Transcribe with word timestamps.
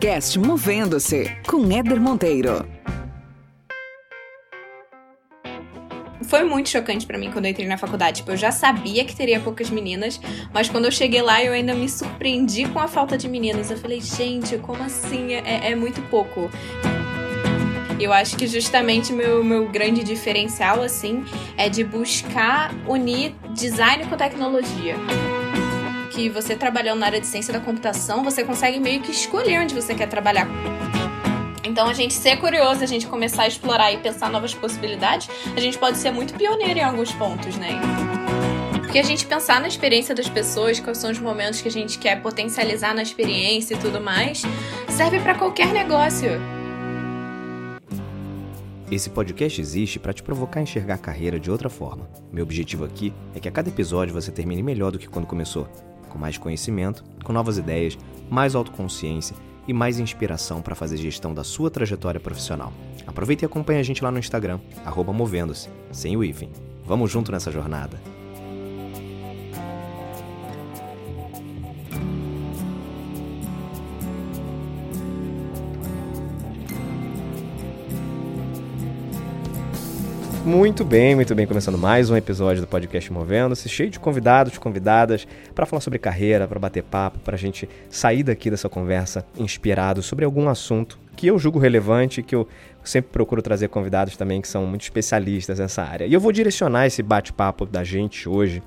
podcast 0.00 0.38
Movendo-se 0.38 1.30
com 1.46 1.70
Éder 1.70 2.00
Monteiro. 2.00 2.66
Foi 6.22 6.42
muito 6.42 6.70
chocante 6.70 7.04
para 7.04 7.18
mim 7.18 7.30
quando 7.30 7.44
eu 7.44 7.50
entrei 7.50 7.68
na 7.68 7.76
faculdade. 7.76 8.18
Tipo, 8.18 8.30
eu 8.30 8.36
já 8.38 8.50
sabia 8.50 9.04
que 9.04 9.14
teria 9.14 9.38
poucas 9.40 9.68
meninas, 9.68 10.18
mas 10.54 10.70
quando 10.70 10.86
eu 10.86 10.90
cheguei 10.90 11.20
lá 11.20 11.44
eu 11.44 11.52
ainda 11.52 11.74
me 11.74 11.86
surpreendi 11.86 12.66
com 12.70 12.78
a 12.78 12.88
falta 12.88 13.18
de 13.18 13.28
meninas. 13.28 13.70
Eu 13.70 13.76
falei, 13.76 14.00
gente, 14.00 14.56
como 14.56 14.82
assim? 14.82 15.34
É, 15.34 15.72
é 15.72 15.74
muito 15.74 16.00
pouco. 16.08 16.50
Eu 18.00 18.10
acho 18.10 18.38
que 18.38 18.46
justamente 18.46 19.12
meu, 19.12 19.44
meu 19.44 19.68
grande 19.68 20.02
diferencial, 20.02 20.82
assim, 20.82 21.22
é 21.58 21.68
de 21.68 21.84
buscar 21.84 22.74
unir 22.88 23.34
design 23.54 24.06
com 24.06 24.16
tecnologia 24.16 24.96
que 26.10 26.28
você 26.28 26.56
trabalhando 26.56 26.98
na 26.98 27.06
área 27.06 27.20
de 27.20 27.26
ciência 27.26 27.52
da 27.52 27.60
computação, 27.60 28.22
você 28.22 28.44
consegue 28.44 28.78
meio 28.78 29.00
que 29.00 29.10
escolher 29.10 29.60
onde 29.60 29.74
você 29.74 29.94
quer 29.94 30.08
trabalhar. 30.08 30.46
Então, 31.64 31.86
a 31.86 31.94
gente 31.94 32.12
ser 32.12 32.36
curioso, 32.38 32.82
a 32.82 32.86
gente 32.86 33.06
começar 33.06 33.44
a 33.44 33.48
explorar 33.48 33.92
e 33.92 33.98
pensar 33.98 34.28
novas 34.28 34.52
possibilidades, 34.52 35.30
a 35.56 35.60
gente 35.60 35.78
pode 35.78 35.98
ser 35.98 36.10
muito 36.10 36.34
pioneiro 36.34 36.80
em 36.80 36.82
alguns 36.82 37.12
pontos, 37.12 37.56
né? 37.56 37.80
Porque 38.72 38.98
a 38.98 39.04
gente 39.04 39.24
pensar 39.24 39.60
na 39.60 39.68
experiência 39.68 40.12
das 40.12 40.28
pessoas, 40.28 40.80
quais 40.80 40.98
são 40.98 41.12
os 41.12 41.20
momentos 41.20 41.62
que 41.62 41.68
a 41.68 41.70
gente 41.70 41.96
quer 41.96 42.20
potencializar 42.20 42.92
na 42.92 43.02
experiência 43.02 43.74
e 43.74 43.78
tudo 43.78 44.00
mais, 44.00 44.42
serve 44.88 45.20
para 45.20 45.36
qualquer 45.36 45.68
negócio. 45.68 46.30
Esse 48.90 49.08
podcast 49.08 49.60
existe 49.60 50.00
para 50.00 50.12
te 50.12 50.24
provocar 50.24 50.58
a 50.58 50.64
enxergar 50.64 50.94
a 50.94 50.98
carreira 50.98 51.38
de 51.38 51.48
outra 51.48 51.70
forma. 51.70 52.10
Meu 52.32 52.42
objetivo 52.42 52.84
aqui 52.84 53.12
é 53.32 53.38
que 53.38 53.48
a 53.48 53.52
cada 53.52 53.68
episódio 53.68 54.12
você 54.12 54.32
termine 54.32 54.60
melhor 54.60 54.90
do 54.90 54.98
que 54.98 55.06
quando 55.06 55.26
começou 55.26 55.68
com 56.10 56.18
mais 56.18 56.36
conhecimento, 56.36 57.02
com 57.24 57.32
novas 57.32 57.56
ideias, 57.56 57.96
mais 58.28 58.54
autoconsciência 58.54 59.34
e 59.66 59.72
mais 59.72 59.98
inspiração 59.98 60.60
para 60.60 60.74
fazer 60.74 60.98
gestão 60.98 61.32
da 61.32 61.44
sua 61.44 61.70
trajetória 61.70 62.20
profissional. 62.20 62.72
Aproveite 63.06 63.44
e 63.44 63.46
acompanhe 63.46 63.80
a 63.80 63.84
gente 63.84 64.04
lá 64.04 64.10
no 64.10 64.18
Instagram, 64.18 64.60
movendo-se, 65.14 65.70
sem 65.90 66.16
o 66.16 66.22
hífen. 66.22 66.50
Vamos 66.84 67.10
junto 67.10 67.32
nessa 67.32 67.50
jornada! 67.50 68.19
Muito 80.50 80.84
bem, 80.84 81.14
muito 81.14 81.32
bem. 81.32 81.46
Começando 81.46 81.78
mais 81.78 82.10
um 82.10 82.16
episódio 82.16 82.60
do 82.60 82.66
podcast 82.66 83.12
Movendo-se, 83.12 83.68
cheio 83.68 83.88
de 83.88 84.00
convidados, 84.00 84.58
convidadas, 84.58 85.24
para 85.54 85.64
falar 85.64 85.80
sobre 85.80 85.96
carreira, 85.96 86.48
para 86.48 86.58
bater 86.58 86.82
papo, 86.82 87.20
para 87.20 87.36
a 87.36 87.38
gente 87.38 87.68
sair 87.88 88.24
daqui 88.24 88.50
dessa 88.50 88.68
conversa 88.68 89.24
inspirado 89.38 90.02
sobre 90.02 90.24
algum 90.24 90.48
assunto 90.48 90.98
que 91.14 91.28
eu 91.28 91.38
julgo 91.38 91.60
relevante, 91.60 92.20
que 92.20 92.34
eu 92.34 92.48
sempre 92.82 93.12
procuro 93.12 93.40
trazer 93.40 93.68
convidados 93.68 94.16
também 94.16 94.40
que 94.40 94.48
são 94.48 94.66
muito 94.66 94.82
especialistas 94.82 95.60
nessa 95.60 95.84
área. 95.84 96.04
E 96.04 96.12
eu 96.12 96.18
vou 96.18 96.32
direcionar 96.32 96.84
esse 96.84 97.00
bate-papo 97.00 97.64
da 97.64 97.84
gente 97.84 98.28
hoje 98.28 98.60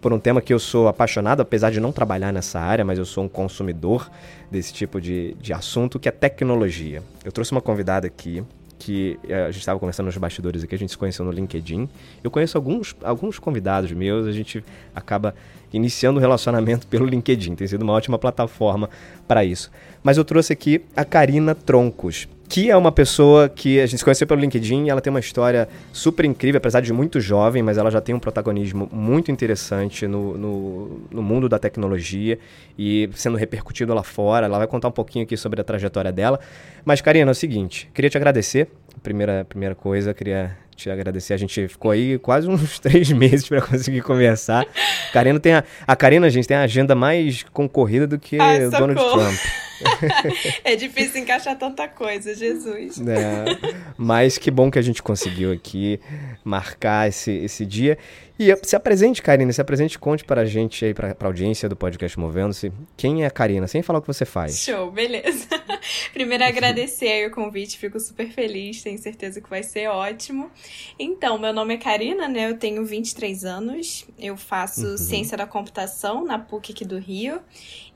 por 0.00 0.12
um 0.12 0.18
tema 0.18 0.40
que 0.40 0.52
eu 0.52 0.58
sou 0.58 0.88
apaixonado, 0.88 1.42
apesar 1.42 1.70
de 1.70 1.78
não 1.78 1.92
trabalhar 1.92 2.32
nessa 2.32 2.58
área, 2.58 2.84
mas 2.84 2.98
eu 2.98 3.04
sou 3.04 3.22
um 3.22 3.28
consumidor 3.28 4.10
desse 4.50 4.72
tipo 4.72 5.00
de, 5.00 5.34
de 5.34 5.52
assunto, 5.52 6.00
que 6.00 6.08
é 6.08 6.12
tecnologia. 6.12 7.04
Eu 7.24 7.30
trouxe 7.30 7.52
uma 7.52 7.60
convidada 7.60 8.08
aqui 8.08 8.42
que 8.80 9.20
eh, 9.28 9.44
a 9.44 9.50
gente 9.50 9.60
estava 9.60 9.78
conversando 9.78 10.06
nos 10.06 10.16
bastidores 10.16 10.64
aqui, 10.64 10.74
a 10.74 10.78
gente 10.78 10.90
se 10.90 10.98
conheceu 10.98 11.22
no 11.22 11.30
LinkedIn. 11.30 11.86
Eu 12.24 12.30
conheço 12.30 12.56
alguns, 12.56 12.96
alguns 13.04 13.38
convidados 13.38 13.92
meus, 13.92 14.26
a 14.26 14.32
gente 14.32 14.64
acaba 14.94 15.34
iniciando 15.70 16.18
o 16.18 16.20
relacionamento 16.20 16.86
pelo 16.86 17.04
LinkedIn, 17.04 17.54
tem 17.54 17.68
sido 17.68 17.82
uma 17.82 17.92
ótima 17.92 18.18
plataforma 18.18 18.88
para 19.28 19.44
isso. 19.44 19.70
Mas 20.02 20.16
eu 20.16 20.24
trouxe 20.24 20.52
aqui 20.52 20.82
a 20.96 21.04
Karina 21.04 21.54
Troncos 21.54 22.26
que 22.50 22.68
é 22.68 22.76
uma 22.76 22.90
pessoa 22.90 23.48
que 23.48 23.78
a 23.78 23.86
gente 23.86 24.00
se 24.00 24.04
conheceu 24.04 24.26
pelo 24.26 24.40
LinkedIn 24.40 24.88
ela 24.88 25.00
tem 25.00 25.08
uma 25.08 25.20
história 25.20 25.68
super 25.92 26.24
incrível, 26.24 26.58
apesar 26.58 26.80
de 26.80 26.92
muito 26.92 27.20
jovem, 27.20 27.62
mas 27.62 27.78
ela 27.78 27.92
já 27.92 28.00
tem 28.00 28.12
um 28.12 28.18
protagonismo 28.18 28.88
muito 28.92 29.30
interessante 29.30 30.08
no, 30.08 30.36
no, 30.36 31.00
no, 31.12 31.22
mundo 31.22 31.48
da 31.48 31.60
tecnologia 31.60 32.40
e 32.76 33.08
sendo 33.14 33.36
repercutido 33.36 33.94
lá 33.94 34.02
fora. 34.02 34.46
Ela 34.46 34.58
vai 34.58 34.66
contar 34.66 34.88
um 34.88 34.92
pouquinho 34.92 35.24
aqui 35.24 35.36
sobre 35.36 35.60
a 35.60 35.64
trajetória 35.64 36.10
dela. 36.10 36.40
Mas, 36.84 37.00
Karina, 37.00 37.30
é 37.30 37.32
o 37.32 37.34
seguinte, 37.36 37.88
queria 37.94 38.10
te 38.10 38.16
agradecer. 38.16 38.66
Primeira, 39.00 39.46
primeira 39.48 39.76
coisa, 39.76 40.12
queria 40.12 40.58
te 40.74 40.90
agradecer. 40.90 41.34
A 41.34 41.36
gente 41.36 41.68
ficou 41.68 41.92
aí 41.92 42.18
quase 42.18 42.48
uns 42.48 42.80
três 42.80 43.12
meses 43.12 43.48
para 43.48 43.62
conseguir 43.62 44.00
conversar. 44.02 44.66
Karina 45.12 45.38
tem 45.38 45.54
a, 45.54 45.64
a 45.86 45.94
Karina, 45.94 46.28
gente, 46.28 46.48
tem 46.48 46.56
a 46.56 46.62
agenda 46.62 46.96
mais 46.96 47.44
concorrida 47.52 48.08
do 48.08 48.18
que 48.18 48.40
Ai, 48.40 48.68
Donald 48.68 48.96
Trump. 48.96 49.38
é 50.64 50.76
difícil 50.76 51.22
encaixar 51.22 51.56
tanta 51.58 51.88
coisa, 51.88 52.34
Jesus. 52.34 53.00
É, 53.00 53.44
mas 53.96 54.38
que 54.38 54.50
bom 54.50 54.70
que 54.70 54.78
a 54.78 54.82
gente 54.82 55.02
conseguiu 55.02 55.52
aqui 55.52 56.00
marcar 56.44 57.08
esse, 57.08 57.30
esse 57.30 57.64
dia. 57.66 57.98
E 58.42 58.56
se 58.62 58.74
apresente, 58.74 59.20
Karina, 59.20 59.52
se 59.52 59.60
apresente, 59.60 59.98
conte 59.98 60.24
para 60.24 60.40
a 60.40 60.44
gente 60.46 60.82
aí, 60.82 60.94
para 60.94 61.14
a 61.20 61.26
audiência 61.26 61.68
do 61.68 61.76
podcast 61.76 62.18
Movendo-se, 62.18 62.72
quem 62.96 63.22
é 63.22 63.26
a 63.26 63.30
Karina, 63.30 63.66
sem 63.66 63.82
falar 63.82 63.98
o 63.98 64.00
que 64.00 64.08
você 64.08 64.24
faz. 64.24 64.56
Show, 64.60 64.90
beleza. 64.90 65.46
Primeiro 66.14 66.42
agradecer 66.42 67.28
o 67.28 67.30
convite, 67.30 67.76
fico 67.76 68.00
super 68.00 68.30
feliz, 68.30 68.82
tenho 68.82 68.96
certeza 68.96 69.42
que 69.42 69.50
vai 69.50 69.62
ser 69.62 69.88
ótimo. 69.88 70.50
Então, 70.98 71.38
meu 71.38 71.52
nome 71.52 71.74
é 71.74 71.76
Karina, 71.76 72.28
né? 72.28 72.48
Eu 72.48 72.56
tenho 72.56 72.82
23 72.82 73.44
anos, 73.44 74.06
eu 74.18 74.38
faço 74.38 74.86
uhum. 74.86 74.96
ciência 74.96 75.36
da 75.36 75.46
computação 75.46 76.24
na 76.24 76.38
PUC 76.38 76.72
aqui 76.72 76.84
do 76.86 76.98
Rio, 76.98 77.42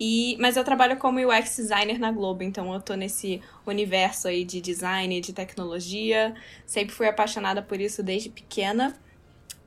e 0.07 0.37
mas 0.39 0.55
eu 0.55 0.63
trabalho 0.63 0.99
como 0.99 1.19
UX 1.19 1.57
designer 1.57 1.99
na 1.99 2.13
Globo, 2.13 2.43
então 2.43 2.75
eu 2.75 2.81
tô 2.81 2.95
nesse 2.95 3.41
universo 3.67 4.29
aí 4.29 4.45
de 4.45 4.61
design, 4.61 5.19
de 5.19 5.33
tecnologia, 5.33 6.35
sempre 6.67 6.95
fui 6.95 7.09
apaixonada 7.09 7.63
por 7.63 7.81
isso 7.81 8.03
desde 8.03 8.29
pequena. 8.29 8.95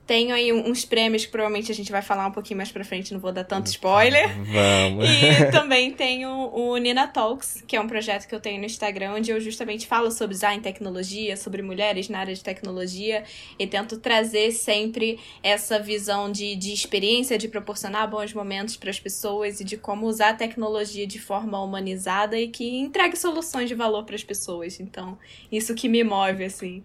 Tenho 0.08 0.34
aí 0.34 0.54
uns 0.54 0.86
prêmios 0.86 1.26
que 1.26 1.32
provavelmente 1.32 1.70
a 1.70 1.76
gente 1.76 1.92
vai 1.92 2.02
falar 2.02 2.26
um 2.28 2.32
pouquinho 2.32 2.56
mais 2.56 2.72
pra 2.72 2.82
frente, 2.86 3.14
não 3.14 3.20
vou 3.20 3.34
dar 3.34 3.44
tanto 3.44 3.68
spoiler. 3.68 4.30
Vamos. 4.48 5.06
E 5.10 5.52
também 5.52 5.92
tenho 5.92 6.30
o 6.30 6.78
Nina 6.78 7.08
Talks, 7.08 7.62
que 7.68 7.76
é 7.76 7.82
um 7.82 7.88
projeto 7.88 8.26
que 8.26 8.34
eu 8.34 8.40
tenho 8.40 8.58
no 8.58 8.66
Instagram, 8.66 9.16
onde 9.16 9.32
eu 9.32 9.42
justamente 9.42 9.86
falo 9.86 10.10
sobre 10.10 10.34
design 10.34 10.64
tecnologia, 10.64 11.36
sobre 11.36 11.62
mulheres 11.62 12.08
na 12.08 12.20
área 12.20 12.34
de 12.34 12.42
tecnologia, 12.42 13.26
e 13.60 13.68
tento 13.68 13.98
trazer 13.98 14.54
sempre 14.54 15.20
essa 15.44 15.78
visão 15.78 16.32
de, 16.32 16.56
de 16.56 16.72
experiência, 16.72 17.38
de 17.38 17.50
proporcionar 17.50 18.10
bons 18.10 18.34
momentos 18.34 18.78
para 18.78 18.90
as 18.90 19.00
pessoas 19.00 19.60
e 19.60 19.66
de 19.66 19.76
como 19.76 20.08
usar 20.08 20.30
a 20.30 20.34
tecnologia 20.34 21.06
de 21.06 21.20
forma 21.20 21.62
humanizada 21.62 22.40
e 22.40 22.48
que 22.48 22.78
entregue 22.78 23.18
soluções 23.18 23.68
de 23.68 23.76
valor 23.76 24.06
para 24.06 24.16
as 24.16 24.24
pessoas. 24.24 24.80
Então, 24.80 25.18
isso 25.52 25.76
que 25.76 25.90
me 25.90 26.02
move, 26.02 26.46
assim. 26.46 26.82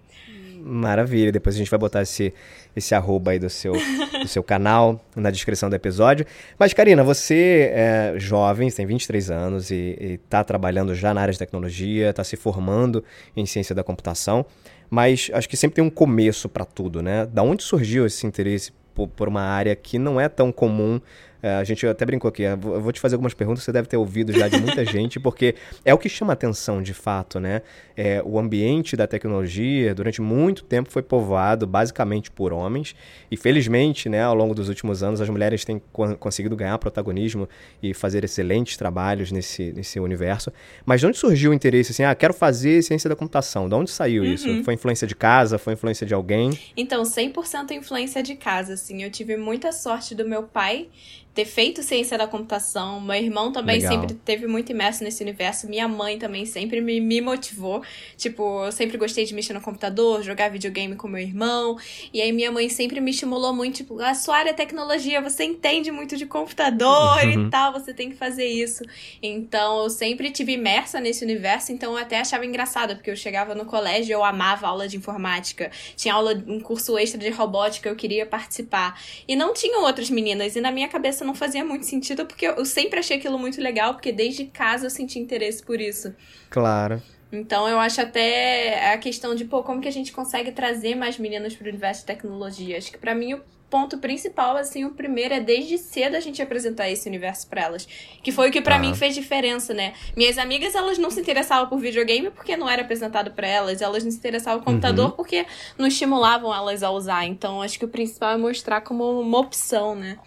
Maravilha. 0.65 1.33
Depois 1.33 1.55
a 1.55 1.59
gente 1.59 1.71
vai 1.71 1.78
botar 1.78 2.03
esse, 2.03 2.33
esse 2.75 2.95
arroba 2.95 3.33
aí 3.33 3.39
do 3.39 3.50
seu, 3.50 3.73
do 3.73 4.28
seu 4.28 4.43
canal 4.43 5.05
na 5.17 5.31
descrição 5.31 5.69
do 5.69 5.75
episódio. 5.75 6.25
Mas, 6.59 6.73
Karina, 6.73 7.03
você 7.03 7.71
é 7.73 8.15
jovem, 8.17 8.71
tem 8.71 8.87
23 8.87 9.31
anos 9.31 9.71
e 9.71 10.21
está 10.25 10.45
trabalhando 10.45 10.95
já 10.95 11.12
na 11.12 11.21
área 11.21 11.33
de 11.33 11.39
tecnologia, 11.39 12.11
está 12.11 12.23
se 12.23 12.37
formando 12.37 13.05
em 13.37 13.45
ciência 13.45 13.75
da 13.75 13.83
computação. 13.83 14.47
Mas 14.89 15.31
acho 15.33 15.49
que 15.49 15.56
sempre 15.56 15.77
tem 15.77 15.84
um 15.84 15.91
começo 15.91 16.49
para 16.49 16.65
tudo, 16.65 17.03
né? 17.03 17.27
Da 17.27 17.43
onde 17.43 17.62
surgiu 17.62 18.06
esse 18.06 18.27
interesse 18.27 18.73
por, 18.94 19.09
por 19.09 19.29
uma 19.29 19.43
área 19.43 19.75
que 19.75 19.99
não 19.99 20.21
é 20.21 20.29
tão 20.29 20.53
comum 20.53 21.00
a 21.42 21.64
gente 21.64 21.86
até 21.86 22.04
brincou 22.04 22.28
aqui, 22.28 22.42
eu 22.42 22.56
vou 22.56 22.92
te 22.92 23.00
fazer 23.00 23.16
algumas 23.16 23.34
perguntas 23.34 23.62
que 23.62 23.64
você 23.64 23.72
deve 23.72 23.88
ter 23.88 23.97
ouvido 23.97 24.32
já 24.32 24.48
de 24.48 24.58
muita 24.58 24.84
gente, 24.86 25.19
porque 25.19 25.54
é 25.84 25.92
o 25.92 25.98
que 25.98 26.08
chama 26.08 26.32
atenção 26.32 26.82
de 26.82 26.94
fato, 26.94 27.41
né? 27.41 27.62
É, 27.97 28.22
o 28.25 28.38
ambiente 28.38 28.97
da 28.97 29.06
tecnologia 29.06 29.94
durante 29.94 30.22
muito 30.22 30.64
tempo 30.64 30.91
foi 30.91 31.02
povoado 31.02 31.66
basicamente 31.66 32.31
por 32.31 32.52
homens 32.52 32.94
e 33.31 33.37
felizmente, 33.37 34.08
né, 34.08 34.22
ao 34.22 34.34
longo 34.34 34.55
dos 34.55 34.69
últimos 34.69 35.02
anos 35.02 35.20
as 35.20 35.28
mulheres 35.28 35.64
têm 35.64 35.82
conseguido 36.19 36.56
ganhar 36.56 36.78
protagonismo 36.78 37.49
e 37.82 37.93
fazer 37.93 38.25
excelentes 38.25 38.76
trabalhos 38.76 39.31
nesse, 39.31 39.72
nesse 39.72 40.00
universo. 40.00 40.52
Mas 40.87 41.00
de 41.00 41.06
onde 41.06 41.19
surgiu 41.19 41.50
o 41.50 41.55
interesse 41.55 41.93
assim, 41.93 42.05
ah, 42.05 42.14
quero 42.14 42.32
fazer 42.32 42.82
ciência 42.82 43.08
da 43.08 43.17
computação? 43.17 43.69
De 43.69 43.75
onde 43.75 43.90
saiu 43.90 44.22
uhum. 44.22 44.32
isso? 44.32 44.64
Foi 44.64 44.75
influência 44.75 45.06
de 45.06 45.14
casa? 45.14 45.58
Foi 45.58 45.72
influência 45.75 46.06
de 46.06 46.14
alguém? 46.14 46.58
Então, 46.76 47.02
100% 47.02 47.72
influência 47.72 48.22
de 48.22 48.34
casa, 48.34 48.75
assim. 48.75 49.02
Eu 49.02 49.11
tive 49.11 49.37
muita 49.37 49.72
sorte 49.72 50.14
do 50.14 50.26
meu 50.28 50.44
pai 50.44 50.88
ter 51.34 51.44
feito 51.46 51.82
ciência 51.82 52.19
da 52.19 52.26
computação. 52.26 53.00
Meu 53.00 53.17
irmão 53.17 53.52
também 53.52 53.81
Legal. 53.81 54.00
sempre 54.00 54.14
teve 54.14 54.46
muito 54.46 54.70
imerso 54.70 55.02
nesse 55.02 55.23
universo. 55.23 55.67
Minha 55.67 55.88
mãe 55.88 56.19
também 56.19 56.44
sempre 56.44 56.81
me, 56.81 57.00
me 57.00 57.20
motivou. 57.20 57.82
Tipo, 58.17 58.64
eu 58.67 58.73
sempre 58.73 58.99
gostei 58.99 59.25
de 59.25 59.34
mexer 59.34 59.55
no 59.55 59.61
computador, 59.61 60.23
jogar 60.23 60.50
videogame 60.50 60.94
com 60.94 61.08
meu 61.08 61.20
irmão. 61.20 61.79
E 62.12 62.20
aí 62.20 62.32
minha 62.32 62.52
mãe 62.52 62.69
sempre 62.69 63.00
me 63.00 63.11
estimulou 63.11 63.55
muito, 63.55 63.76
tipo, 63.76 64.00
a 64.00 64.14
sua 64.14 64.37
área 64.37 64.50
é 64.50 64.52
tecnologia, 64.52 65.20
você 65.20 65.44
entende 65.44 65.90
muito 65.90 66.17
de 66.17 66.26
computador 66.26 67.25
uhum. 67.25 67.46
e 67.46 67.50
tal, 67.50 67.73
você 67.73 67.94
tem 67.94 68.11
que 68.11 68.17
fazer 68.17 68.46
isso. 68.46 68.84
Então, 69.23 69.84
eu 69.84 69.90
sempre 69.90 70.31
tive 70.31 70.52
imersa 70.52 71.00
nesse 71.00 71.25
universo, 71.25 71.73
então 71.73 71.93
eu 71.93 71.99
até 71.99 72.20
achava 72.20 72.44
engraçado, 72.44 72.94
porque 72.94 73.11
eu 73.11 73.17
chegava 73.17 73.55
no 73.55 73.64
colégio, 73.64 74.12
eu 74.12 74.25
amava 74.25 74.67
aula 74.67 74.87
de 74.87 74.96
informática. 74.96 75.70
Tinha 75.96 76.14
aula, 76.14 76.34
um 76.46 76.61
curso 76.61 76.99
extra 76.99 77.19
de 77.19 77.31
robótica, 77.31 77.88
eu 77.88 77.96
queria 77.96 78.26
participar. 78.26 79.00
E 79.26 79.34
não 79.34 79.55
tinham 79.55 79.82
outras 79.84 80.11
meninas, 80.11 80.56
e 80.56 80.61
na 80.61 80.70
minha 80.70 80.88
cabeça 80.88 81.21
cabeça 81.22 81.24
não 81.24 81.34
fazia 81.34 81.64
muito 81.64 81.86
sentido, 81.86 82.26
porque 82.26 82.46
eu 82.46 82.64
sempre 82.64 82.98
achei 82.98 83.16
aquilo 83.16 83.38
muito 83.38 83.60
legal, 83.60 83.94
porque 83.94 84.12
desde 84.12 84.46
casa 84.46 84.86
eu 84.86 84.90
senti 84.90 85.19
interesse 85.19 85.62
por 85.62 85.80
isso. 85.80 86.14
Claro. 86.50 87.00
Então 87.32 87.66
eu 87.66 87.78
acho 87.78 88.00
até 88.00 88.92
a 88.92 88.98
questão 88.98 89.34
de, 89.34 89.44
pô, 89.44 89.62
como 89.62 89.80
que 89.80 89.88
a 89.88 89.92
gente 89.92 90.12
consegue 90.12 90.52
trazer 90.52 90.94
mais 90.94 91.19
meninas 91.19 91.54
para 91.54 91.66
o 91.66 91.69
universo 91.69 92.00
de 92.02 92.06
tecnologia? 92.06 92.76
Acho 92.76 92.90
que 92.90 92.98
para 92.98 93.14
mim 93.14 93.34
o 93.34 93.40
ponto 93.70 93.96
principal, 93.96 94.54
assim, 94.54 94.84
o 94.84 94.90
primeiro 94.90 95.32
é 95.32 95.40
desde 95.40 95.78
cedo 95.78 96.14
a 96.14 96.20
gente 96.20 96.42
apresentar 96.42 96.90
esse 96.90 97.08
universo 97.08 97.48
para 97.48 97.62
elas. 97.62 97.88
Que 98.22 98.30
foi 98.30 98.50
o 98.50 98.52
que 98.52 98.60
para 98.60 98.78
mim 98.78 98.94
fez 98.94 99.14
diferença, 99.14 99.72
né? 99.72 99.94
Minhas 100.14 100.36
amigas, 100.36 100.74
elas 100.74 100.98
não 100.98 101.10
se 101.10 101.20
interessavam 101.20 101.70
por 101.70 101.78
videogame 101.78 102.30
porque 102.30 102.54
não 102.54 102.69
era 102.69 102.82
apresentado 102.82 103.30
para 103.30 103.46
elas, 103.46 103.80
elas 103.80 104.04
não 104.04 104.10
se 104.10 104.19
interessavam 104.19 104.58
por 104.60 104.66
computador 104.66 105.06
uhum. 105.06 105.12
porque 105.12 105.46
não 105.78 105.86
estimulavam 105.86 106.54
elas 106.54 106.82
a 106.82 106.90
usar. 106.90 107.24
Então 107.24 107.62
acho 107.62 107.78
que 107.78 107.86
o 107.86 107.88
principal 107.88 108.34
é 108.34 108.36
mostrar 108.36 108.82
como 108.82 109.19
uma 109.19 109.38
opção, 109.38 109.94
né? 109.94 110.19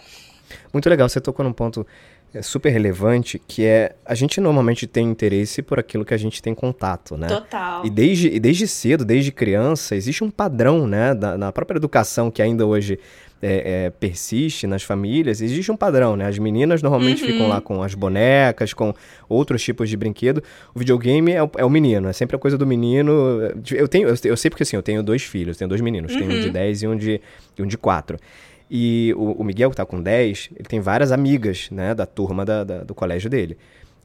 Muito 0.72 0.90
legal, 0.90 1.08
você 1.08 1.20
tocou 1.22 1.44
num 1.44 1.54
ponto 1.54 1.86
é 2.36 2.42
super 2.42 2.70
relevante, 2.70 3.42
que 3.48 3.64
é 3.64 3.96
a 4.06 4.14
gente 4.14 4.42
normalmente 4.42 4.86
tem 4.86 5.10
interesse 5.10 5.62
por 5.62 5.80
aquilo 5.80 6.04
que 6.04 6.14
a 6.14 6.18
gente 6.18 6.42
tem 6.42 6.54
contato, 6.54 7.16
né? 7.16 7.28
Total. 7.28 7.86
E 7.86 7.90
desde, 7.90 8.28
e 8.28 8.40
desde 8.42 8.68
cedo, 8.68 9.06
desde 9.06 9.32
criança, 9.32 9.96
existe 9.96 10.22
um 10.22 10.30
padrão, 10.30 10.86
né, 10.86 11.16
da, 11.16 11.38
na 11.38 11.52
própria 11.54 11.78
educação 11.78 12.30
que 12.30 12.42
ainda 12.42 12.66
hoje 12.66 13.00
é, 13.42 13.86
é, 13.86 13.90
persiste 13.90 14.68
nas 14.68 14.84
famílias, 14.84 15.40
existe 15.40 15.72
um 15.72 15.78
padrão, 15.78 16.18
né? 16.18 16.28
As 16.28 16.38
meninas 16.38 16.82
normalmente 16.82 17.24
uhum. 17.24 17.30
ficam 17.30 17.48
lá 17.48 17.62
com 17.62 17.82
as 17.82 17.94
bonecas, 17.94 18.74
com 18.74 18.94
outros 19.30 19.64
tipos 19.64 19.90
de 19.90 19.96
brinquedo. 19.96 20.44
O 20.74 20.80
videogame 20.80 21.32
é 21.32 21.42
o, 21.42 21.50
é 21.58 21.64
o 21.64 21.70
menino, 21.70 22.10
é 22.10 22.14
sempre 22.14 22.36
a 22.36 22.40
coisa 22.40 22.58
do 22.58 22.68
menino. 22.68 23.14
Eu 23.72 23.88
tenho, 23.88 24.10
eu, 24.10 24.16
eu 24.26 24.36
sei 24.36 24.50
porque 24.50 24.64
assim, 24.64 24.76
eu 24.76 24.84
tenho 24.84 25.02
dois 25.02 25.24
filhos, 25.24 25.56
tenho 25.56 25.70
dois 25.70 25.80
meninos, 25.80 26.12
uhum. 26.12 26.20
tenho 26.20 26.32
um 26.32 26.42
de 26.42 26.50
10 26.50 26.84
uhum. 26.84 26.90
e 26.90 26.94
um 26.94 26.98
de, 26.98 27.22
um 27.60 27.68
de 27.68 27.78
4. 27.78 28.18
E 28.70 29.14
o, 29.16 29.34
o 29.34 29.44
Miguel, 29.44 29.70
que 29.70 29.76
tá 29.76 29.86
com 29.86 30.02
10, 30.02 30.50
ele 30.56 30.68
tem 30.68 30.80
várias 30.80 31.12
amigas, 31.12 31.70
né, 31.72 31.94
da 31.94 32.06
turma 32.06 32.44
da, 32.44 32.64
da, 32.64 32.84
do 32.84 32.96
colégio 32.96 33.30
dele. 33.30 33.58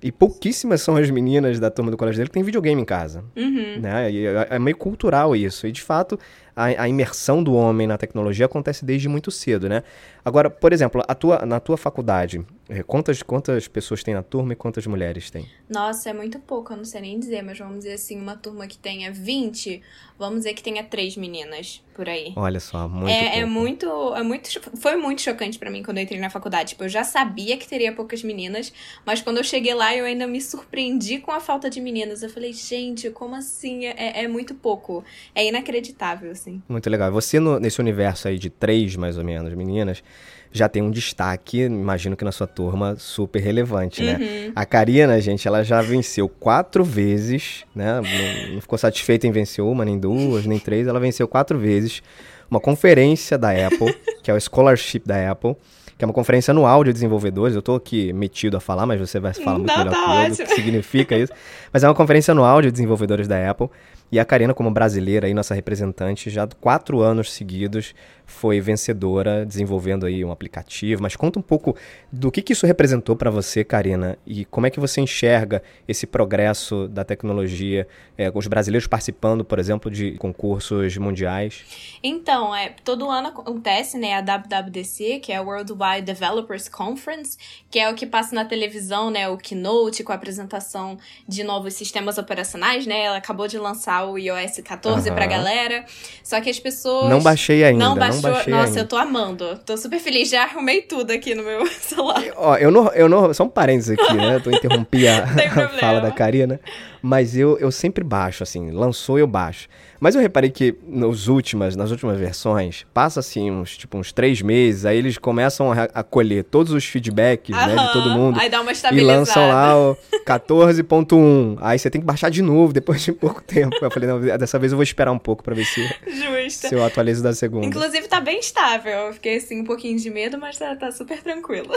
E 0.02 0.10
pouquíssimas 0.10 0.80
são 0.80 0.96
as 0.96 1.10
meninas 1.10 1.60
da 1.60 1.70
turma 1.70 1.90
do 1.90 1.96
colégio 1.96 2.18
dele 2.18 2.28
que 2.28 2.34
tem 2.34 2.42
videogame 2.42 2.80
em 2.80 2.84
casa. 2.84 3.22
Uhum. 3.36 3.80
Né? 3.80 4.10
E 4.10 4.26
é, 4.26 4.46
é 4.50 4.58
meio 4.58 4.76
cultural 4.76 5.36
isso. 5.36 5.66
E, 5.66 5.72
de 5.72 5.82
fato, 5.82 6.18
a, 6.54 6.82
a, 6.82 6.88
imersão 6.88 7.42
do 7.42 7.54
homem 7.54 7.86
na 7.86 7.96
tecnologia 7.96 8.46
acontece 8.46 8.84
desde 8.84 9.08
muito 9.08 9.30
cedo, 9.30 9.68
né? 9.68 9.82
Agora, 10.24 10.50
por 10.50 10.72
exemplo, 10.72 11.02
a 11.06 11.14
tua, 11.14 11.46
na 11.46 11.58
tua 11.58 11.76
faculdade, 11.76 12.44
eh, 12.68 12.82
quantas, 12.82 13.22
quantas 13.22 13.66
pessoas 13.66 14.02
tem 14.02 14.12
na 14.12 14.22
turma 14.22 14.52
e 14.52 14.56
quantas 14.56 14.86
mulheres 14.86 15.30
tem? 15.30 15.46
Nossa, 15.68 16.10
é 16.10 16.12
muito 16.12 16.38
pouco, 16.38 16.72
eu 16.72 16.76
não 16.76 16.84
sei 16.84 17.00
nem 17.00 17.18
dizer, 17.18 17.42
mas 17.42 17.58
vamos 17.58 17.78
dizer 17.78 17.94
assim, 17.94 18.20
uma 18.20 18.36
turma 18.36 18.66
que 18.66 18.76
tenha 18.76 19.10
20, 19.10 19.80
vamos 20.18 20.40
dizer 20.40 20.54
que 20.54 20.62
tenha 20.62 20.84
três 20.84 21.16
meninas 21.16 21.82
por 21.94 22.08
aí. 22.08 22.32
Olha 22.36 22.60
só, 22.60 22.88
muito 22.88 23.10
é, 23.10 23.22
pouco. 23.22 23.36
é 23.36 23.44
muito, 23.44 24.14
é 24.14 24.22
muito, 24.22 24.60
foi 24.78 24.96
muito 24.96 25.20
chocante 25.20 25.58
para 25.58 25.70
mim 25.70 25.82
quando 25.82 25.98
eu 25.98 26.04
entrei 26.04 26.20
na 26.20 26.30
faculdade. 26.30 26.70
Tipo, 26.70 26.84
eu 26.84 26.88
já 26.88 27.04
sabia 27.04 27.56
que 27.56 27.68
teria 27.68 27.92
poucas 27.92 28.22
meninas, 28.22 28.72
mas 29.04 29.20
quando 29.20 29.38
eu 29.38 29.44
cheguei 29.44 29.74
lá 29.74 29.94
eu 29.94 30.04
ainda 30.04 30.26
me 30.26 30.40
surpreendi 30.40 31.18
com 31.18 31.30
a 31.30 31.40
falta 31.40 31.68
de 31.68 31.80
meninas. 31.80 32.22
Eu 32.22 32.30
falei, 32.30 32.52
gente, 32.52 33.10
como 33.10 33.34
assim? 33.34 33.86
É, 33.86 34.22
é 34.24 34.28
muito 34.28 34.54
pouco. 34.54 35.04
É 35.34 35.46
inacreditável, 35.46 36.30
assim. 36.40 36.62
Muito 36.68 36.88
legal. 36.88 37.12
Você, 37.12 37.38
no, 37.38 37.58
nesse 37.58 37.80
universo 37.80 38.28
aí 38.28 38.38
de 38.38 38.48
três, 38.48 38.96
mais 38.96 39.18
ou 39.18 39.24
menos, 39.24 39.52
meninas, 39.54 40.02
já 40.50 40.68
tem 40.68 40.82
um 40.82 40.90
destaque, 40.90 41.60
imagino 41.60 42.16
que 42.16 42.24
na 42.24 42.32
sua 42.32 42.46
turma, 42.46 42.96
super 42.96 43.40
relevante, 43.40 44.02
né? 44.02 44.16
Uhum. 44.20 44.52
A 44.56 44.64
Karina, 44.64 45.20
gente, 45.20 45.46
ela 45.46 45.62
já 45.62 45.80
venceu 45.80 46.28
quatro 46.28 46.82
vezes, 46.82 47.64
né? 47.74 48.00
Não, 48.00 48.54
não 48.54 48.60
ficou 48.60 48.78
satisfeita 48.78 49.26
em 49.26 49.30
vencer 49.30 49.64
uma, 49.64 49.84
nem 49.84 49.98
duas, 49.98 50.46
nem 50.46 50.58
três. 50.58 50.86
Ela 50.88 50.98
venceu 50.98 51.28
quatro 51.28 51.58
vezes 51.58 52.02
uma 52.50 52.58
conferência 52.58 53.38
da 53.38 53.50
Apple, 53.50 53.94
que 54.22 54.30
é 54.30 54.34
o 54.34 54.40
Scholarship 54.40 55.02
da 55.06 55.30
Apple 55.30 55.56
que 56.00 56.04
é 56.04 56.06
uma 56.06 56.14
conferência 56.14 56.52
anual 56.52 56.82
de 56.82 56.94
desenvolvedores. 56.94 57.54
Eu 57.54 57.58
estou 57.58 57.76
aqui 57.76 58.10
metido 58.10 58.56
a 58.56 58.60
falar, 58.60 58.86
mas 58.86 58.98
você 58.98 59.20
vai 59.20 59.34
falar 59.34 59.58
muito 59.58 59.68
Não, 59.68 59.84
melhor 59.84 59.92
tá 59.92 60.24
que 60.34 60.40
eu 60.40 60.46
o 60.46 60.48
que 60.48 60.54
significa 60.54 61.14
isso. 61.14 61.30
Mas 61.70 61.84
é 61.84 61.88
uma 61.88 61.94
conferência 61.94 62.32
anual 62.32 62.62
de 62.62 62.70
desenvolvedores 62.70 63.28
da 63.28 63.50
Apple. 63.50 63.68
E 64.12 64.18
a 64.18 64.24
Karina, 64.24 64.52
como 64.52 64.70
brasileira 64.70 65.28
e 65.28 65.34
nossa 65.34 65.54
representante, 65.54 66.30
já 66.30 66.48
quatro 66.60 67.00
anos 67.00 67.32
seguidos 67.32 67.94
foi 68.30 68.60
vencedora 68.60 69.44
desenvolvendo 69.44 70.06
aí 70.06 70.24
um 70.24 70.30
aplicativo. 70.30 71.02
Mas 71.02 71.16
conta 71.16 71.38
um 71.38 71.42
pouco 71.42 71.76
do 72.10 72.30
que, 72.30 72.40
que 72.40 72.52
isso 72.52 72.66
representou 72.66 73.16
para 73.16 73.30
você, 73.30 73.64
Karina, 73.64 74.16
e 74.26 74.44
como 74.44 74.66
é 74.66 74.70
que 74.70 74.80
você 74.80 75.00
enxerga 75.00 75.62
esse 75.86 76.06
progresso 76.06 76.88
da 76.88 77.04
tecnologia, 77.04 77.86
é, 78.16 78.30
os 78.34 78.46
brasileiros 78.46 78.86
participando, 78.86 79.44
por 79.44 79.58
exemplo, 79.58 79.90
de 79.90 80.12
concursos 80.12 80.96
mundiais? 80.96 81.64
Então, 82.02 82.54
é, 82.54 82.74
todo 82.84 83.10
ano 83.10 83.28
acontece 83.28 83.98
né, 83.98 84.14
a 84.14 84.20
WWDC, 84.20 85.20
que 85.20 85.32
é 85.32 85.36
a 85.36 85.42
Worldwide 85.42 86.02
Developers 86.02 86.68
Conference, 86.68 87.36
que 87.70 87.78
é 87.78 87.90
o 87.90 87.94
que 87.94 88.06
passa 88.06 88.34
na 88.34 88.44
televisão, 88.44 89.10
né, 89.10 89.28
o 89.28 89.36
keynote 89.36 90.04
com 90.04 90.12
a 90.12 90.14
apresentação 90.14 90.96
de 91.26 91.42
novos 91.42 91.74
sistemas 91.74 92.18
operacionais, 92.18 92.86
né? 92.86 93.04
Ela 93.04 93.16
acabou 93.16 93.48
de 93.48 93.58
lançar 93.58 94.04
o 94.04 94.18
iOS 94.18 94.60
14 94.64 95.08
uhum. 95.08 95.14
pra 95.14 95.26
galera. 95.26 95.84
Só 96.22 96.40
que 96.40 96.48
as 96.48 96.58
pessoas 96.58 97.08
Não 97.08 97.20
baixei 97.20 97.64
ainda, 97.64 97.84
não 97.84 97.96
baixei 97.96 98.19
baixou. 98.20 98.52
Nossa, 98.52 98.68
ainda. 98.68 98.80
eu 98.80 98.86
tô 98.86 98.96
amando. 98.96 99.58
Tô 99.64 99.76
super 99.76 99.98
feliz. 99.98 100.28
Já 100.28 100.44
arrumei 100.44 100.82
tudo 100.82 101.10
aqui 101.10 101.34
no 101.34 101.42
meu 101.42 101.66
celular. 101.80 102.22
Ó, 102.36 102.56
eu 102.56 102.70
não. 102.70 102.88
Eu 102.88 103.08
não 103.08 103.32
só 103.34 103.44
um 103.44 103.48
parênteses 103.48 103.98
aqui, 103.98 104.14
né? 104.14 104.36
Eu 104.36 104.40
tô 104.40 104.50
interrompi 104.50 105.06
a, 105.08 105.24
a 105.24 105.68
fala 105.80 106.00
da 106.00 106.10
Karina. 106.10 106.60
Mas 107.02 107.36
eu, 107.36 107.58
eu 107.58 107.70
sempre 107.70 108.04
baixo, 108.04 108.42
assim, 108.42 108.70
lançou 108.70 109.18
eu 109.18 109.26
baixo. 109.26 109.68
Mas 110.00 110.14
eu 110.14 110.20
reparei 110.20 110.50
que 110.50 110.74
nos 110.86 111.28
últimas, 111.28 111.76
nas 111.76 111.90
últimas 111.90 112.18
versões, 112.18 112.86
passa 112.94 113.20
assim 113.20 113.50
uns, 113.50 113.76
tipo, 113.76 113.98
uns 113.98 114.12
três 114.12 114.40
meses, 114.40 114.86
aí 114.86 114.96
eles 114.96 115.18
começam 115.18 115.70
a, 115.70 115.82
a 115.92 116.02
colher 116.02 116.42
todos 116.44 116.72
os 116.72 116.84
feedbacks, 116.86 117.54
né, 117.54 117.76
de 117.76 117.92
todo 117.92 118.10
mundo. 118.10 118.40
Aí 118.40 118.48
dá 118.48 118.62
uma 118.62 118.72
E 118.72 119.00
lançam 119.00 119.46
lá 119.48 119.76
o 119.76 119.96
14.1. 120.26 121.58
Aí 121.60 121.78
você 121.78 121.90
tem 121.90 122.00
que 122.00 122.06
baixar 122.06 122.30
de 122.30 122.40
novo 122.40 122.72
depois 122.72 123.02
de 123.02 123.12
pouco 123.12 123.42
tempo. 123.42 123.76
Eu 123.80 123.90
falei, 123.90 124.08
não, 124.08 124.20
dessa 124.38 124.58
vez 124.58 124.72
eu 124.72 124.78
vou 124.78 124.82
esperar 124.82 125.12
um 125.12 125.18
pouco 125.18 125.42
pra 125.42 125.54
ver 125.54 125.66
se, 125.66 125.82
Justa. 126.06 126.68
se 126.68 126.74
eu 126.74 126.82
atualizo 126.82 127.22
da 127.22 127.34
segunda. 127.34 127.66
Inclusive 127.66 128.08
tá 128.08 128.20
bem 128.20 128.40
estável. 128.40 128.92
Eu 128.92 129.12
fiquei 129.12 129.36
assim 129.36 129.60
um 129.60 129.64
pouquinho 129.64 129.98
de 129.98 130.08
medo, 130.08 130.38
mas 130.38 130.56
tá, 130.56 130.74
tá 130.76 130.90
super 130.90 131.22
tranquilo. 131.22 131.68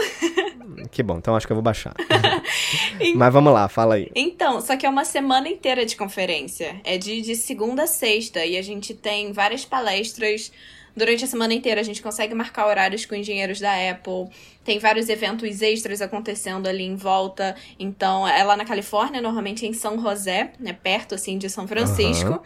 Que 0.90 1.02
bom, 1.02 1.18
então 1.18 1.36
acho 1.36 1.46
que 1.46 1.52
eu 1.52 1.56
vou 1.56 1.62
baixar. 1.62 1.94
mas 3.14 3.32
vamos 3.32 3.52
lá, 3.52 3.68
fala 3.68 3.96
aí. 3.96 4.10
Então, 4.14 4.60
só 4.60 4.76
que 4.76 4.86
é 4.86 4.88
uma 4.88 5.04
semana 5.14 5.48
inteira 5.48 5.86
de 5.86 5.94
conferência. 5.94 6.80
É 6.82 6.98
de, 6.98 7.20
de 7.20 7.36
segunda 7.36 7.84
a 7.84 7.86
sexta 7.86 8.44
e 8.44 8.56
a 8.56 8.62
gente 8.62 8.92
tem 8.92 9.32
várias 9.32 9.64
palestras 9.64 10.50
durante 10.96 11.22
a 11.22 11.28
semana 11.28 11.54
inteira. 11.54 11.80
A 11.80 11.84
gente 11.84 12.02
consegue 12.02 12.34
marcar 12.34 12.66
horários 12.66 13.06
com 13.06 13.14
engenheiros 13.14 13.60
da 13.60 13.72
Apple. 13.90 14.28
Tem 14.64 14.80
vários 14.80 15.08
eventos 15.08 15.62
extras 15.62 16.02
acontecendo 16.02 16.66
ali 16.66 16.82
em 16.82 16.96
volta. 16.96 17.54
Então, 17.78 18.26
é 18.26 18.42
lá 18.42 18.56
na 18.56 18.64
Califórnia, 18.64 19.20
normalmente 19.20 19.64
em 19.64 19.72
São 19.72 20.00
José, 20.00 20.52
né? 20.58 20.72
Perto, 20.72 21.14
assim, 21.14 21.38
de 21.38 21.48
São 21.48 21.68
Francisco. 21.68 22.30
Uhum. 22.30 22.40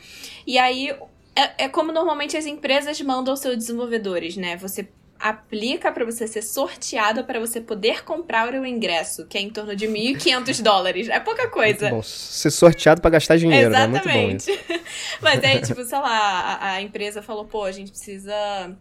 E 0.46 0.58
aí, 0.58 0.90
é, 1.34 1.64
é 1.64 1.68
como 1.70 1.90
normalmente 1.90 2.36
as 2.36 2.44
empresas 2.44 3.00
mandam 3.00 3.34
seus 3.34 3.56
desenvolvedores, 3.56 4.36
né? 4.36 4.58
Você 4.58 4.86
aplica 5.18 5.90
para 5.90 6.04
você 6.04 6.26
ser 6.26 6.42
sorteado 6.42 7.24
para 7.24 7.40
você 7.40 7.60
poder 7.60 8.04
comprar 8.04 8.52
o 8.52 8.66
ingresso, 8.66 9.26
que 9.26 9.36
é 9.36 9.40
em 9.40 9.50
torno 9.50 9.74
de 9.74 9.86
1.500 9.86 10.62
dólares. 10.62 11.08
É 11.08 11.18
pouca 11.18 11.48
coisa. 11.48 11.90
Bom. 11.90 12.02
Ser 12.02 12.50
sorteado 12.50 13.00
para 13.00 13.10
gastar 13.10 13.36
dinheiro, 13.36 13.70
Exatamente. 13.70 14.48
né? 14.50 14.56
Muito 14.56 14.68
bom. 14.68 14.78
Mas 15.20 15.42
aí, 15.42 15.60
tipo, 15.62 15.84
sei 15.84 15.98
lá, 15.98 16.08
a, 16.08 16.72
a 16.72 16.82
empresa 16.82 17.20
falou, 17.22 17.44
pô, 17.44 17.64
a 17.64 17.72
gente 17.72 17.90
precisa 17.90 18.76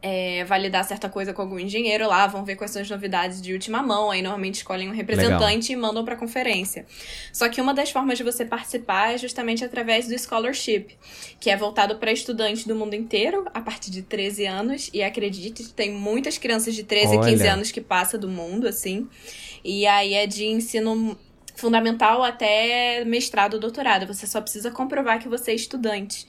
é, 0.00 0.44
validar 0.44 0.84
certa 0.84 1.08
coisa 1.08 1.32
com 1.32 1.42
algum 1.42 1.58
engenheiro 1.58 2.06
lá, 2.06 2.26
vão 2.26 2.44
ver 2.44 2.56
quais 2.56 2.70
são 2.70 2.80
as 2.80 2.88
novidades 2.88 3.40
de 3.42 3.52
última 3.52 3.82
mão, 3.82 4.10
aí 4.10 4.22
normalmente 4.22 4.56
escolhem 4.56 4.88
um 4.88 4.92
representante 4.92 5.68
Legal. 5.68 5.72
e 5.72 5.76
mandam 5.76 6.04
para 6.04 6.14
a 6.14 6.16
conferência. 6.16 6.86
Só 7.32 7.48
que 7.48 7.60
uma 7.60 7.74
das 7.74 7.90
formas 7.90 8.18
de 8.18 8.24
você 8.24 8.44
participar 8.44 9.14
é 9.14 9.18
justamente 9.18 9.64
através 9.64 10.08
do 10.08 10.18
scholarship, 10.18 10.96
que 11.40 11.50
é 11.50 11.56
voltado 11.56 11.96
para 11.96 12.12
estudantes 12.12 12.64
do 12.64 12.74
mundo 12.74 12.94
inteiro, 12.94 13.46
a 13.52 13.60
partir 13.60 13.90
de 13.90 14.02
13 14.02 14.46
anos, 14.46 14.90
e 14.92 15.02
acredite, 15.02 15.72
tem 15.72 15.92
muitas 15.92 16.38
crianças 16.38 16.74
de 16.74 16.84
13 16.84 17.16
Olha. 17.16 17.30
15 17.30 17.46
anos 17.46 17.70
que 17.70 17.80
passam 17.80 18.20
do 18.20 18.28
mundo, 18.28 18.66
assim. 18.68 19.08
E 19.64 19.86
aí 19.86 20.14
é 20.14 20.26
de 20.26 20.44
ensino 20.44 21.18
fundamental 21.58 22.22
até 22.22 23.04
mestrado, 23.04 23.58
doutorado. 23.58 24.06
Você 24.06 24.26
só 24.26 24.40
precisa 24.40 24.70
comprovar 24.70 25.18
que 25.18 25.28
você 25.28 25.50
é 25.50 25.54
estudante. 25.54 26.26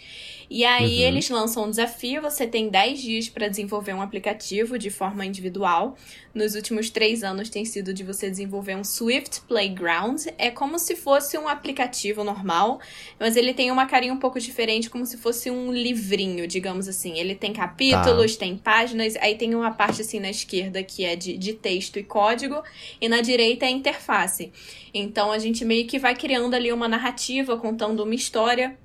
E 0.49 0.65
aí 0.65 1.01
uhum. 1.01 1.07
eles 1.07 1.29
lançam 1.29 1.65
um 1.65 1.69
desafio, 1.69 2.23
você 2.23 2.47
tem 2.47 2.69
10 2.69 2.99
dias 2.99 3.29
para 3.29 3.47
desenvolver 3.47 3.93
um 3.93 4.01
aplicativo 4.01 4.79
de 4.79 4.89
forma 4.89 5.23
individual. 5.23 5.95
Nos 6.33 6.55
últimos 6.55 6.89
três 6.89 7.23
anos 7.23 7.49
tem 7.49 7.63
sido 7.65 7.93
de 7.93 8.03
você 8.03 8.29
desenvolver 8.29 8.75
um 8.75 8.83
Swift 8.83 9.41
Playground. 9.41 10.25
É 10.39 10.49
como 10.49 10.79
se 10.79 10.95
fosse 10.95 11.37
um 11.37 11.47
aplicativo 11.47 12.23
normal, 12.23 12.79
mas 13.19 13.35
ele 13.35 13.53
tem 13.53 13.69
uma 13.69 13.85
carinha 13.85 14.11
um 14.11 14.17
pouco 14.17 14.39
diferente, 14.39 14.89
como 14.89 15.05
se 15.05 15.17
fosse 15.17 15.51
um 15.51 15.71
livrinho, 15.71 16.47
digamos 16.47 16.87
assim. 16.87 17.19
Ele 17.19 17.35
tem 17.35 17.53
capítulos, 17.53 18.33
tá. 18.33 18.39
tem 18.39 18.57
páginas, 18.57 19.15
aí 19.17 19.35
tem 19.35 19.53
uma 19.53 19.71
parte 19.71 20.01
assim 20.01 20.19
na 20.19 20.31
esquerda 20.31 20.81
que 20.81 21.05
é 21.05 21.15
de, 21.15 21.37
de 21.37 21.53
texto 21.53 21.99
e 21.99 22.03
código, 22.03 22.63
e 22.99 23.07
na 23.07 23.21
direita 23.21 23.67
é 23.67 23.69
interface. 23.69 24.51
Então 24.91 25.31
a 25.31 25.37
gente 25.37 25.63
meio 25.63 25.85
que 25.85 25.99
vai 25.99 26.15
criando 26.15 26.55
ali 26.55 26.73
uma 26.73 26.87
narrativa, 26.87 27.55
contando 27.55 28.03
uma 28.03 28.15
história 28.15 28.75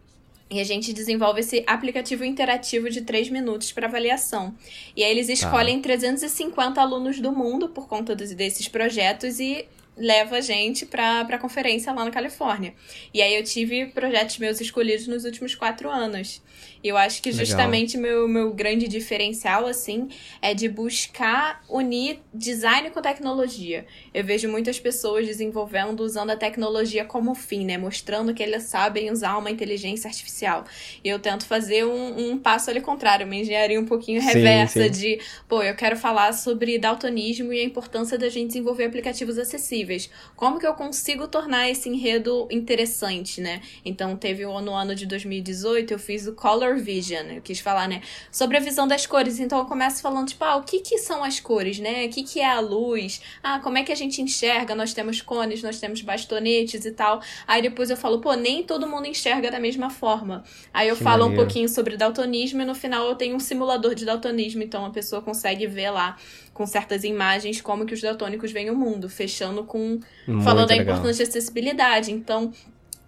E 0.54 0.60
a 0.60 0.64
gente 0.64 0.92
desenvolve 0.92 1.40
esse 1.40 1.64
aplicativo 1.66 2.24
interativo 2.24 2.88
de 2.88 3.00
3 3.00 3.28
minutos 3.28 3.72
para 3.72 3.88
avaliação. 3.88 4.54
E 4.96 5.02
aí 5.02 5.10
eles 5.10 5.26
tá. 5.26 5.32
escolhem 5.32 5.78
tá. 5.78 5.82
350 5.82 6.80
alunos 6.80 7.18
do 7.18 7.32
mundo 7.32 7.68
por 7.68 7.88
conta 7.88 8.14
desses 8.14 8.68
projetos 8.68 9.40
e 9.40 9.66
leva 9.96 10.36
a 10.36 10.40
gente 10.40 10.84
pra, 10.86 11.24
pra 11.24 11.38
conferência 11.38 11.92
lá 11.92 12.04
na 12.04 12.10
Califórnia. 12.10 12.74
E 13.12 13.22
aí 13.22 13.34
eu 13.36 13.44
tive 13.44 13.86
projetos 13.86 14.38
meus 14.38 14.60
escolhidos 14.60 15.06
nos 15.06 15.24
últimos 15.24 15.54
quatro 15.54 15.90
anos. 15.90 16.42
E 16.82 16.88
eu 16.88 16.98
acho 16.98 17.22
que 17.22 17.32
justamente 17.32 17.96
meu, 17.96 18.28
meu 18.28 18.52
grande 18.52 18.86
diferencial, 18.86 19.66
assim, 19.66 20.08
é 20.42 20.52
de 20.52 20.68
buscar 20.68 21.64
unir 21.66 22.18
design 22.32 22.90
com 22.90 23.00
tecnologia. 23.00 23.86
Eu 24.12 24.22
vejo 24.22 24.50
muitas 24.50 24.78
pessoas 24.78 25.26
desenvolvendo 25.26 26.00
usando 26.00 26.30
a 26.30 26.36
tecnologia 26.36 27.02
como 27.04 27.34
fim, 27.34 27.64
né? 27.64 27.78
Mostrando 27.78 28.34
que 28.34 28.42
eles 28.42 28.64
sabem 28.64 29.10
usar 29.10 29.38
uma 29.38 29.50
inteligência 29.50 30.08
artificial. 30.08 30.64
E 31.02 31.08
eu 31.08 31.18
tento 31.18 31.46
fazer 31.46 31.86
um, 31.86 32.32
um 32.32 32.38
passo 32.38 32.68
ali 32.68 32.82
contrário, 32.82 33.24
uma 33.24 33.36
engenharia 33.36 33.80
um 33.80 33.86
pouquinho 33.86 34.20
reversa 34.20 34.82
sim, 34.82 34.92
sim. 34.92 35.00
de, 35.00 35.20
pô, 35.48 35.62
eu 35.62 35.74
quero 35.74 35.96
falar 35.96 36.34
sobre 36.34 36.78
daltonismo 36.78 37.50
e 37.50 37.60
a 37.60 37.64
importância 37.64 38.18
da 38.18 38.28
gente 38.28 38.48
desenvolver 38.48 38.84
aplicativos 38.84 39.38
acessíveis. 39.38 39.83
Como 40.34 40.58
que 40.58 40.66
eu 40.66 40.74
consigo 40.74 41.28
tornar 41.28 41.70
esse 41.70 41.88
enredo 41.88 42.48
interessante, 42.50 43.40
né? 43.40 43.60
Então, 43.84 44.16
teve 44.16 44.44
no 44.44 44.74
ano 44.74 44.94
de 44.94 45.06
2018, 45.06 45.92
eu 45.92 45.98
fiz 45.98 46.26
o 46.26 46.32
Color 46.32 46.64
color 46.64 46.76
vision, 46.76 47.26
eu 47.26 47.42
quis 47.42 47.60
falar, 47.60 47.88
né? 47.88 48.00
Sobre 48.30 48.56
a 48.56 48.60
visão 48.60 48.86
das 48.86 49.06
cores. 49.06 49.38
Então 49.38 49.58
eu 49.58 49.64
começo 49.64 50.00
falando, 50.00 50.28
tipo, 50.28 50.44
ah, 50.44 50.56
o 50.56 50.62
que 50.62 50.80
que 50.80 50.98
são 50.98 51.22
as 51.22 51.40
cores, 51.40 51.78
né? 51.78 52.06
O 52.06 52.08
que 52.08 52.22
que 52.22 52.40
é 52.40 52.50
a 52.50 52.60
luz? 52.60 53.20
Ah, 53.42 53.60
como 53.60 53.78
é 53.78 53.82
que 53.82 53.92
a 53.92 53.94
gente 53.94 54.22
enxerga? 54.22 54.74
Nós 54.74 54.94
temos 54.94 55.20
cones, 55.20 55.62
nós 55.62 55.78
temos 55.78 56.00
bastonetes 56.00 56.84
e 56.84 56.92
tal. 56.92 57.20
Aí 57.46 57.60
depois 57.60 57.90
eu 57.90 57.96
falo, 57.96 58.20
pô, 58.20 58.34
nem 58.34 58.62
todo 58.62 58.86
mundo 58.86 59.06
enxerga 59.06 59.50
da 59.50 59.60
mesma 59.60 59.90
forma. 59.90 60.44
Aí 60.72 60.88
eu 60.88 60.96
que 60.96 61.02
falo 61.02 61.24
maneiro. 61.24 61.42
um 61.42 61.44
pouquinho 61.44 61.68
sobre 61.68 61.96
daltonismo 61.96 62.62
e 62.62 62.64
no 62.64 62.74
final 62.74 63.06
eu 63.08 63.14
tenho 63.14 63.36
um 63.36 63.40
simulador 63.40 63.94
de 63.94 64.04
daltonismo, 64.04 64.62
então 64.62 64.84
a 64.84 64.90
pessoa 64.90 65.20
consegue 65.20 65.66
ver 65.66 65.90
lá 65.90 66.16
com 66.54 66.66
certas 66.66 67.04
imagens 67.04 67.60
como 67.60 67.84
que 67.84 67.92
os 67.92 68.00
daltônicos 68.00 68.52
veem 68.52 68.70
o 68.70 68.76
mundo, 68.76 69.08
fechando 69.08 69.64
com 69.64 70.00
Muito 70.26 70.44
falando 70.44 70.70
legal. 70.70 70.86
da 70.86 70.92
importância 70.92 71.24
de 71.24 71.30
acessibilidade. 71.30 72.12
Então, 72.12 72.52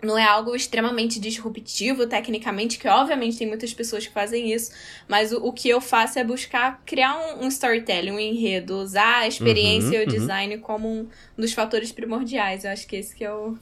não 0.02 0.18
é 0.18 0.24
algo 0.24 0.54
extremamente 0.54 1.18
disruptivo 1.18 2.06
tecnicamente, 2.06 2.78
que 2.78 2.88
obviamente 2.88 3.38
tem 3.38 3.46
muitas 3.46 3.72
pessoas 3.72 4.06
que 4.06 4.12
fazem 4.12 4.52
isso, 4.52 4.72
mas 5.08 5.32
o, 5.32 5.38
o 5.38 5.52
que 5.52 5.68
eu 5.68 5.80
faço 5.80 6.18
é 6.18 6.24
buscar 6.24 6.82
criar 6.84 7.16
um, 7.16 7.44
um 7.44 7.48
storytelling, 7.48 8.10
um 8.10 8.18
enredo, 8.18 8.74
usar 8.74 9.20
a 9.20 9.28
experiência 9.28 9.90
uhum, 9.90 9.94
e 9.94 9.98
o 9.98 10.00
uhum. 10.00 10.18
design 10.18 10.58
como 10.58 10.88
um 10.88 11.08
dos 11.38 11.52
fatores 11.52 11.92
primordiais. 11.92 12.64
Eu 12.64 12.72
acho 12.72 12.86
que 12.86 12.96
esse 12.96 13.14
que 13.14 13.24
é 13.24 13.32
o 13.32 13.56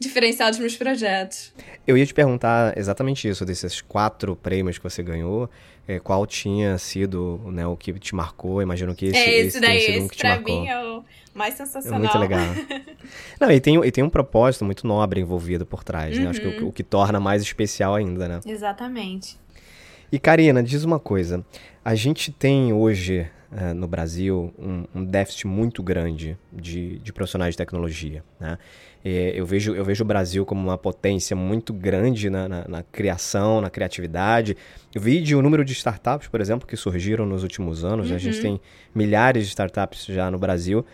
diferencial 0.00 0.50
dos 0.50 0.58
meus 0.58 0.76
projetos. 0.76 1.52
Eu 1.86 1.96
ia 1.96 2.06
te 2.06 2.14
perguntar 2.14 2.76
exatamente 2.76 3.28
isso, 3.28 3.44
desses 3.44 3.80
quatro 3.80 4.36
prêmios 4.36 4.78
que 4.78 4.84
você 4.84 5.02
ganhou, 5.02 5.50
é, 5.88 5.98
qual 5.98 6.26
tinha 6.26 6.76
sido 6.76 7.40
né, 7.46 7.66
o 7.66 7.74
que 7.74 7.94
te 7.94 8.14
marcou? 8.14 8.60
Imagino 8.60 8.94
que 8.94 9.06
esse, 9.06 9.16
é 9.16 9.38
esse, 9.38 9.46
esse 9.48 9.60
daí, 9.60 9.78
esse 9.78 10.00
um 10.00 10.08
que 10.08 10.18
te 10.18 10.26
marcou. 10.26 10.60
mim 10.60 10.68
é 10.68 10.84
o 10.84 11.02
mais 11.34 11.54
sensacional. 11.54 11.98
É 11.98 12.02
muito 12.02 12.18
legal. 12.18 12.44
Não, 13.40 13.50
e 13.50 13.58
tem, 13.58 13.82
e 13.82 13.90
tem 13.90 14.04
um 14.04 14.10
propósito 14.10 14.66
muito 14.66 14.86
nobre 14.86 15.18
envolvido 15.18 15.64
por 15.64 15.82
trás, 15.82 16.18
uhum. 16.18 16.24
né? 16.24 16.30
Acho 16.30 16.42
que 16.42 16.46
o, 16.46 16.60
uhum. 16.60 16.68
o 16.68 16.72
que 16.72 16.82
torna 16.82 17.18
mais 17.18 17.40
especial 17.40 17.94
ainda, 17.94 18.28
né? 18.28 18.40
Exatamente. 18.44 19.38
E 20.12 20.18
Karina, 20.18 20.62
diz 20.62 20.84
uma 20.84 20.98
coisa. 20.98 21.42
A 21.82 21.94
gente 21.94 22.30
tem 22.32 22.70
hoje 22.70 23.26
uh, 23.50 23.72
no 23.74 23.88
Brasil 23.88 24.52
um, 24.58 24.84
um, 24.94 25.02
déficit 25.02 25.46
muito 25.46 25.82
grande 25.82 26.36
de, 26.52 26.98
de 26.98 27.12
profissionais 27.14 27.54
de 27.54 27.58
tecnologia. 27.58 28.22
Né? 28.38 28.58
É, 29.04 29.32
eu, 29.34 29.46
vejo, 29.46 29.74
eu 29.74 29.84
vejo 29.84 30.02
o 30.02 30.06
Brasil 30.06 30.44
como 30.44 30.60
uma 30.60 30.76
potência 30.76 31.36
muito 31.36 31.72
grande 31.72 32.28
na, 32.28 32.48
na, 32.48 32.68
na, 32.68 32.82
criação, 32.82 33.60
na 33.60 33.70
criatividade. 33.70 34.56
Eu 34.94 35.00
vi 35.00 35.20
de 35.20 35.36
um 35.36 35.42
número 35.42 35.64
de 35.64 35.72
startups, 35.72 36.28
por 36.28 36.40
exemplo, 36.40 36.66
que 36.66 36.76
surgiram 36.76 37.24
nos 37.24 37.42
últimos 37.42 37.84
anos. 37.84 38.06
Uhum. 38.06 38.10
Né? 38.10 38.16
A 38.16 38.18
gente 38.18 38.36
uhum. 38.36 38.42
tem 38.42 38.60
milhares 38.94 39.44
de 39.44 39.50
startups 39.50 40.04
já 40.06 40.30
no 40.30 40.38
Brasil. 40.38 40.84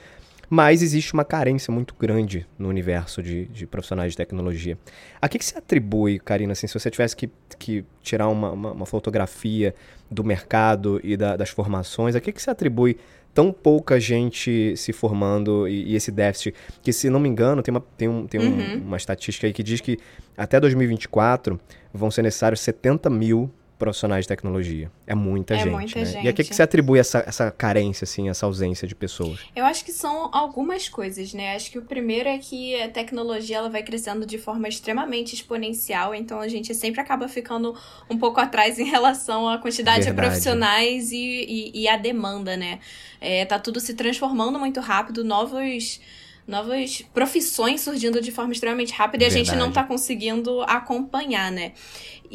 Mas 0.49 0.82
existe 0.82 1.14
uma 1.14 1.25
carência 1.25 1.73
muito 1.73 1.94
grande 1.99 2.46
no 2.58 2.68
universo 2.68 3.23
de, 3.23 3.46
de 3.46 3.66
profissionais 3.66 4.12
de 4.12 4.16
tecnologia. 4.16 4.78
A 5.20 5.28
que, 5.28 5.38
que 5.38 5.44
se 5.44 5.56
atribui, 5.56 6.18
Karina, 6.18 6.52
assim, 6.52 6.66
se 6.66 6.78
você 6.78 6.90
tivesse 6.90 7.16
que, 7.16 7.30
que 7.58 7.84
tirar 8.02 8.28
uma, 8.28 8.52
uma, 8.52 8.73
uma 8.73 8.87
fotografia 8.87 9.75
do 10.11 10.23
mercado 10.23 11.00
e 11.02 11.16
da, 11.16 11.37
das 11.37 11.49
formações, 11.49 12.14
a 12.14 12.20
que, 12.20 12.30
que 12.30 12.42
se 12.42 12.50
atribui 12.50 12.99
tão 13.34 13.52
pouca 13.52 13.98
gente 13.98 14.76
se 14.76 14.92
formando 14.92 15.68
e, 15.68 15.92
e, 15.92 15.96
esse 15.96 16.12
déficit, 16.12 16.54
que 16.82 16.92
se 16.92 17.10
não 17.10 17.18
me 17.18 17.28
engano, 17.28 17.62
tem, 17.62 17.74
uma, 17.74 17.80
tem, 17.98 18.08
um, 18.08 18.26
tem 18.26 18.40
um, 18.40 18.44
uhum. 18.44 18.82
uma 18.86 18.96
estatística 18.96 19.46
aí 19.46 19.52
que 19.52 19.62
diz 19.62 19.80
que 19.80 19.98
até 20.36 20.60
2024 20.60 21.60
vão 21.92 22.10
ser 22.10 22.22
necessários 22.22 22.60
70 22.60 23.10
mil 23.10 23.50
profissionais 23.78 24.24
de 24.24 24.28
tecnologia. 24.28 24.90
É 25.06 25.14
muita 25.14 25.54
é 25.54 25.58
gente. 25.58 25.70
Muita 25.70 25.98
né? 25.98 26.04
gente. 26.04 26.24
E 26.24 26.28
a 26.28 26.32
que, 26.32 26.44
que 26.44 26.54
você 26.54 26.62
atribui 26.62 26.98
essa, 26.98 27.24
essa 27.26 27.50
carência, 27.50 28.04
assim, 28.04 28.28
essa 28.28 28.46
ausência 28.46 28.86
de 28.86 28.94
pessoas? 28.94 29.40
Eu 29.54 29.64
acho 29.64 29.84
que 29.84 29.92
são 29.92 30.30
algumas 30.32 30.88
coisas, 30.88 31.34
né? 31.34 31.54
Acho 31.54 31.70
que 31.70 31.78
o 31.78 31.82
primeiro 31.82 32.28
é 32.28 32.38
que 32.38 32.80
a 32.80 32.88
tecnologia 32.88 33.58
ela 33.58 33.68
vai 33.68 33.82
crescendo 33.82 34.24
de 34.24 34.38
forma 34.38 34.68
extremamente 34.68 35.34
exponencial, 35.34 36.14
então 36.14 36.40
a 36.40 36.48
gente 36.48 36.74
sempre 36.74 37.00
acaba 37.00 37.28
ficando 37.28 37.76
um 38.08 38.16
pouco 38.16 38.40
atrás 38.40 38.78
em 38.78 38.84
relação 38.84 39.48
à 39.48 39.58
quantidade 39.58 40.04
Verdade. 40.04 40.16
de 40.16 40.28
profissionais 40.28 41.12
e, 41.12 41.16
e, 41.16 41.82
e 41.82 41.88
a 41.88 41.96
demanda, 41.96 42.56
né? 42.56 42.78
É, 43.20 43.44
tá 43.44 43.58
tudo 43.58 43.80
se 43.80 43.94
transformando 43.94 44.58
muito 44.58 44.80
rápido, 44.80 45.24
novos 45.24 46.00
novas 46.46 47.02
profissões 47.12 47.80
surgindo 47.80 48.20
de 48.20 48.30
forma 48.30 48.52
extremamente 48.52 48.92
rápida 48.92 49.24
e 49.24 49.26
a 49.26 49.30
gente 49.30 49.54
não 49.56 49.72
tá 49.72 49.82
conseguindo 49.82 50.62
acompanhar, 50.62 51.50
né? 51.50 51.72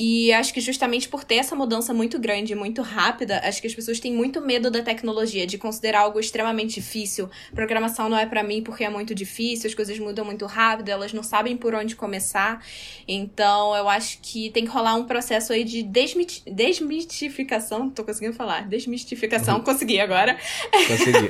E 0.01 0.31
acho 0.31 0.53
que 0.53 0.61
justamente 0.61 1.09
por 1.09 1.25
ter 1.25 1.35
essa 1.35 1.53
mudança 1.53 1.93
muito 1.93 2.17
grande, 2.17 2.55
muito 2.55 2.81
rápida, 2.81 3.41
acho 3.43 3.59
que 3.59 3.67
as 3.67 3.75
pessoas 3.75 3.99
têm 3.99 4.13
muito 4.13 4.39
medo 4.39 4.71
da 4.71 4.81
tecnologia, 4.81 5.45
de 5.45 5.57
considerar 5.57 6.01
algo 6.01 6.21
extremamente 6.21 6.75
difícil. 6.75 7.29
Programação 7.53 8.07
não 8.07 8.17
é 8.17 8.25
para 8.25 8.41
mim 8.41 8.63
porque 8.63 8.85
é 8.85 8.89
muito 8.89 9.13
difícil, 9.13 9.67
as 9.67 9.75
coisas 9.75 9.99
mudam 9.99 10.23
muito 10.23 10.45
rápido, 10.45 10.87
elas 10.87 11.11
não 11.11 11.21
sabem 11.21 11.57
por 11.57 11.75
onde 11.75 11.97
começar. 11.97 12.65
Então, 13.05 13.75
eu 13.75 13.89
acho 13.89 14.19
que 14.21 14.49
tem 14.51 14.63
que 14.63 14.71
rolar 14.71 14.95
um 14.95 15.03
processo 15.03 15.51
aí 15.51 15.65
de 15.65 15.83
desmit 15.83 16.43
desmitificação, 16.49 17.89
tô 17.89 18.05
conseguindo 18.05 18.33
falar, 18.33 18.69
desmistificação, 18.69 19.57
uhum. 19.57 19.63
consegui 19.65 19.99
agora. 19.99 20.37
Consegui. 20.87 21.29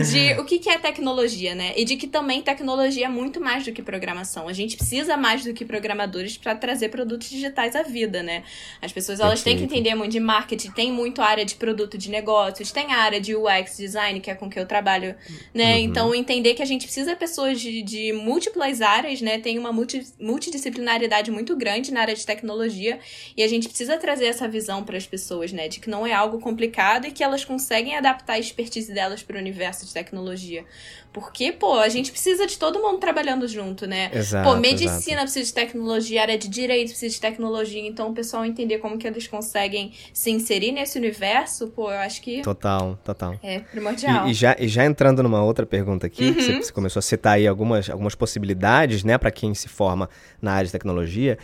de 0.34 0.40
o 0.40 0.46
que 0.46 0.66
é 0.70 0.78
tecnologia, 0.78 1.54
né? 1.54 1.74
E 1.76 1.84
de 1.84 1.96
que 1.96 2.06
também 2.08 2.42
tecnologia 2.42 3.06
é 3.06 3.08
muito 3.08 3.40
mais 3.40 3.64
do 3.64 3.72
que 3.72 3.82
programação. 3.82 4.48
A 4.48 4.52
gente 4.52 4.76
precisa 4.76 5.16
mais 5.16 5.44
do 5.44 5.52
que 5.52 5.64
programadores 5.64 6.36
para 6.36 6.54
trazer 6.54 6.88
produtos 6.88 7.30
digitais 7.30 7.74
à 7.74 7.82
vida 7.82 8.18
né? 8.22 8.42
As 8.80 8.92
pessoas 8.92 9.20
elas 9.20 9.42
têm 9.42 9.56
que 9.56 9.64
entender 9.64 9.94
muito 9.94 10.12
de 10.12 10.20
marketing, 10.20 10.70
tem 10.70 10.92
muito 10.92 11.20
área 11.20 11.44
de 11.44 11.54
produto 11.54 11.98
de 11.98 12.10
negócios, 12.10 12.70
tem 12.70 12.92
a 12.92 12.98
área 12.98 13.20
de 13.20 13.34
UX 13.34 13.76
design, 13.76 14.20
que 14.20 14.30
é 14.30 14.34
com 14.34 14.48
que 14.48 14.58
eu 14.58 14.66
trabalho, 14.66 15.14
né? 15.52 15.74
Uhum. 15.74 15.80
Então, 15.80 16.14
entender 16.14 16.54
que 16.54 16.62
a 16.62 16.66
gente 16.66 16.84
precisa 16.84 17.12
de 17.12 17.16
pessoas 17.16 17.60
de, 17.60 17.82
de 17.82 18.12
múltiplas 18.12 18.80
áreas, 18.80 19.20
né? 19.20 19.38
Tem 19.38 19.58
uma 19.58 19.72
multi, 19.72 20.06
multidisciplinaridade 20.20 21.30
muito 21.30 21.56
grande 21.56 21.92
na 21.92 22.00
área 22.00 22.14
de 22.14 22.24
tecnologia 22.24 22.98
e 23.36 23.42
a 23.42 23.48
gente 23.48 23.68
precisa 23.68 23.96
trazer 23.96 24.26
essa 24.26 24.48
visão 24.48 24.84
para 24.84 24.96
as 24.96 25.06
pessoas, 25.06 25.52
né? 25.52 25.68
De 25.68 25.80
que 25.80 25.90
não 25.90 26.06
é 26.06 26.12
algo 26.12 26.38
complicado 26.38 27.06
e 27.06 27.10
que 27.10 27.22
elas 27.22 27.44
conseguem 27.44 27.96
adaptar 27.96 28.34
a 28.34 28.38
expertise 28.38 28.92
delas 28.92 29.22
para 29.22 29.36
o 29.36 29.38
universo 29.38 29.86
de 29.86 29.92
tecnologia. 29.92 30.64
Porque, 31.12 31.50
pô, 31.50 31.74
a 31.78 31.88
gente 31.88 31.97
precisa 32.04 32.46
de 32.46 32.58
todo 32.58 32.80
mundo 32.80 32.98
trabalhando 32.98 33.46
junto, 33.46 33.86
né? 33.86 34.10
Exato, 34.12 34.48
pô, 34.48 34.56
medicina 34.56 34.92
exato. 34.92 35.22
precisa 35.22 35.44
de 35.46 35.52
tecnologia, 35.52 36.22
área 36.22 36.38
de 36.38 36.48
direito 36.48 36.90
precisa 36.90 37.14
de 37.14 37.20
tecnologia. 37.20 37.86
Então, 37.86 38.10
o 38.10 38.14
pessoal 38.14 38.44
entender 38.44 38.78
como 38.78 38.98
que 38.98 39.06
eles 39.06 39.26
conseguem 39.26 39.92
se 40.12 40.30
inserir 40.30 40.72
nesse 40.72 40.98
universo, 40.98 41.68
pô, 41.68 41.90
eu 41.90 41.98
acho 41.98 42.22
que. 42.22 42.42
Total, 42.42 42.98
total. 43.04 43.38
É 43.42 43.60
primordial. 43.60 44.26
E, 44.28 44.30
e 44.30 44.34
já, 44.34 44.56
e 44.58 44.68
já 44.68 44.84
entrando 44.84 45.22
numa 45.22 45.42
outra 45.42 45.66
pergunta 45.66 46.06
aqui, 46.06 46.26
uhum. 46.26 46.34
que 46.34 46.42
você, 46.42 46.62
você 46.62 46.72
começou 46.72 47.00
a 47.00 47.02
citar 47.02 47.34
aí 47.34 47.46
algumas, 47.46 47.90
algumas 47.90 48.14
possibilidades, 48.14 49.04
né, 49.04 49.18
para 49.18 49.30
quem 49.30 49.54
se 49.54 49.68
forma 49.68 50.08
na 50.40 50.52
área 50.52 50.66
de 50.66 50.72
tecnologia. 50.72 51.38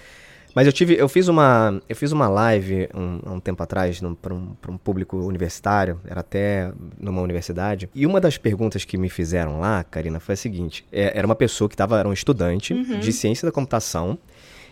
Mas 0.55 0.67
eu 0.67 0.73
tive, 0.73 0.95
eu 0.95 1.09
fiz 1.09 1.27
uma, 1.27 1.81
eu 1.89 1.97
fiz 1.97 2.13
uma 2.13 2.29
live 2.29 2.89
um, 2.95 3.35
um 3.35 3.41
tempo 3.41 3.61
atrás 3.63 4.01
para 4.23 4.33
um, 4.33 4.57
um, 4.69 4.79
público 4.79 5.17
universitário, 5.17 6.01
era 6.07 6.21
até 6.21 6.73
numa 6.99 7.21
universidade. 7.21 7.91
E 7.93 8.07
uma 8.07 8.21
das 8.21 8.39
perguntas 8.39 8.85
que 8.85 8.97
me 8.97 9.09
fizeram 9.09 9.59
lá, 9.59 9.83
Karina, 9.83 10.21
foi 10.21 10.35
a 10.35 10.37
seguinte: 10.37 10.87
é, 10.93 11.19
era 11.19 11.27
uma 11.27 11.35
pessoa 11.35 11.69
que 11.69 11.75
estava, 11.75 11.99
era 11.99 12.09
um 12.09 12.13
estudante 12.13 12.73
uhum. 12.73 13.01
de 13.01 13.13
ciência 13.13 13.45
da 13.45 13.51
computação, 13.51 14.17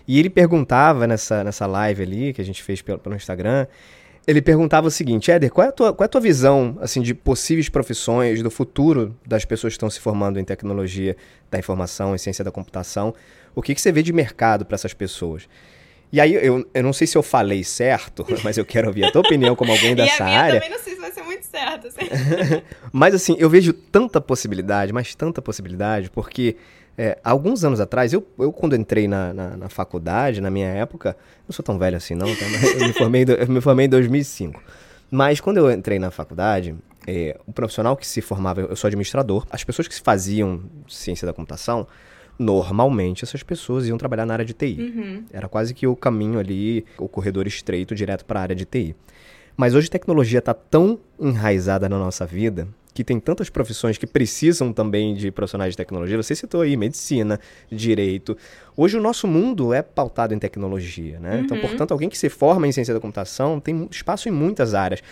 e 0.06 0.20
ele 0.20 0.30
perguntava 0.30 1.06
nessa, 1.06 1.42
nessa 1.42 1.66
live 1.66 2.02
ali 2.02 2.32
que 2.32 2.40
a 2.40 2.44
gente 2.44 2.62
fez 2.62 2.80
pelo, 2.80 2.98
pelo 2.98 3.16
Instagram. 3.16 3.66
Ele 4.24 4.40
perguntava 4.40 4.86
o 4.86 4.90
seguinte, 4.90 5.32
Éder, 5.32 5.50
qual 5.50 5.66
é, 5.66 5.70
a 5.70 5.72
tua, 5.72 5.92
qual 5.92 6.04
é 6.04 6.06
a 6.06 6.08
tua 6.08 6.20
visão 6.20 6.78
assim, 6.80 7.02
de 7.02 7.12
possíveis 7.12 7.68
profissões, 7.68 8.40
do 8.40 8.52
futuro 8.52 9.16
das 9.26 9.44
pessoas 9.44 9.72
que 9.72 9.78
estão 9.78 9.90
se 9.90 9.98
formando 9.98 10.38
em 10.38 10.44
tecnologia 10.44 11.16
da 11.50 11.58
informação, 11.58 12.14
em 12.14 12.18
ciência 12.18 12.44
da 12.44 12.52
computação? 12.52 13.12
O 13.54 13.62
que, 13.62 13.75
que 13.75 13.80
você 13.80 13.92
vê 13.92 14.02
de 14.02 14.12
mercado 14.12 14.64
para 14.64 14.75
essas 14.75 14.94
pessoas? 14.94 15.49
E 16.12 16.21
aí, 16.21 16.35
eu, 16.35 16.68
eu 16.75 16.82
não 16.82 16.92
sei 16.92 17.06
se 17.06 17.16
eu 17.16 17.23
falei 17.23 17.64
certo, 17.64 18.26
mas 18.44 18.59
eu 18.59 18.64
quero 18.64 18.88
ouvir 18.88 19.04
a 19.04 19.11
tua 19.11 19.23
opinião 19.23 19.56
como 19.56 19.73
alguém 19.73 19.94
dessa 19.97 20.25
a 20.25 20.26
minha 20.26 20.40
área. 20.40 20.61
também 20.61 20.71
não 20.71 20.85
sei 20.85 20.94
se 20.94 21.00
vai 21.00 21.11
ser 21.11 21.23
muito 21.23 21.44
certo. 21.44 21.88
Assim. 21.88 22.00
mas 22.92 23.14
assim, 23.14 23.37
eu 23.38 23.49
vejo 23.49 23.73
tanta 23.73 24.21
possibilidade, 24.21 24.92
mas 24.92 25.14
tanta 25.14 25.40
possibilidade, 25.40 26.11
porque 26.11 26.56
É, 26.97 27.16
alguns 27.25 27.64
anos 27.64 27.80
atrás, 27.80 28.12
eu, 28.12 28.23
eu 28.38 28.52
quando 28.52 28.76
entrei 28.76 29.09
na, 29.09 29.32
na, 29.32 29.56
na, 29.56 29.68
faculdade, 29.71 30.42
na 30.42 30.50
minha 30.50 30.68
época, 30.68 31.16
não 31.49 31.52
sou 31.54 31.64
tão 31.64 31.78
velho 31.78 31.97
assim 31.97 32.14
não, 32.14 32.26
tá? 32.26 32.44
eu, 32.78 32.87
me 32.87 32.92
formei, 32.92 33.25
eu 33.26 33.49
me 33.49 33.61
formei 33.62 33.87
em 33.87 33.88
2005. 33.88 34.62
Mas 35.11 35.40
quando 35.40 35.56
eu 35.56 35.71
entrei 35.71 35.99
na 35.99 36.11
faculdade, 36.11 36.75
é, 37.06 37.38
o 37.47 37.52
profissional 37.52 37.97
que 37.97 38.06
se 38.06 38.21
formava, 38.21 38.61
eu 38.61 38.76
sou 38.76 38.88
administrador, 38.88 39.47
as 39.50 39.64
pessoas 39.64 39.88
que 39.88 39.99
faziam 40.00 40.62
ciência 40.88 41.26
da 41.26 41.32
computação, 41.32 41.87
normalmente 42.42 43.25
essas 43.25 43.42
pessoas 43.42 43.87
iam 43.87 43.96
trabalhar 43.96 44.26
na 44.26 44.34
área 44.34 44.44
de 44.44 44.52
TI. 44.52 44.76
Uhum. 44.78 45.25
Era 45.32 45.49
quase 45.49 45.72
que 45.72 45.87
o 45.87 45.96
caminho 45.96 46.38
ali, 46.38 46.84
o 46.99 47.08
corredor 47.08 47.46
estreito 47.46 47.94
direto 47.94 48.25
para 48.25 48.40
a 48.40 48.42
área 48.42 48.56
de 48.56 48.64
TI. 48.64 48.94
Mas 49.56 49.75
hoje 49.75 49.88
a 49.88 49.90
tecnologia 49.90 50.38
está 50.38 50.52
tão 50.52 50.99
enraizada 51.18 51.88
na 51.88 51.99
nossa 51.99 52.26
vida 52.26 52.68
que 52.94 53.02
tem 53.02 53.18
tantas 53.18 53.49
profissões 53.49 53.96
que 53.96 54.06
precisam 54.06 54.72
também 54.72 55.14
de 55.14 55.30
profissionais 55.30 55.72
de 55.72 55.76
tecnologia. 55.76 56.16
Você 56.16 56.34
citou 56.34 56.61
aí 56.61 56.76
medicina, 56.76 57.40
direito. 57.70 58.37
Hoje 58.76 58.96
o 58.96 59.00
nosso 59.00 59.26
mundo 59.26 59.72
é 59.72 59.82
pautado 59.82 60.34
em 60.34 60.38
tecnologia, 60.38 61.18
né? 61.18 61.40
Então, 61.44 61.56
uhum. 61.56 61.62
Então, 61.62 61.68
portanto, 61.68 61.92
alguém 61.92 62.08
que 62.08 62.18
se 62.18 62.28
forma 62.28 62.66
em 62.66 62.72
ciência 62.72 62.92
da 62.92 63.00
computação 63.00 63.61
tem 63.61 63.88
espaço 63.90 64.28
em 64.28 64.32
muitas 64.32 64.75
áreas 64.75 65.02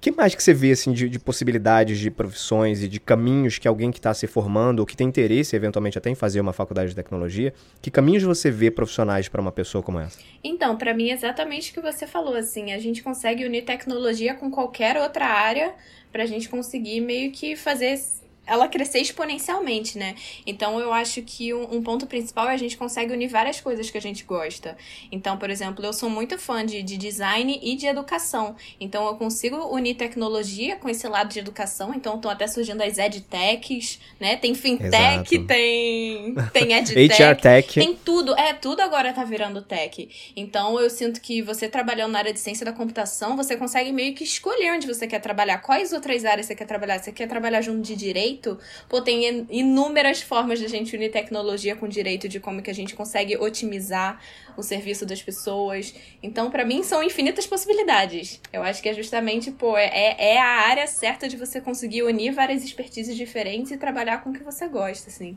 que 0.00 0.12
mais 0.12 0.34
que 0.34 0.42
você 0.42 0.54
vê 0.54 0.70
assim 0.70 0.92
de, 0.92 1.08
de, 1.08 1.18
possibilidades 1.18 1.98
de 1.98 2.10
profissões 2.10 2.82
e 2.82 2.88
de 2.88 3.00
caminhos 3.00 3.58
que 3.58 3.66
alguém 3.66 3.90
que 3.90 3.98
está 3.98 4.14
se 4.14 4.26
formando 4.26 4.80
ou 4.80 4.86
que 4.86 4.96
tem 4.96 5.08
interesse 5.08 5.56
eventualmente 5.56 5.98
até 5.98 6.08
em 6.08 6.14
fazer 6.14 6.40
uma 6.40 6.52
faculdade 6.52 6.90
de 6.90 6.96
tecnologia, 6.96 7.52
que 7.82 7.90
caminhos 7.90 8.22
você 8.22 8.50
vê 8.50 8.70
profissionais 8.70 9.28
para 9.28 9.40
uma 9.40 9.50
pessoa 9.50 9.82
como 9.82 9.98
essa? 9.98 10.18
Então, 10.42 10.76
para 10.76 10.94
mim 10.94 11.10
é 11.10 11.14
exatamente 11.14 11.70
o 11.70 11.74
que 11.74 11.80
você 11.80 12.06
falou 12.06 12.34
assim, 12.34 12.72
a 12.72 12.78
gente 12.78 13.02
consegue 13.02 13.44
unir 13.44 13.64
tecnologia 13.64 14.34
com 14.34 14.50
qualquer 14.50 14.96
outra 14.96 15.26
área 15.26 15.74
para 16.12 16.22
a 16.22 16.26
gente 16.26 16.48
conseguir 16.48 17.00
meio 17.00 17.32
que 17.32 17.56
fazer 17.56 18.00
ela 18.48 18.66
crescer 18.66 18.98
exponencialmente, 18.98 19.98
né? 19.98 20.14
Então 20.46 20.80
eu 20.80 20.92
acho 20.92 21.22
que 21.22 21.52
um, 21.52 21.76
um, 21.76 21.82
ponto 21.82 22.06
principal 22.06 22.48
é 22.48 22.54
a 22.54 22.56
gente 22.56 22.76
consegue 22.76 23.12
unir 23.12 23.28
várias 23.28 23.60
coisas 23.60 23.90
que 23.90 23.98
a 23.98 24.00
gente 24.00 24.24
gosta. 24.24 24.76
Então, 25.12 25.36
por 25.36 25.50
exemplo, 25.50 25.84
eu 25.84 25.92
sou 25.92 26.08
muito 26.08 26.38
fã 26.38 26.64
de, 26.64 26.82
de 26.82 26.96
design 26.96 27.60
e 27.62 27.76
de 27.76 27.86
educação. 27.86 28.56
Então 28.80 29.06
eu 29.06 29.16
consigo 29.16 29.56
unir 29.74 29.94
tecnologia 29.96 30.76
com 30.76 30.88
esse 30.88 31.06
lado 31.06 31.28
de 31.30 31.38
educação. 31.38 31.92
Então 31.94 32.16
estão 32.16 32.30
até 32.30 32.46
surgindo 32.46 32.82
as 32.82 32.96
edtechs, 32.96 34.00
né? 34.18 34.36
Tem 34.36 34.54
fintech, 34.54 34.86
Exato. 34.86 35.46
tem 35.46 36.34
tem 36.52 36.72
edtech, 36.72 37.22
HR 37.22 37.36
tech. 37.36 37.74
tem 37.74 37.94
tudo. 37.94 38.34
É, 38.34 38.54
tudo 38.54 38.80
agora 38.80 39.12
tá 39.12 39.24
virando 39.24 39.60
tech. 39.60 40.08
Então 40.34 40.80
eu 40.80 40.88
sinto 40.88 41.20
que 41.20 41.42
você 41.42 41.68
trabalhando 41.68 42.12
na 42.12 42.20
área 42.20 42.32
de 42.32 42.40
ciência 42.40 42.64
da 42.64 42.72
computação, 42.72 43.36
você 43.36 43.56
consegue 43.56 43.92
meio 43.92 44.14
que 44.14 44.24
escolher 44.24 44.72
onde 44.72 44.86
você 44.86 45.06
quer 45.06 45.20
trabalhar, 45.20 45.58
quais 45.58 45.92
outras 45.92 46.24
áreas 46.24 46.46
você 46.46 46.54
quer 46.54 46.66
trabalhar. 46.66 46.98
Você 46.98 47.12
quer 47.12 47.28
trabalhar 47.28 47.60
junto 47.60 47.82
de 47.82 47.94
direito 47.94 48.37
direito, 48.38 48.58
pô, 48.88 49.00
tem 49.00 49.46
inúmeras 49.50 50.22
formas 50.22 50.58
de 50.58 50.64
a 50.64 50.68
gente 50.68 50.94
unir 50.94 51.10
tecnologia 51.10 51.74
com 51.74 51.88
direito, 51.88 52.28
de 52.28 52.40
como 52.40 52.62
que 52.62 52.70
a 52.70 52.74
gente 52.74 52.94
consegue 52.94 53.36
otimizar 53.36 54.20
o 54.56 54.62
serviço 54.62 55.04
das 55.04 55.22
pessoas. 55.22 55.94
Então, 56.22 56.50
para 56.50 56.64
mim, 56.64 56.82
são 56.82 57.02
infinitas 57.02 57.46
possibilidades. 57.46 58.40
Eu 58.52 58.62
acho 58.62 58.82
que 58.82 58.88
é 58.88 58.94
justamente, 58.94 59.50
pô, 59.50 59.76
é, 59.76 59.86
é, 59.86 60.34
é 60.34 60.38
a 60.38 60.68
área 60.68 60.86
certa 60.86 61.28
de 61.28 61.36
você 61.36 61.60
conseguir 61.60 62.02
unir 62.02 62.32
várias 62.32 62.64
expertises 62.64 63.16
diferentes 63.16 63.72
e 63.72 63.76
trabalhar 63.76 64.22
com 64.22 64.30
o 64.30 64.32
que 64.32 64.42
você 64.42 64.68
gosta, 64.68 65.10
assim. 65.10 65.36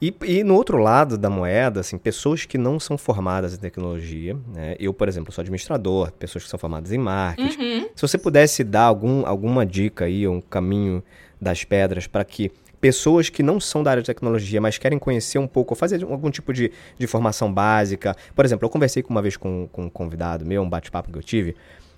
E, 0.00 0.14
e, 0.24 0.44
no 0.44 0.54
outro 0.54 0.76
lado 0.78 1.16
da 1.16 1.30
moeda, 1.30 1.80
assim, 1.80 1.96
pessoas 1.96 2.44
que 2.44 2.58
não 2.58 2.78
são 2.78 2.98
formadas 2.98 3.54
em 3.54 3.58
tecnologia, 3.58 4.36
né? 4.54 4.76
Eu, 4.78 4.92
por 4.92 5.08
exemplo, 5.08 5.32
sou 5.32 5.42
administrador, 5.42 6.12
pessoas 6.12 6.44
que 6.44 6.50
são 6.50 6.58
formadas 6.58 6.92
em 6.92 6.98
marketing. 6.98 7.60
Uhum. 7.60 7.88
Se 7.94 8.02
você 8.02 8.18
pudesse 8.18 8.62
dar 8.62 8.82
algum, 8.82 9.26
alguma 9.26 9.64
dica 9.64 10.04
aí, 10.04 10.28
um 10.28 10.40
caminho 10.40 11.02
das 11.40 11.64
pedras 11.64 12.06
para 12.06 12.24
que 12.24 12.52
pessoas 12.80 13.28
que 13.28 13.42
não 13.42 13.58
são 13.58 13.82
da 13.82 13.90
área 13.90 14.02
de 14.02 14.06
tecnologia, 14.06 14.60
mas 14.60 14.78
querem 14.78 14.98
conhecer 14.98 15.38
um 15.38 15.46
pouco, 15.46 15.74
fazer 15.74 16.04
algum 16.04 16.30
tipo 16.30 16.52
de, 16.52 16.70
de 16.98 17.06
formação 17.06 17.52
básica. 17.52 18.14
Por 18.34 18.44
exemplo, 18.44 18.66
eu 18.66 18.70
conversei 18.70 19.04
uma 19.08 19.22
vez 19.22 19.36
com, 19.36 19.68
com 19.72 19.84
um 19.84 19.90
convidado 19.90 20.44
meu, 20.44 20.62
um 20.62 20.68
bate-papo 20.68 21.10
que 21.10 21.18
eu 21.18 21.22
tive, 21.22 21.56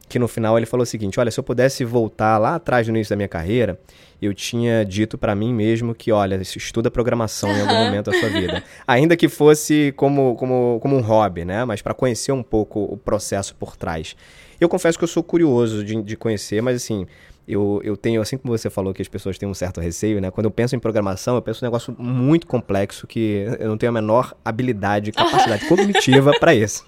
que 0.09 0.19
no 0.19 0.27
final 0.27 0.57
ele 0.57 0.67
falou 0.67 0.83
o 0.83 0.87
seguinte: 0.87 1.21
olha, 1.21 1.31
se 1.31 1.39
eu 1.39 1.45
pudesse 1.45 1.85
voltar 1.85 2.39
lá 2.39 2.55
atrás 2.55 2.87
no 2.89 2.95
início 2.95 3.11
da 3.11 3.17
minha 3.17 3.29
carreira, 3.29 3.79
eu 4.21 4.35
tinha 4.35 4.85
dito 4.85 5.17
para 5.17 5.35
mim 5.35 5.53
mesmo 5.55 5.95
que, 5.95 6.11
olha, 6.11 6.35
estuda 6.37 6.91
programação 6.91 7.51
em 7.51 7.61
algum 7.61 7.85
momento 7.85 8.11
da 8.11 8.19
sua 8.19 8.29
vida. 8.29 8.65
Ainda 8.87 9.17
que 9.17 9.29
fosse 9.29 9.93
como, 9.97 10.35
como, 10.35 10.79
como 10.81 10.97
um 10.97 11.01
hobby, 11.01 11.45
né? 11.45 11.65
Mas 11.65 11.83
para 11.83 11.95
conhecer 11.95 12.33
um 12.33 12.43
pouco 12.43 12.81
o 12.81 12.97
processo 12.97 13.55
por 13.55 13.77
trás. 13.77 14.17
Eu 14.61 14.69
confesso 14.69 14.99
que 14.99 15.05
eu 15.05 15.09
sou 15.09 15.23
curioso 15.23 15.85
de, 15.85 16.03
de 16.03 16.17
conhecer, 16.17 16.61
mas 16.61 16.77
assim, 16.77 17.07
eu, 17.47 17.81
eu 17.83 17.97
tenho, 17.97 18.21
assim 18.21 18.37
como 18.37 18.57
você 18.57 18.69
falou 18.69 18.93
que 18.93 19.01
as 19.01 19.09
pessoas 19.09 19.39
têm 19.39 19.49
um 19.49 19.55
certo 19.55 19.81
receio, 19.81 20.21
né? 20.21 20.31
Quando 20.31 20.45
eu 20.45 20.51
penso 20.51 20.77
em 20.77 20.79
programação, 20.79 21.37
eu 21.37 21.43
penso 21.43 21.65
um 21.65 21.67
negócio 21.67 21.97
muito 21.99 22.47
complexo 22.47 23.07
que 23.07 23.47
eu 23.59 23.69
não 23.69 23.79
tenho 23.79 23.89
a 23.91 23.93
menor 23.93 24.37
habilidade, 24.45 25.13
capacidade 25.13 25.65
cognitiva 25.69 26.33
para 26.39 26.55
isso. 26.55 26.85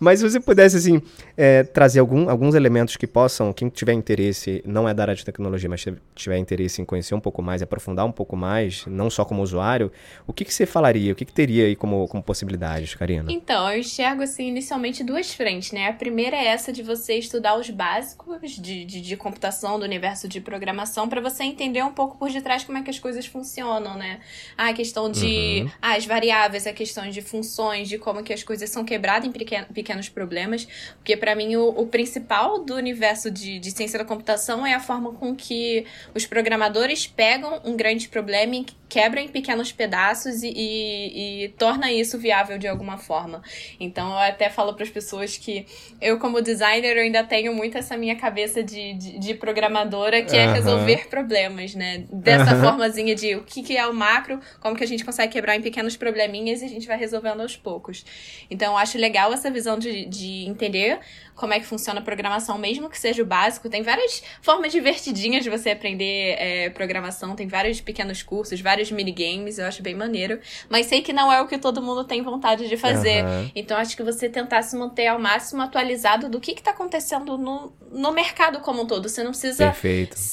Mas 0.00 0.18
se 0.18 0.28
você 0.28 0.40
pudesse, 0.40 0.78
assim, 0.78 1.02
é, 1.36 1.62
trazer 1.62 2.00
algum, 2.00 2.30
alguns 2.30 2.54
elementos 2.54 2.96
que 2.96 3.06
possam, 3.06 3.52
quem 3.52 3.68
tiver 3.68 3.92
interesse, 3.92 4.62
não 4.66 4.88
é 4.88 4.94
da 4.94 5.02
área 5.02 5.14
de 5.14 5.24
tecnologia, 5.24 5.68
mas 5.68 5.84
tiver 6.14 6.38
interesse 6.38 6.80
em 6.80 6.84
conhecer 6.86 7.14
um 7.14 7.20
pouco 7.20 7.42
mais, 7.42 7.60
aprofundar 7.60 8.06
um 8.06 8.12
pouco 8.12 8.34
mais, 8.34 8.86
não 8.86 9.10
só 9.10 9.26
como 9.26 9.42
usuário, 9.42 9.92
o 10.26 10.32
que, 10.32 10.44
que 10.44 10.54
você 10.54 10.64
falaria? 10.64 11.12
O 11.12 11.14
que, 11.14 11.26
que 11.26 11.32
teria 11.32 11.66
aí 11.66 11.76
como, 11.76 12.08
como 12.08 12.22
possibilidades, 12.22 12.94
Karina? 12.94 13.30
Então, 13.30 13.70
eu 13.70 13.80
enxergo, 13.80 14.22
assim, 14.22 14.48
inicialmente 14.48 15.04
duas 15.04 15.34
frentes, 15.34 15.72
né? 15.72 15.88
A 15.88 15.92
primeira 15.92 16.34
é 16.34 16.46
essa 16.46 16.72
de 16.72 16.82
você 16.82 17.14
estudar 17.14 17.58
os 17.58 17.68
básicos 17.68 18.52
de, 18.52 18.86
de, 18.86 19.02
de 19.02 19.16
computação, 19.16 19.78
do 19.78 19.84
universo 19.84 20.26
de 20.26 20.40
programação, 20.40 21.08
para 21.08 21.20
você 21.20 21.44
entender 21.44 21.84
um 21.84 21.92
pouco 21.92 22.16
por 22.16 22.30
detrás 22.30 22.64
como 22.64 22.78
é 22.78 22.82
que 22.82 22.90
as 22.90 22.98
coisas 22.98 23.26
funcionam, 23.26 23.98
né? 23.98 24.20
A 24.56 24.72
questão 24.72 25.10
de 25.10 25.62
uhum. 25.64 25.70
ah, 25.82 25.96
as 25.96 26.06
variáveis, 26.06 26.66
a 26.66 26.72
questão 26.72 27.08
de 27.10 27.20
funções, 27.20 27.86
de 27.86 27.98
como 27.98 28.22
que 28.22 28.32
as 28.32 28.42
coisas 28.42 28.70
são 28.70 28.82
quebradas 28.82 29.28
em 29.28 29.32
pequenos 29.32 29.68
pequenos 29.90 30.08
problemas, 30.08 30.68
porque 30.96 31.16
para 31.16 31.34
mim 31.34 31.56
o, 31.56 31.68
o, 31.68 31.86
principal 31.86 32.64
do 32.64 32.74
universo 32.76 33.28
de, 33.28 33.58
de 33.58 33.70
ciência 33.72 33.98
da 33.98 34.04
computação 34.04 34.64
é 34.64 34.72
a 34.72 34.80
forma 34.80 35.12
com 35.12 35.34
que 35.34 35.84
os 36.14 36.26
programadores 36.26 37.08
pegam 37.08 37.60
um 37.64 37.76
grande 37.76 38.08
problema 38.08 38.54
e 38.54 38.66
quebram 38.90 39.22
em 39.22 39.28
pequenos 39.28 39.70
pedaços 39.70 40.42
e, 40.42 40.48
e, 40.48 41.44
e 41.44 41.48
torna 41.50 41.92
isso 41.92 42.18
viável 42.18 42.58
de 42.58 42.66
alguma 42.66 42.98
forma. 42.98 43.40
Então 43.78 44.10
eu 44.10 44.18
até 44.18 44.50
falo 44.50 44.74
para 44.74 44.82
as 44.82 44.90
pessoas 44.90 45.36
que 45.36 45.64
eu, 46.00 46.18
como 46.18 46.42
designer, 46.42 46.96
eu 46.96 47.02
ainda 47.04 47.22
tenho 47.22 47.54
muito 47.54 47.78
essa 47.78 47.96
minha 47.96 48.16
cabeça 48.16 48.62
de, 48.62 48.94
de, 48.94 49.18
de 49.18 49.34
programadora 49.34 50.22
que 50.22 50.36
é 50.36 50.52
resolver 50.52 51.08
problemas, 51.08 51.74
né? 51.74 52.04
Dessa 52.12 52.56
formazinha 52.60 53.14
de 53.14 53.36
o 53.36 53.44
que, 53.44 53.62
que 53.62 53.76
é 53.76 53.86
o 53.86 53.94
macro, 53.94 54.40
como 54.60 54.76
que 54.76 54.82
a 54.82 54.86
gente 54.86 55.04
consegue 55.04 55.32
quebrar 55.32 55.54
em 55.56 55.62
pequenos 55.62 55.96
probleminhas 55.96 56.60
e 56.60 56.64
a 56.64 56.68
gente 56.68 56.86
vai 56.86 56.98
resolvendo 56.98 57.40
aos 57.40 57.56
poucos. 57.56 58.04
Então 58.50 58.72
eu 58.72 58.76
acho 58.76 58.98
legal 58.98 59.32
essa 59.32 59.50
visão 59.50 59.78
de, 59.80 60.04
de 60.04 60.44
entender 60.46 61.00
como 61.40 61.54
é 61.54 61.58
que 61.58 61.64
funciona 61.64 62.00
a 62.00 62.02
programação, 62.02 62.58
mesmo 62.58 62.90
que 62.90 63.00
seja 63.00 63.22
o 63.22 63.24
básico. 63.24 63.70
Tem 63.70 63.82
várias 63.82 64.22
formas 64.42 64.70
divertidinhas 64.70 65.42
de 65.42 65.48
você 65.48 65.70
aprender 65.70 66.36
é, 66.38 66.68
programação, 66.68 67.34
tem 67.34 67.48
vários 67.48 67.80
pequenos 67.80 68.22
cursos, 68.22 68.60
vários 68.60 68.92
minigames, 68.92 69.58
eu 69.58 69.64
acho 69.64 69.82
bem 69.82 69.94
maneiro. 69.94 70.38
Mas 70.68 70.86
sei 70.86 71.00
que 71.00 71.14
não 71.14 71.32
é 71.32 71.40
o 71.40 71.48
que 71.48 71.56
todo 71.56 71.80
mundo 71.80 72.04
tem 72.04 72.20
vontade 72.20 72.68
de 72.68 72.76
fazer. 72.76 73.24
Uhum. 73.24 73.50
Então 73.56 73.78
acho 73.78 73.96
que 73.96 74.02
você 74.02 74.28
tentar 74.28 74.60
se 74.62 74.76
manter 74.76 75.06
ao 75.06 75.18
máximo 75.18 75.62
atualizado 75.62 76.28
do 76.28 76.38
que 76.38 76.50
está 76.52 76.72
acontecendo 76.72 77.38
no, 77.38 77.72
no 77.90 78.12
mercado 78.12 78.60
como 78.60 78.82
um 78.82 78.86
todo. 78.86 79.08
Você 79.08 79.22
não 79.22 79.30
precisa 79.30 79.74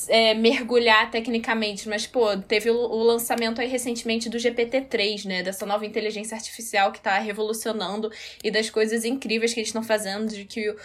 é, 0.09 0.33
mergulhar 0.33 1.09
tecnicamente, 1.09 1.87
mas, 1.87 2.05
pô, 2.05 2.35
teve 2.35 2.69
o, 2.69 2.75
o 2.75 3.03
lançamento 3.03 3.61
aí 3.61 3.67
recentemente 3.69 4.29
do 4.29 4.37
GPT-3, 4.37 5.25
né? 5.25 5.41
Dessa 5.41 5.65
nova 5.65 5.85
inteligência 5.85 6.35
artificial 6.35 6.91
que 6.91 6.97
está 6.97 7.17
revolucionando 7.17 8.11
e 8.43 8.51
das 8.51 8.69
coisas 8.69 9.05
incríveis 9.05 9.36
que 9.39 9.59
eles 9.59 9.69
estão 9.69 9.83
fazendo, 9.83 10.27
de 10.27 10.45
que 10.45 10.75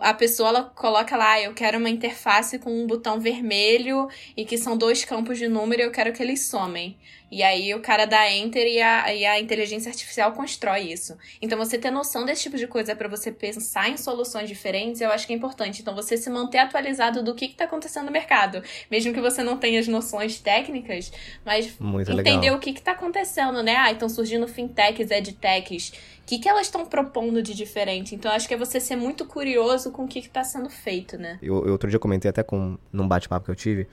a 0.00 0.14
pessoa 0.14 0.50
ela 0.50 0.62
coloca 0.64 1.16
lá, 1.16 1.40
eu 1.40 1.52
quero 1.52 1.78
uma 1.78 1.90
interface 1.90 2.58
com 2.58 2.70
um 2.70 2.86
botão 2.86 3.18
vermelho 3.18 4.08
e 4.36 4.44
que 4.44 4.56
são 4.56 4.76
dois 4.76 5.04
campos 5.04 5.38
de 5.38 5.48
número 5.48 5.82
e 5.82 5.84
eu 5.84 5.90
quero 5.90 6.12
que 6.12 6.22
eles 6.22 6.46
somem. 6.46 6.96
E 7.30 7.44
aí 7.44 7.72
o 7.74 7.80
cara 7.80 8.06
dá 8.06 8.28
enter 8.28 8.66
e 8.66 8.80
a, 8.82 9.14
e 9.14 9.24
a 9.24 9.38
inteligência 9.38 9.88
artificial 9.88 10.32
constrói 10.32 10.92
isso. 10.92 11.16
Então 11.40 11.56
você 11.56 11.78
ter 11.78 11.90
noção 11.90 12.24
desse 12.24 12.42
tipo 12.42 12.56
de 12.56 12.66
coisa 12.66 12.94
para 12.96 13.08
você 13.08 13.30
pensar 13.30 13.88
em 13.88 13.96
soluções 13.96 14.48
diferentes, 14.48 15.00
eu 15.00 15.10
acho 15.12 15.26
que 15.26 15.32
é 15.32 15.36
importante. 15.36 15.80
Então 15.80 15.94
você 15.94 16.16
se 16.16 16.28
manter 16.28 16.58
atualizado 16.58 17.22
do 17.22 17.34
que 17.34 17.44
está 17.46 17.64
acontecendo 17.64 18.06
no 18.06 18.12
mercado. 18.12 18.62
Mesmo 18.90 19.14
que 19.14 19.20
você 19.20 19.44
não 19.44 19.56
tenha 19.56 19.78
as 19.78 19.86
noções 19.86 20.40
técnicas, 20.40 21.12
mas 21.44 21.72
Muito 21.78 22.10
entender 22.10 22.40
legal. 22.40 22.56
o 22.56 22.60
que 22.60 22.70
está 22.70 22.92
acontecendo, 22.92 23.62
né? 23.62 23.76
Ah, 23.76 23.92
estão 23.92 24.08
surgindo 24.08 24.48
fintechs, 24.48 25.10
edtechs. 25.10 25.92
O 26.30 26.32
que, 26.32 26.38
que 26.38 26.48
elas 26.48 26.68
estão 26.68 26.86
propondo 26.86 27.42
de 27.42 27.52
diferente? 27.54 28.14
Então 28.14 28.30
acho 28.30 28.46
que 28.46 28.54
é 28.54 28.56
você 28.56 28.78
ser 28.78 28.94
muito 28.94 29.24
curioso 29.24 29.90
com 29.90 30.04
o 30.04 30.06
que 30.06 30.20
está 30.20 30.44
sendo 30.44 30.70
feito, 30.70 31.18
né? 31.18 31.40
Eu, 31.42 31.66
eu 31.66 31.72
outro 31.72 31.90
dia 31.90 31.98
comentei 31.98 32.28
até 32.28 32.44
com 32.44 32.78
num 32.92 33.08
bate-papo 33.08 33.46
que 33.46 33.50
eu 33.50 33.56
tive 33.56 33.88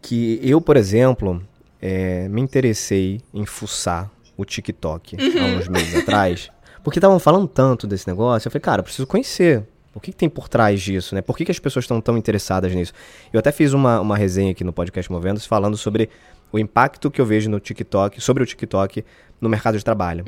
que 0.00 0.38
eu, 0.40 0.60
por 0.60 0.76
exemplo, 0.76 1.42
é, 1.82 2.28
me 2.28 2.40
interessei 2.40 3.20
em 3.34 3.44
fuçar 3.44 4.08
o 4.36 4.44
TikTok 4.44 5.16
há 5.16 5.58
uns 5.58 5.66
meses 5.66 5.96
atrás, 5.96 6.48
porque 6.84 7.00
estavam 7.00 7.18
falando 7.18 7.48
tanto 7.48 7.88
desse 7.88 8.06
negócio. 8.06 8.46
Eu 8.46 8.52
falei, 8.52 8.62
cara, 8.62 8.78
eu 8.78 8.84
preciso 8.84 9.06
conhecer. 9.08 9.66
O 9.92 10.00
que, 10.00 10.12
que 10.12 10.16
tem 10.16 10.28
por 10.28 10.48
trás 10.48 10.80
disso, 10.80 11.12
né? 11.12 11.22
Por 11.22 11.36
que, 11.36 11.44
que 11.44 11.50
as 11.50 11.58
pessoas 11.58 11.82
estão 11.84 12.00
tão 12.00 12.16
interessadas 12.16 12.72
nisso? 12.72 12.92
Eu 13.32 13.40
até 13.40 13.50
fiz 13.50 13.72
uma, 13.72 14.00
uma 14.00 14.16
resenha 14.16 14.52
aqui 14.52 14.62
no 14.62 14.72
podcast 14.72 15.10
Movendo 15.10 15.40
falando 15.40 15.76
sobre 15.76 16.08
o 16.52 16.58
impacto 16.58 17.10
que 17.10 17.20
eu 17.20 17.26
vejo 17.26 17.50
no 17.50 17.60
TikTok, 17.60 18.20
sobre 18.20 18.42
o 18.42 18.46
TikTok 18.46 19.04
no 19.40 19.48
mercado 19.48 19.78
de 19.78 19.84
trabalho. 19.84 20.24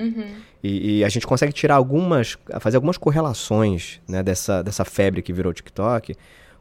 E, 0.62 0.98
e 0.98 1.04
a 1.04 1.08
gente 1.08 1.26
consegue 1.26 1.52
tirar 1.52 1.76
algumas, 1.76 2.36
fazer 2.60 2.76
algumas 2.76 2.98
correlações 2.98 4.00
né, 4.06 4.22
dessa, 4.22 4.62
dessa 4.62 4.84
febre 4.84 5.22
que 5.22 5.32
virou 5.32 5.50
o 5.50 5.54
TikTok 5.54 6.14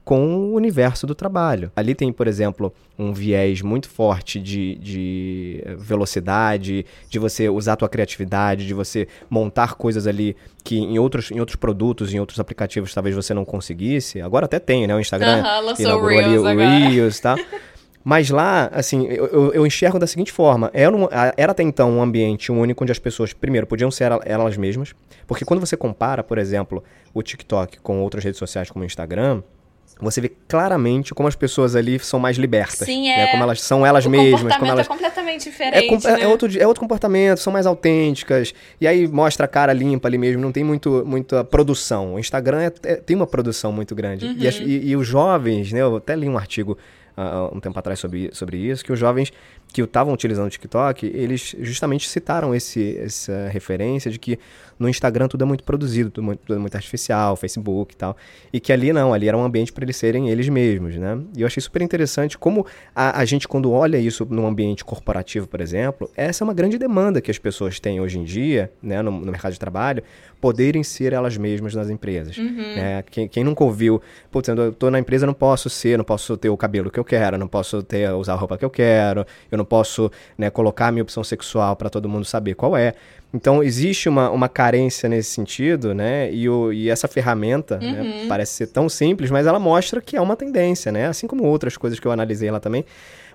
com 0.09 0.25
o 0.25 0.55
universo 0.55 1.05
do 1.05 1.13
trabalho. 1.13 1.71
Ali 1.75 1.93
tem, 1.93 2.11
por 2.11 2.27
exemplo, 2.27 2.73
um 2.97 3.13
viés 3.13 3.61
muito 3.61 3.87
forte 3.87 4.39
de, 4.39 4.73
de 4.77 5.63
velocidade, 5.77 6.83
de 7.07 7.19
você 7.19 7.47
usar 7.47 7.73
a 7.73 7.75
tua 7.75 7.89
criatividade, 7.89 8.65
de 8.65 8.73
você 8.73 9.07
montar 9.29 9.75
coisas 9.75 10.07
ali 10.07 10.35
que 10.63 10.79
em 10.79 10.97
outros, 10.97 11.29
em 11.29 11.39
outros 11.39 11.57
produtos, 11.57 12.11
em 12.11 12.19
outros 12.19 12.39
aplicativos 12.39 12.91
talvez 12.91 13.15
você 13.15 13.35
não 13.35 13.45
conseguisse. 13.45 14.19
Agora 14.19 14.45
até 14.45 14.57
tem, 14.57 14.87
né? 14.87 14.95
O 14.95 14.99
Instagram 14.99 15.41
Aham, 15.41 15.59
lançou 15.59 15.85
inaugurou 15.85 16.17
ali 16.17 16.29
Reels 16.29 16.43
o 16.43 16.47
agora. 16.47 16.69
Reels 16.69 17.17
e 17.17 17.21
tal. 17.21 17.37
Mas 18.03 18.29
lá, 18.29 18.69
assim, 18.73 19.05
eu, 19.07 19.25
eu- 19.27 19.53
eu 19.53 19.67
enxergo 19.67 19.99
da 19.99 20.07
seguinte 20.07 20.31
forma: 20.31 20.69
era, 20.73 20.95
um- 20.95 21.07
era 21.35 21.51
até 21.51 21.63
então 21.63 21.91
um 21.91 22.01
ambiente 22.01 22.51
único 22.51 22.83
onde 22.83 22.91
as 22.91 22.99
pessoas, 22.99 23.33
primeiro, 23.33 23.67
podiam 23.67 23.91
ser 23.91 24.05
ela- 24.05 24.21
elas 24.25 24.55
mesmas. 24.57 24.93
Porque 25.27 25.43
quando 25.45 25.59
você 25.59 25.75
compara, 25.75 26.23
por 26.23 26.37
exemplo, 26.37 26.83
o 27.13 27.21
TikTok 27.21 27.79
com 27.81 28.01
outras 28.01 28.23
redes 28.23 28.39
sociais 28.39 28.69
como 28.71 28.83
o 28.83 28.85
Instagram, 28.85 29.43
você 30.01 30.21
vê 30.21 30.31
claramente 30.47 31.13
como 31.13 31.27
as 31.27 31.35
pessoas 31.35 31.75
ali 31.75 31.99
são 31.99 32.21
mais 32.21 32.37
libertas. 32.37 32.85
Sim, 32.85 33.09
né? 33.09 33.23
é. 33.23 33.27
Como 33.31 33.43
elas 33.43 33.61
são 33.61 33.85
elas 33.85 34.05
o 34.05 34.09
mesmas, 34.09 34.31
comportamento 34.41 34.59
como 34.59 34.71
elas. 34.71 34.85
é 34.85 34.89
completamente 34.89 35.47
É, 35.49 35.51
diferente. 35.51 36.07
é- 36.07 36.11
né? 36.15 36.21
é 36.23 36.27
outro, 36.27 36.57
é 36.57 36.65
outro 36.65 36.79
comportamento, 36.79 37.39
são 37.39 37.51
mais 37.51 37.65
autênticas. 37.65 38.53
E 38.79 38.87
aí 38.87 39.07
mostra 39.09 39.45
a 39.45 39.47
cara 39.47 39.73
limpa 39.73 40.07
ali 40.07 40.17
mesmo, 40.17 40.41
não 40.41 40.53
tem 40.53 40.63
muito, 40.63 41.03
muita 41.05 41.43
produção. 41.43 42.13
O 42.15 42.19
Instagram 42.19 42.61
é- 42.61 42.71
é- 42.91 42.95
tem 42.95 43.13
uma 43.15 43.27
produção 43.27 43.73
muito 43.73 43.93
grande. 43.93 44.25
E, 44.37 44.47
as- 44.47 44.55
e- 44.59 44.87
e 44.87 44.95
os 44.95 45.05
jovens, 45.05 45.73
né? 45.73 45.81
Eu 45.81 45.97
até 45.97 46.15
li 46.15 46.29
um 46.29 46.37
artigo 46.37 46.77
ah, 47.21 47.49
um 47.53 47.59
tempo 47.59 47.77
atrás 47.77 47.99
sobre, 47.99 48.29
sobre 48.33 48.57
isso, 48.57 48.83
que 48.83 48.93
os 48.93 48.99
jovens 48.99 49.33
que 49.73 49.81
estavam 49.81 50.13
utilizando 50.13 50.47
o 50.47 50.49
TikTok, 50.49 51.05
eles 51.05 51.55
justamente 51.59 52.07
citaram 52.07 52.55
esse, 52.55 52.97
essa 52.97 53.49
referência 53.49 54.09
de 54.09 54.17
que 54.17 54.39
no 54.79 54.87
Instagram 54.89 55.27
tudo 55.27 55.43
é 55.43 55.45
muito 55.45 55.63
produzido, 55.63 56.09
tudo, 56.09 56.23
muito- 56.23 56.39
tudo 56.39 56.55
é 56.55 56.59
muito 56.59 56.73
artificial, 56.75 57.35
Facebook 57.35 57.93
e 57.93 57.97
tal. 57.97 58.15
E 58.53 58.59
que 58.59 58.71
ali 58.71 58.93
não, 58.93 59.13
ali 59.13 59.27
era 59.27 59.37
um 59.37 59.43
ambiente 59.43 59.73
para 59.73 59.83
eles 59.83 59.97
serem 59.97 60.29
eles 60.29 60.47
mesmos, 60.47 60.95
né? 60.95 61.19
E 61.37 61.41
eu 61.41 61.47
achei 61.47 61.61
super 61.61 61.81
interessante 61.81 62.37
como 62.37 62.65
a, 62.95 63.19
a 63.19 63.25
gente, 63.25 63.47
quando 63.47 63.71
olha 63.71 63.97
isso 63.97 64.25
num 64.29 64.47
ambiente 64.47 64.85
corporativo, 64.85 65.47
por 65.47 65.59
exemplo, 65.59 66.09
essa 66.15 66.43
é 66.43 66.45
uma 66.45 66.53
grande 66.53 66.77
demanda 66.77 67.19
que 67.19 67.29
as 67.29 67.37
pessoas 67.37 67.79
têm 67.79 67.99
hoje 67.99 68.17
em 68.17 68.23
dia, 68.23 68.71
né, 68.81 69.01
no, 69.01 69.11
no 69.11 69.31
mercado 69.31 69.51
de 69.51 69.59
trabalho, 69.59 70.01
poderem 70.39 70.83
ser 70.83 71.11
elas 71.11 71.35
mesmas 71.35 71.75
nas 71.75 71.89
empresas. 71.89 72.37
né? 72.37 73.03
Quem, 73.11 73.27
quem 73.27 73.43
nunca 73.43 73.63
ouviu, 73.63 74.01
putz, 74.31 74.47
eu 74.47 74.71
tô 74.71 74.89
na 74.89 74.97
empresa, 74.99 75.25
eu 75.25 75.27
não 75.27 75.33
posso 75.33 75.69
ser, 75.69 75.97
não 75.97 76.05
posso 76.05 76.37
ter 76.37 76.47
o 76.49 76.55
cabelo 76.55 76.89
que 76.89 76.97
eu 76.99 77.03
quero, 77.03 77.37
não 77.37 77.47
posso 77.47 77.83
ter, 77.83 78.09
usar 78.13 78.33
a 78.33 78.37
roupa 78.37 78.57
que 78.57 78.63
eu 78.63 78.69
quero, 78.69 79.25
eu 79.51 79.57
não 79.57 79.65
posso 79.65 80.09
né, 80.37 80.49
colocar 80.49 80.87
a 80.87 80.91
minha 80.93 81.03
opção 81.03 81.23
sexual 81.23 81.75
para 81.75 81.89
todo 81.89 82.07
mundo 82.07 82.23
saber 82.23 82.53
qual 82.55 82.77
é. 82.77 82.93
Então, 83.33 83.61
existe 83.61 84.09
uma, 84.09 84.31
uma 84.31 84.49
carência 84.49 85.07
nesse 85.07 85.29
sentido, 85.29 85.93
né? 85.93 86.33
E, 86.33 86.49
o, 86.49 86.73
e 86.73 86.89
essa 86.89 87.07
ferramenta 87.07 87.77
né, 87.77 88.25
parece 88.27 88.53
ser 88.53 88.67
tão 88.67 88.89
simples, 88.89 89.29
mas 89.29 89.45
ela 89.45 89.59
mostra 89.59 90.01
que 90.01 90.17
é 90.17 90.21
uma 90.21 90.35
tendência, 90.35 90.91
né? 90.91 91.07
Assim 91.07 91.27
como 91.27 91.43
outras 91.43 91.77
coisas 91.77 91.99
que 91.99 92.07
eu 92.07 92.11
analisei 92.11 92.49
lá 92.49 92.59
também. 92.59 92.83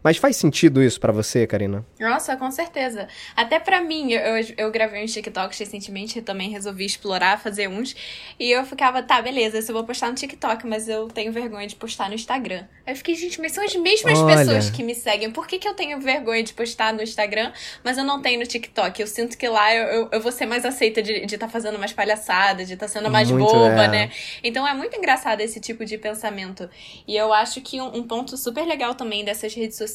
Mas 0.05 0.19
faz 0.19 0.37
sentido 0.37 0.83
isso 0.83 1.01
pra 1.01 1.11
você, 1.11 1.47
Karina? 1.47 1.83
Nossa, 1.99 2.37
com 2.37 2.51
certeza. 2.51 3.09
Até 3.35 3.59
pra 3.59 3.81
mim, 3.81 4.13
eu, 4.13 4.35
eu, 4.59 4.71
gravei 4.71 5.03
uns 5.03 5.15
TikToks 5.15 5.59
recentemente 5.59 6.21
também 6.21 6.51
resolvi 6.51 6.85
explorar, 6.85 7.41
fazer 7.41 7.71
uns. 7.71 7.97
E 8.39 8.51
eu 8.51 8.67
ficava, 8.67 9.03
tá, 9.03 9.23
beleza, 9.23 9.59
isso 9.59 9.71
eu 9.71 9.75
vou 9.75 9.85
postar 9.85 10.11
no 10.11 10.15
TikTok, 10.15 10.67
mas 10.67 10.91
eu 10.91 11.09
tenho 11.09 11.33
vergonha 11.33 11.67
de 11.67 11.75
postar 11.75 12.11
no 12.11 12.15
Instagram. 12.15 12.65
Aí 12.87 12.93
eu 12.93 12.97
fiquei, 12.97 13.15
gente, 13.15 13.41
mas 13.41 13.53
são 13.53 13.65
as 13.65 13.75
mesmas 13.77 14.19
Olha. 14.19 14.37
pessoas 14.37 14.69
que 14.69 14.83
me 14.83 14.95
seguem. 14.95 15.31
Por 15.31 15.47
que, 15.47 15.59
que 15.59 15.67
eu 15.67 15.73
tenho 15.73 15.99
vergonha 15.99 16.43
de 16.43 16.53
postar 16.53 16.93
no 16.93 17.03
Instagram, 17.03 17.51
mas 17.83 17.97
eu 17.97 18.05
não 18.05 18.21
tenho 18.21 18.41
no 18.41 18.47
TikTok? 18.47 19.01
Eu 19.01 19.07
sinto 19.07 19.39
que 19.39 19.49
lá 19.49 19.75
eu, 19.75 19.87
eu, 19.87 20.09
eu 20.13 20.21
vou 20.21 20.31
ser 20.31 20.45
mais 20.45 20.67
aceita 20.67 21.03
de 21.03 21.13
estar 21.13 21.39
tá 21.39 21.49
fazendo 21.49 21.79
mais 21.79 21.95
palhaçada, 21.95 22.63
de 22.63 22.75
estar 22.75 22.89
tá 22.89 22.93
sendo 22.93 23.09
mais 23.11 23.31
Muito, 23.31 23.51
boba, 23.51 23.85
é. 23.85 23.89
né? 23.89 24.11
Então 24.43 24.69
é 24.69 24.75
muito 24.75 24.95
engraçado 24.99 25.41
esse 25.41 25.59
tipo 25.61 25.83
de 25.83 25.97
pensamento. 25.97 26.69
E 27.09 27.17
eu 27.17 27.33
acho 27.33 27.63
que 27.63 27.81
um, 27.81 27.97
um 27.97 28.03
ponto 28.03 28.37
super 28.37 28.67
legal 28.67 28.95
também 28.95 29.25
dessas 29.25 29.55
redes 29.55 29.79
sociais 29.79 29.94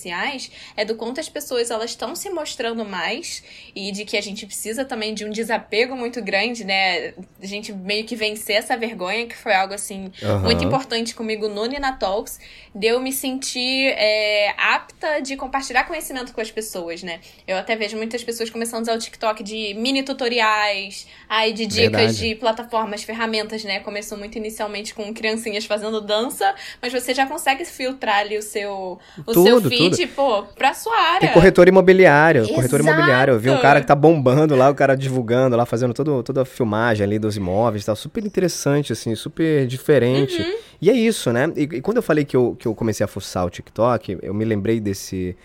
é 0.78 0.86
do 0.86 0.96
quanto 0.96 1.20
as 1.20 1.28
pessoas 1.28 1.72
elas 1.72 1.92
estão 1.92 2.16
se 2.16 2.30
mostrando 2.30 2.86
mais 2.86 3.44
e 3.76 3.92
de 3.92 4.06
que 4.06 4.16
a 4.16 4.22
gente 4.22 4.46
precisa 4.46 4.86
também 4.86 5.14
de 5.14 5.26
um 5.26 5.30
desapego 5.30 5.96
muito 5.96 6.22
grande, 6.22 6.64
né? 6.64 7.14
A 7.42 7.46
gente 7.46 7.74
meio 7.74 8.06
que 8.06 8.16
vencer 8.16 8.58
essa 8.58 8.78
vergonha, 8.78 9.28
que 9.28 9.36
foi 9.36 9.54
algo 9.54 9.74
assim 9.74 10.12
Aham. 10.22 10.40
muito 10.44 10.64
importante 10.64 11.16
comigo 11.16 11.48
no 11.48 11.66
Nina 11.66 11.94
Talks, 11.94 12.40
de 12.74 12.88
eu 12.88 13.00
me 13.00 13.12
sentir 13.12 13.94
é, 13.98 14.54
apta 14.58 15.20
de 15.20 15.36
compartilhar 15.36 15.86
conhecimento 15.86 16.34
com 16.34 16.42
as 16.42 16.52
pessoas, 16.52 17.04
né? 17.04 17.20
Eu 17.48 17.58
até 17.58 17.76
vejo 17.76 17.98
muitas 17.98 18.24
pessoas 18.24 18.50
começando 18.50 18.80
a 18.80 18.82
usar 18.84 18.96
o 18.96 19.00
TikTok 19.00 19.44
de 19.44 19.74
mini 19.74 20.04
tutoriais, 20.04 21.08
aí 21.28 21.52
de 21.54 21.66
dicas 21.66 21.92
Verdade. 21.92 22.18
de 22.18 22.36
plataformas, 22.36 23.04
ferramentas, 23.04 23.64
né? 23.64 23.80
Começou 23.80 24.18
muito 24.18 24.38
inicialmente 24.38 24.94
com 24.94 25.14
criancinhas 25.14 25.66
fazendo 25.66 26.02
dança, 26.02 26.54
mas 26.82 26.92
você 26.92 27.14
já 27.14 27.26
consegue 27.26 27.66
filtrar 27.66 28.20
ali 28.20 28.38
o 28.38 28.42
seu, 28.42 29.00
o 29.18 29.34
Tudo, 29.34 29.44
seu 29.44 29.62
feed, 29.70 29.89
tudo. 29.92 30.08
pô, 30.16 30.44
pra 30.56 30.74
sua 30.74 30.96
área. 30.96 31.20
Tem 31.22 31.32
corretor 31.34 31.68
imobiliário, 31.68 32.48
corretor 32.50 32.80
Exato. 32.80 32.96
imobiliário. 32.96 33.34
Eu 33.34 33.40
vi 33.40 33.50
um 33.50 33.60
cara 33.60 33.82
que 33.82 33.88
tá 33.88 33.96
bombando 33.96 34.56
lá, 34.56 34.70
o 34.70 34.76
cara 34.76 34.96
divulgando 34.96 35.56
lá, 35.56 35.66
fazendo 35.66 35.94
todo, 35.94 36.24
toda 36.24 36.42
a 36.42 36.46
filmagem 36.46 37.04
ali 37.04 37.18
dos 37.20 37.36
imóveis 37.38 37.84
e 37.84 37.86
tal. 37.86 37.96
Super 37.96 38.26
interessante, 38.26 38.94
assim, 38.94 39.16
super 39.16 39.66
diferente. 39.68 40.42
Uhum. 40.42 40.54
E 40.82 40.90
é 40.90 40.94
isso, 40.94 41.32
né? 41.34 41.52
E, 41.56 41.64
e 41.64 41.82
quando 41.82 41.98
eu 41.98 42.04
falei 42.04 42.24
que 42.26 42.36
eu, 42.36 42.56
que 42.60 42.68
eu 42.68 42.74
comecei 42.76 43.04
a 43.04 43.08
fuçar 43.08 43.46
o 43.46 43.50
TikTok, 43.50 44.18
eu 44.22 44.34
me 44.34 44.46
lembrei 44.46 44.80
desse, 44.80 45.36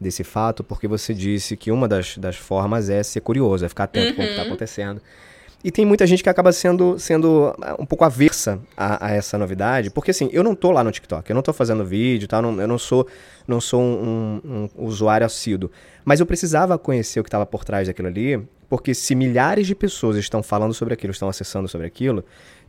desse 0.00 0.22
fato 0.24 0.62
porque 0.64 0.86
você 0.88 1.14
disse 1.14 1.56
que 1.56 1.70
uma 1.70 1.86
das, 1.88 2.16
das 2.18 2.36
formas 2.36 2.90
é 2.90 3.02
ser 3.02 3.20
curioso, 3.20 3.64
é 3.64 3.68
ficar 3.68 3.84
atento 3.84 4.14
com 4.14 4.22
o 4.22 4.24
que 4.24 4.30
Uhum. 4.32 4.36
tá 4.36 4.42
acontecendo. 4.42 5.00
E 5.64 5.70
tem 5.70 5.84
muita 5.86 6.06
gente 6.06 6.22
que 6.22 6.28
acaba 6.28 6.50
sendo, 6.52 6.98
sendo 6.98 7.54
ah, 7.62 7.76
um 7.78 7.86
pouco 7.86 8.04
aversa 8.04 8.58
a, 8.76 9.06
a 9.06 9.10
essa 9.12 9.38
novidade, 9.38 9.90
porque 9.90 10.10
assim, 10.10 10.28
eu 10.32 10.42
não 10.42 10.54
tô 10.56 10.72
lá 10.72 10.82
no 10.82 10.90
TikTok, 10.90 11.30
eu 11.30 11.34
não 11.34 11.42
tô 11.42 11.52
fazendo 11.52 11.84
vídeo, 11.84 12.26
tá? 12.26 12.38
Eu 12.38 12.42
não, 12.42 12.60
eu 12.60 12.66
não 12.68 12.78
sou, 12.78 13.06
não 13.46 13.60
sou 13.60 13.80
um, 13.80 14.40
um- 14.44 14.68
um 14.76 14.86
usuário 14.86 15.24
assíduo. 15.24 15.70
Mas 16.04 16.18
eu 16.18 16.26
precisava 16.26 16.76
conhecer 16.76 17.20
o 17.20 17.22
que 17.22 17.28
estava 17.28 17.46
por 17.46 17.64
trás 17.64 17.86
daquilo 17.86 18.08
ali, 18.08 18.42
porque 18.68 18.92
se 18.92 19.14
milhares 19.14 19.66
de 19.66 19.74
pessoas 19.74 20.16
estão 20.16 20.42
falando 20.42 20.74
sobre 20.74 20.94
aquilo, 20.94 21.12
estão 21.12 21.28
acessando 21.28 21.68
sobre 21.68 21.86
aquilo, 21.86 22.24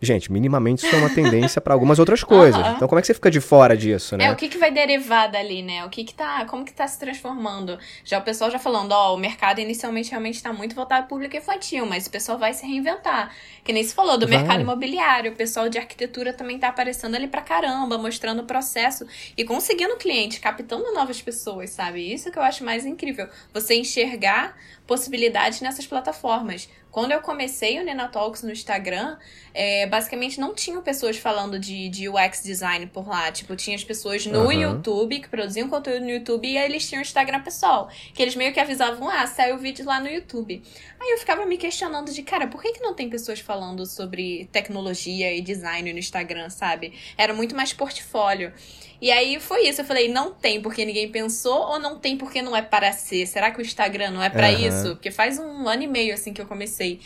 gente, 0.05 0.31
minimamente 0.31 0.85
isso 0.85 0.95
é 0.95 0.99
uma 0.99 1.09
tendência 1.09 1.61
para 1.61 1.73
algumas 1.73 1.99
outras 1.99 2.23
coisas. 2.23 2.61
Aham. 2.61 2.75
Então 2.75 2.87
como 2.87 2.99
é 2.99 3.01
que 3.01 3.07
você 3.07 3.13
fica 3.13 3.31
de 3.31 3.39
fora 3.39 3.75
disso, 3.75 4.17
né? 4.17 4.25
É, 4.25 4.31
o 4.31 4.35
que, 4.35 4.49
que 4.49 4.57
vai 4.57 4.71
derivar 4.71 5.29
dali, 5.31 5.61
né? 5.61 5.85
O 5.85 5.89
que 5.89 6.03
que 6.03 6.13
tá, 6.13 6.45
como 6.45 6.65
que 6.65 6.73
tá 6.73 6.87
se 6.87 6.99
transformando? 6.99 7.77
Já 8.03 8.19
o 8.19 8.21
pessoal 8.21 8.51
já 8.51 8.59
falando, 8.59 8.91
ó, 8.91 9.13
o 9.13 9.17
mercado 9.17 9.59
inicialmente 9.59 10.11
realmente 10.11 10.41
tá 10.41 10.51
muito 10.51 10.75
voltado 10.75 11.03
ao 11.03 11.07
público 11.07 11.35
infantil, 11.35 11.85
mas 11.85 12.07
o 12.07 12.11
pessoal 12.11 12.37
vai 12.37 12.53
se 12.53 12.65
reinventar. 12.65 13.31
Que 13.63 13.71
nem 13.71 13.83
se 13.83 13.93
falou 13.93 14.17
do 14.17 14.27
Vai. 14.27 14.37
mercado 14.37 14.61
imobiliário, 14.61 15.31
o 15.31 15.35
pessoal 15.35 15.69
de 15.69 15.77
arquitetura 15.77 16.33
também 16.33 16.59
tá 16.59 16.67
aparecendo 16.67 17.15
ali 17.15 17.27
pra 17.27 17.41
caramba, 17.41 17.97
mostrando 17.97 18.41
o 18.41 18.45
processo 18.45 19.05
e 19.37 19.43
conseguindo 19.43 19.95
cliente, 19.95 20.39
captando 20.39 20.93
novas 20.93 21.21
pessoas, 21.21 21.69
sabe? 21.69 22.13
Isso 22.13 22.31
que 22.31 22.37
eu 22.37 22.43
acho 22.43 22.63
mais 22.63 22.85
incrível. 22.85 23.27
Você 23.53 23.75
enxergar 23.75 24.55
possibilidades 24.85 25.61
nessas 25.61 25.87
plataformas. 25.87 26.69
Quando 26.93 27.11
eu 27.11 27.21
comecei 27.21 27.79
o 27.79 27.83
Nena 27.83 28.07
Talks 28.07 28.43
no 28.43 28.51
Instagram, 28.51 29.17
é, 29.51 29.87
basicamente 29.87 30.39
não 30.39 30.53
tinham 30.53 30.79
pessoas 30.83 31.17
falando 31.17 31.57
de, 31.57 31.89
de 31.89 32.07
UX 32.07 32.43
design 32.43 32.85
por 32.85 33.07
lá. 33.07 33.31
Tipo, 33.31 33.55
tinha 33.55 33.75
as 33.75 33.83
pessoas 33.83 34.27
no 34.27 34.41
Aham. 34.41 34.53
YouTube, 34.53 35.19
que 35.19 35.27
produziam 35.27 35.67
conteúdo 35.67 36.03
no 36.03 36.11
YouTube, 36.11 36.47
e 36.47 36.55
aí 36.55 36.69
eles 36.69 36.87
tinham 36.87 36.99
o 36.99 37.01
Instagram 37.01 37.41
pessoal. 37.41 37.89
Que 38.13 38.21
eles 38.21 38.35
meio 38.35 38.53
que 38.53 38.59
avisavam, 38.59 39.09
ah, 39.09 39.25
saiu 39.25 39.55
o 39.55 39.57
vídeo 39.57 39.83
lá 39.83 39.99
no 39.99 40.07
YouTube. 40.07 40.61
Aí 40.99 41.09
eu 41.09 41.17
ficava 41.17 41.47
me 41.47 41.57
questionando 41.57 42.11
de, 42.11 42.21
cara, 42.21 42.45
por 42.45 42.61
que, 42.61 42.73
que 42.73 42.81
não 42.81 42.93
tem 42.93 43.09
pessoas 43.09 43.39
falando 43.39 43.87
sobre 43.87 44.47
tecnologia 44.51 45.33
e 45.33 45.41
design 45.41 45.91
no 45.91 45.97
Instagram, 45.97 46.51
sabe? 46.51 46.93
Era 47.17 47.33
muito 47.33 47.55
mais 47.55 47.73
portfólio. 47.73 48.53
E 49.01 49.11
aí 49.11 49.39
foi 49.39 49.67
isso. 49.67 49.81
Eu 49.81 49.85
falei, 49.85 50.07
não 50.07 50.31
tem 50.31 50.61
porque 50.61 50.85
ninguém 50.85 51.09
pensou 51.09 51.71
ou 51.71 51.79
não 51.79 51.99
tem 51.99 52.17
porque 52.17 52.41
não 52.41 52.55
é 52.55 52.61
para 52.61 52.91
ser? 52.93 53.25
Será 53.27 53.51
que 53.51 53.59
o 53.59 53.61
Instagram 53.61 54.11
não 54.11 54.23
é 54.23 54.29
para 54.29 54.49
uhum. 54.49 54.67
isso? 54.67 54.89
Porque 54.95 55.11
faz 55.11 55.37
um 55.39 55.67
ano 55.67 55.83
e 55.83 55.87
meio 55.87 56.13
assim 56.13 56.33
que 56.33 56.41
eu 56.41 56.45
comecei. 56.45 56.99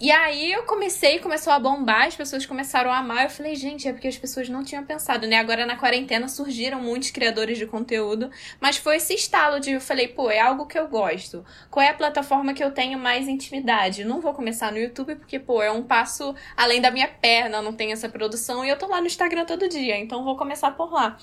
E 0.00 0.10
aí 0.10 0.52
eu 0.52 0.64
comecei, 0.64 1.20
começou 1.20 1.52
a 1.52 1.58
bombar, 1.58 2.08
as 2.08 2.16
pessoas 2.16 2.44
começaram 2.44 2.90
a 2.90 2.98
amar. 2.98 3.24
Eu 3.24 3.30
falei, 3.30 3.54
gente, 3.54 3.86
é 3.86 3.92
porque 3.92 4.08
as 4.08 4.18
pessoas 4.18 4.48
não 4.48 4.64
tinham 4.64 4.84
pensado, 4.84 5.26
né? 5.26 5.36
Agora 5.36 5.64
na 5.64 5.76
quarentena 5.76 6.28
surgiram 6.28 6.80
muitos 6.80 7.12
criadores 7.12 7.56
de 7.58 7.66
conteúdo, 7.66 8.28
mas 8.60 8.76
foi 8.76 8.96
esse 8.96 9.14
estalo 9.14 9.60
de 9.60 9.70
eu 9.70 9.80
falei, 9.80 10.08
pô, 10.08 10.28
é 10.30 10.40
algo 10.40 10.66
que 10.66 10.76
eu 10.78 10.88
gosto. 10.88 11.44
Qual 11.70 11.82
é 11.82 11.90
a 11.90 11.94
plataforma 11.94 12.52
que 12.52 12.62
eu 12.62 12.72
tenho 12.72 12.98
mais 12.98 13.28
intimidade? 13.28 14.04
Não 14.04 14.20
vou 14.20 14.34
começar 14.34 14.72
no 14.72 14.78
YouTube 14.78 15.14
porque, 15.14 15.38
pô, 15.38 15.62
é 15.62 15.70
um 15.70 15.82
passo 15.84 16.34
além 16.56 16.80
da 16.80 16.90
minha 16.90 17.08
perna, 17.08 17.62
não 17.62 17.72
tem 17.72 17.92
essa 17.92 18.08
produção 18.08 18.64
e 18.64 18.68
eu 18.68 18.78
tô 18.78 18.88
lá 18.88 19.00
no 19.00 19.06
Instagram 19.06 19.44
todo 19.44 19.68
dia, 19.68 19.96
então 19.96 20.24
vou 20.24 20.36
começar 20.36 20.72
por 20.72 20.92
lá. 20.92 21.16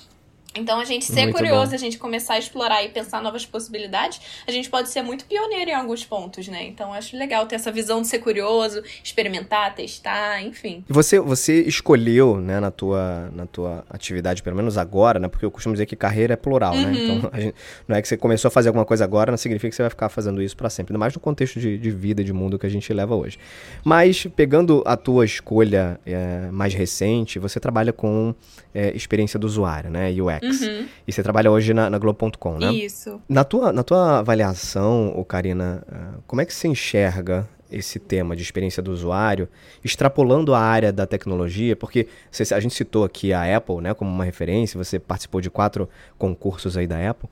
Então, 0.54 0.80
a 0.80 0.86
gente 0.86 1.06
ser 1.06 1.24
muito 1.24 1.38
curioso, 1.38 1.70
bom. 1.70 1.76
a 1.76 1.80
gente 1.80 1.98
começar 1.98 2.34
a 2.34 2.40
explorar 2.40 2.84
e 2.84 2.90
pensar 2.90 3.22
novas 3.22 3.46
possibilidades, 3.46 4.20
a 4.46 4.52
gente 4.52 4.70
pode 4.70 4.90
ser 4.90 5.02
muito 5.02 5.26
pioneiro 5.26 5.72
em 5.72 5.74
alguns 5.74 6.04
pontos, 6.04 6.48
né? 6.50 6.66
Então, 6.66 6.94
acho 6.94 7.16
legal 7.16 7.46
ter 7.46 7.56
essa 7.56 7.72
visão 7.72 8.02
de 8.02 8.08
ser 8.08 8.20
curioso, 8.20 8.84
experimentar, 9.02 9.74
testar, 9.74 10.42
enfim. 10.42 10.84
E 10.90 10.94
você, 10.94 11.20
você 11.20 11.62
escolheu, 11.62 12.38
né, 12.42 12.60
na 12.60 12.70
tua, 12.70 13.32
na 13.34 13.46
tua 13.46 13.86
atividade, 13.90 14.44
pelo 14.44 14.56
menos 14.56 14.78
agora, 14.78 15.20
né? 15.20 15.30
Porque 15.30 15.46
eu 15.46 15.52
costumo 15.52 15.74
dizer 15.74 15.86
que 15.86 15.96
carreira 15.96 16.34
é 16.34 16.38
plural, 16.38 16.76
né? 16.76 16.84
uhum. 16.84 16.92
né? 16.92 17.00
Então, 17.02 17.42
gente, 17.42 17.56
não 17.88 17.96
é 17.96 18.02
que 18.02 18.08
você 18.08 18.18
começou 18.18 18.50
a 18.50 18.52
fazer 18.52 18.70
alguma 18.70 18.86
coisa 18.86 19.06
agora, 19.06 19.32
não 19.32 19.38
significa 19.38 19.70
que 19.70 19.76
você 19.76 19.84
vai 19.84 19.90
ficar 19.90 20.10
fazendo 20.10 20.42
isso 20.42 20.58
para 20.58 20.70
sempre. 20.70 20.92
Ainda 20.92 21.00
mais 21.00 21.14
no 21.14 21.22
contexto 21.22 21.60
de, 21.60 21.78
de 21.78 21.92
vida, 21.92 22.24
de 22.24 22.34
mundo 22.34 22.60
que 22.60 22.66
a 22.66 22.70
gente 22.70 22.92
leva 22.94 23.16
hoje. 23.16 23.38
Mas, 23.86 24.28
pegando 24.36 24.84
a 24.86 24.98
tua 24.98 25.24
escolha 25.24 25.98
é, 26.06 26.50
mais 26.52 26.74
recente, 26.74 27.40
você 27.40 27.58
trabalha 27.58 27.94
com 27.94 28.36
é, 28.74 28.96
experiência 28.96 29.40
do 29.40 29.48
usuário, 29.48 29.90
né? 29.90 30.10
UX. 30.12 30.41
Uhum. 30.42 30.88
E 31.08 31.12
você 31.12 31.22
trabalha 31.22 31.52
hoje 31.52 31.74
na, 31.74 31.90
na 31.90 31.98
Globo.com, 31.98 32.58
né? 32.58 32.72
Isso. 32.74 33.22
Na 33.28 33.44
tua, 33.44 33.72
na 33.72 33.84
tua 33.84 34.20
avaliação, 34.20 35.24
Karina, 35.28 35.84
ah, 35.92 36.20
como 36.28 36.42
é 36.42 36.46
que 36.46 36.54
você 36.54 36.68
enxerga 36.68 37.48
esse 37.72 37.98
tema 38.00 38.36
de 38.36 38.42
experiência 38.42 38.84
do 38.84 38.92
usuário, 38.92 39.48
extrapolando 39.84 40.54
a 40.54 40.60
área 40.60 40.92
da 40.92 41.08
tecnologia, 41.08 41.76
porque 41.76 42.08
a 42.52 42.60
gente 42.60 42.76
citou 42.76 43.06
aqui 43.06 43.32
a 43.32 43.56
Apple, 43.56 43.78
né, 43.78 43.94
como 43.94 44.12
uma 44.12 44.26
referência, 44.26 44.78
você 44.78 45.00
participou 45.00 45.40
de 45.40 45.50
quatro 45.50 45.88
concursos 46.18 46.76
aí 46.76 46.86
da 46.86 47.10
Apple, 47.10 47.30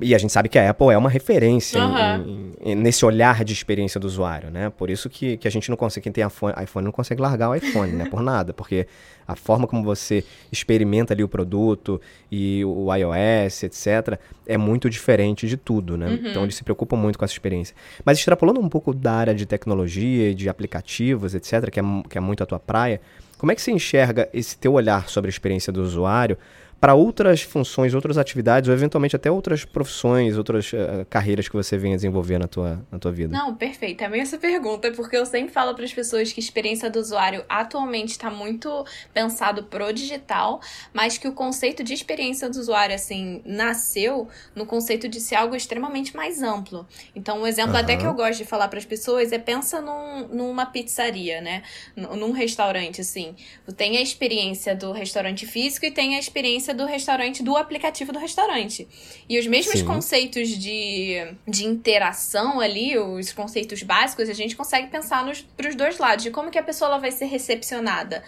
e 0.00 0.14
a 0.14 0.18
gente 0.18 0.32
sabe 0.32 0.48
que 0.48 0.58
a 0.58 0.70
Apple 0.70 0.90
é 0.90 0.96
uma 0.96 1.10
referência 1.10 1.84
uhum. 1.84 2.52
em, 2.62 2.72
em, 2.72 2.74
nesse 2.74 3.04
olhar 3.04 3.44
de 3.44 3.52
experiência 3.52 3.98
do 3.98 4.06
usuário, 4.06 4.50
né? 4.50 4.70
Por 4.70 4.88
isso 4.88 5.10
que, 5.10 5.36
que 5.36 5.48
a 5.48 5.50
gente 5.50 5.68
não 5.68 5.76
consegue, 5.76 6.04
quem 6.04 6.12
tem 6.12 6.24
iPhone, 6.24 6.54
iPhone 6.62 6.84
não 6.84 6.92
consegue 6.92 7.20
largar 7.20 7.50
o 7.50 7.54
iPhone, 7.54 7.92
né? 7.92 8.06
Por 8.08 8.22
nada, 8.22 8.52
porque 8.52 8.86
a 9.26 9.34
forma 9.34 9.66
como 9.66 9.82
você 9.82 10.24
experimenta 10.50 11.12
ali 11.12 11.24
o 11.24 11.28
produto 11.28 12.00
e 12.30 12.64
o 12.64 12.94
iOS, 12.94 13.64
etc., 13.64 14.18
é 14.46 14.56
muito 14.56 14.88
diferente 14.88 15.48
de 15.48 15.56
tudo, 15.56 15.96
né? 15.96 16.06
Uhum. 16.06 16.28
Então 16.28 16.42
eles 16.44 16.54
se 16.54 16.62
preocupam 16.62 16.96
muito 16.96 17.18
com 17.18 17.24
essa 17.24 17.34
experiência. 17.34 17.74
Mas 18.04 18.18
extrapolando 18.18 18.60
um 18.60 18.68
pouco 18.68 18.94
da 18.94 19.12
área 19.12 19.34
de 19.34 19.46
tecnologia, 19.46 20.32
de 20.34 20.48
aplicativos, 20.48 21.34
etc., 21.34 21.70
que 21.70 21.80
é, 21.80 21.82
que 22.08 22.18
é 22.18 22.20
muito 22.20 22.42
a 22.42 22.46
tua 22.46 22.60
praia, 22.60 23.00
como 23.36 23.50
é 23.50 23.56
que 23.56 23.60
você 23.60 23.72
enxerga 23.72 24.28
esse 24.32 24.56
teu 24.56 24.74
olhar 24.74 25.08
sobre 25.08 25.28
a 25.28 25.32
experiência 25.32 25.72
do 25.72 25.82
usuário 25.82 26.38
para 26.82 26.96
outras 26.96 27.42
funções, 27.42 27.94
outras 27.94 28.18
atividades, 28.18 28.68
ou 28.68 28.74
eventualmente 28.74 29.14
até 29.14 29.30
outras 29.30 29.64
profissões, 29.64 30.36
outras 30.36 30.72
uh, 30.72 31.06
carreiras 31.08 31.48
que 31.48 31.54
você 31.54 31.78
venha 31.78 31.94
desenvolver 31.94 32.40
na 32.40 32.48
tua, 32.48 32.84
na 32.90 32.98
tua 32.98 33.12
vida? 33.12 33.38
Não, 33.38 33.54
perfeito. 33.54 34.02
É 34.02 34.08
a 34.08 34.16
essa 34.16 34.36
pergunta, 34.36 34.90
porque 34.90 35.16
eu 35.16 35.24
sempre 35.24 35.52
falo 35.52 35.76
para 35.76 35.84
as 35.84 35.92
pessoas 35.92 36.32
que 36.32 36.40
a 36.40 36.42
experiência 36.42 36.90
do 36.90 36.98
usuário 36.98 37.44
atualmente 37.48 38.08
está 38.08 38.28
muito 38.32 38.84
pensado 39.14 39.62
pro 39.62 39.92
digital, 39.92 40.60
mas 40.92 41.16
que 41.16 41.28
o 41.28 41.32
conceito 41.32 41.84
de 41.84 41.94
experiência 41.94 42.50
do 42.50 42.58
usuário, 42.58 42.96
assim, 42.96 43.40
nasceu 43.44 44.26
no 44.52 44.66
conceito 44.66 45.08
de 45.08 45.20
ser 45.20 45.36
algo 45.36 45.54
extremamente 45.54 46.16
mais 46.16 46.42
amplo. 46.42 46.84
Então, 47.14 47.42
um 47.42 47.46
exemplo 47.46 47.74
uhum. 47.74 47.80
até 47.80 47.96
que 47.96 48.04
eu 48.04 48.12
gosto 48.12 48.38
de 48.38 48.44
falar 48.44 48.66
para 48.66 48.80
as 48.80 48.84
pessoas 48.84 49.30
é 49.30 49.38
pensa 49.38 49.80
num, 49.80 50.26
numa 50.26 50.66
pizzaria, 50.66 51.40
né? 51.40 51.62
num 51.94 52.32
restaurante, 52.32 53.00
assim. 53.00 53.36
Tem 53.76 53.98
a 53.98 54.02
experiência 54.02 54.74
do 54.74 54.90
restaurante 54.90 55.46
físico 55.46 55.86
e 55.86 55.90
tem 55.92 56.16
a 56.16 56.18
experiência 56.18 56.71
experiência 56.72 56.74
do 56.74 56.86
restaurante, 56.86 57.42
do 57.42 57.56
aplicativo 57.56 58.12
do 58.12 58.18
restaurante. 58.18 58.88
E 59.28 59.38
os 59.38 59.46
mesmos 59.46 59.80
Sim. 59.80 59.84
conceitos 59.84 60.48
de, 60.48 61.16
de 61.46 61.66
interação 61.66 62.60
ali, 62.60 62.98
os 62.98 63.32
conceitos 63.32 63.82
básicos, 63.82 64.28
a 64.28 64.32
gente 64.32 64.56
consegue 64.56 64.88
pensar 64.88 65.24
para 65.56 65.68
os 65.68 65.74
dois 65.74 65.98
lados, 65.98 66.24
de 66.24 66.30
como 66.30 66.50
que 66.50 66.58
a 66.58 66.62
pessoa 66.62 66.90
ela 66.90 66.98
vai 66.98 67.10
ser 67.10 67.26
recepcionada, 67.26 68.22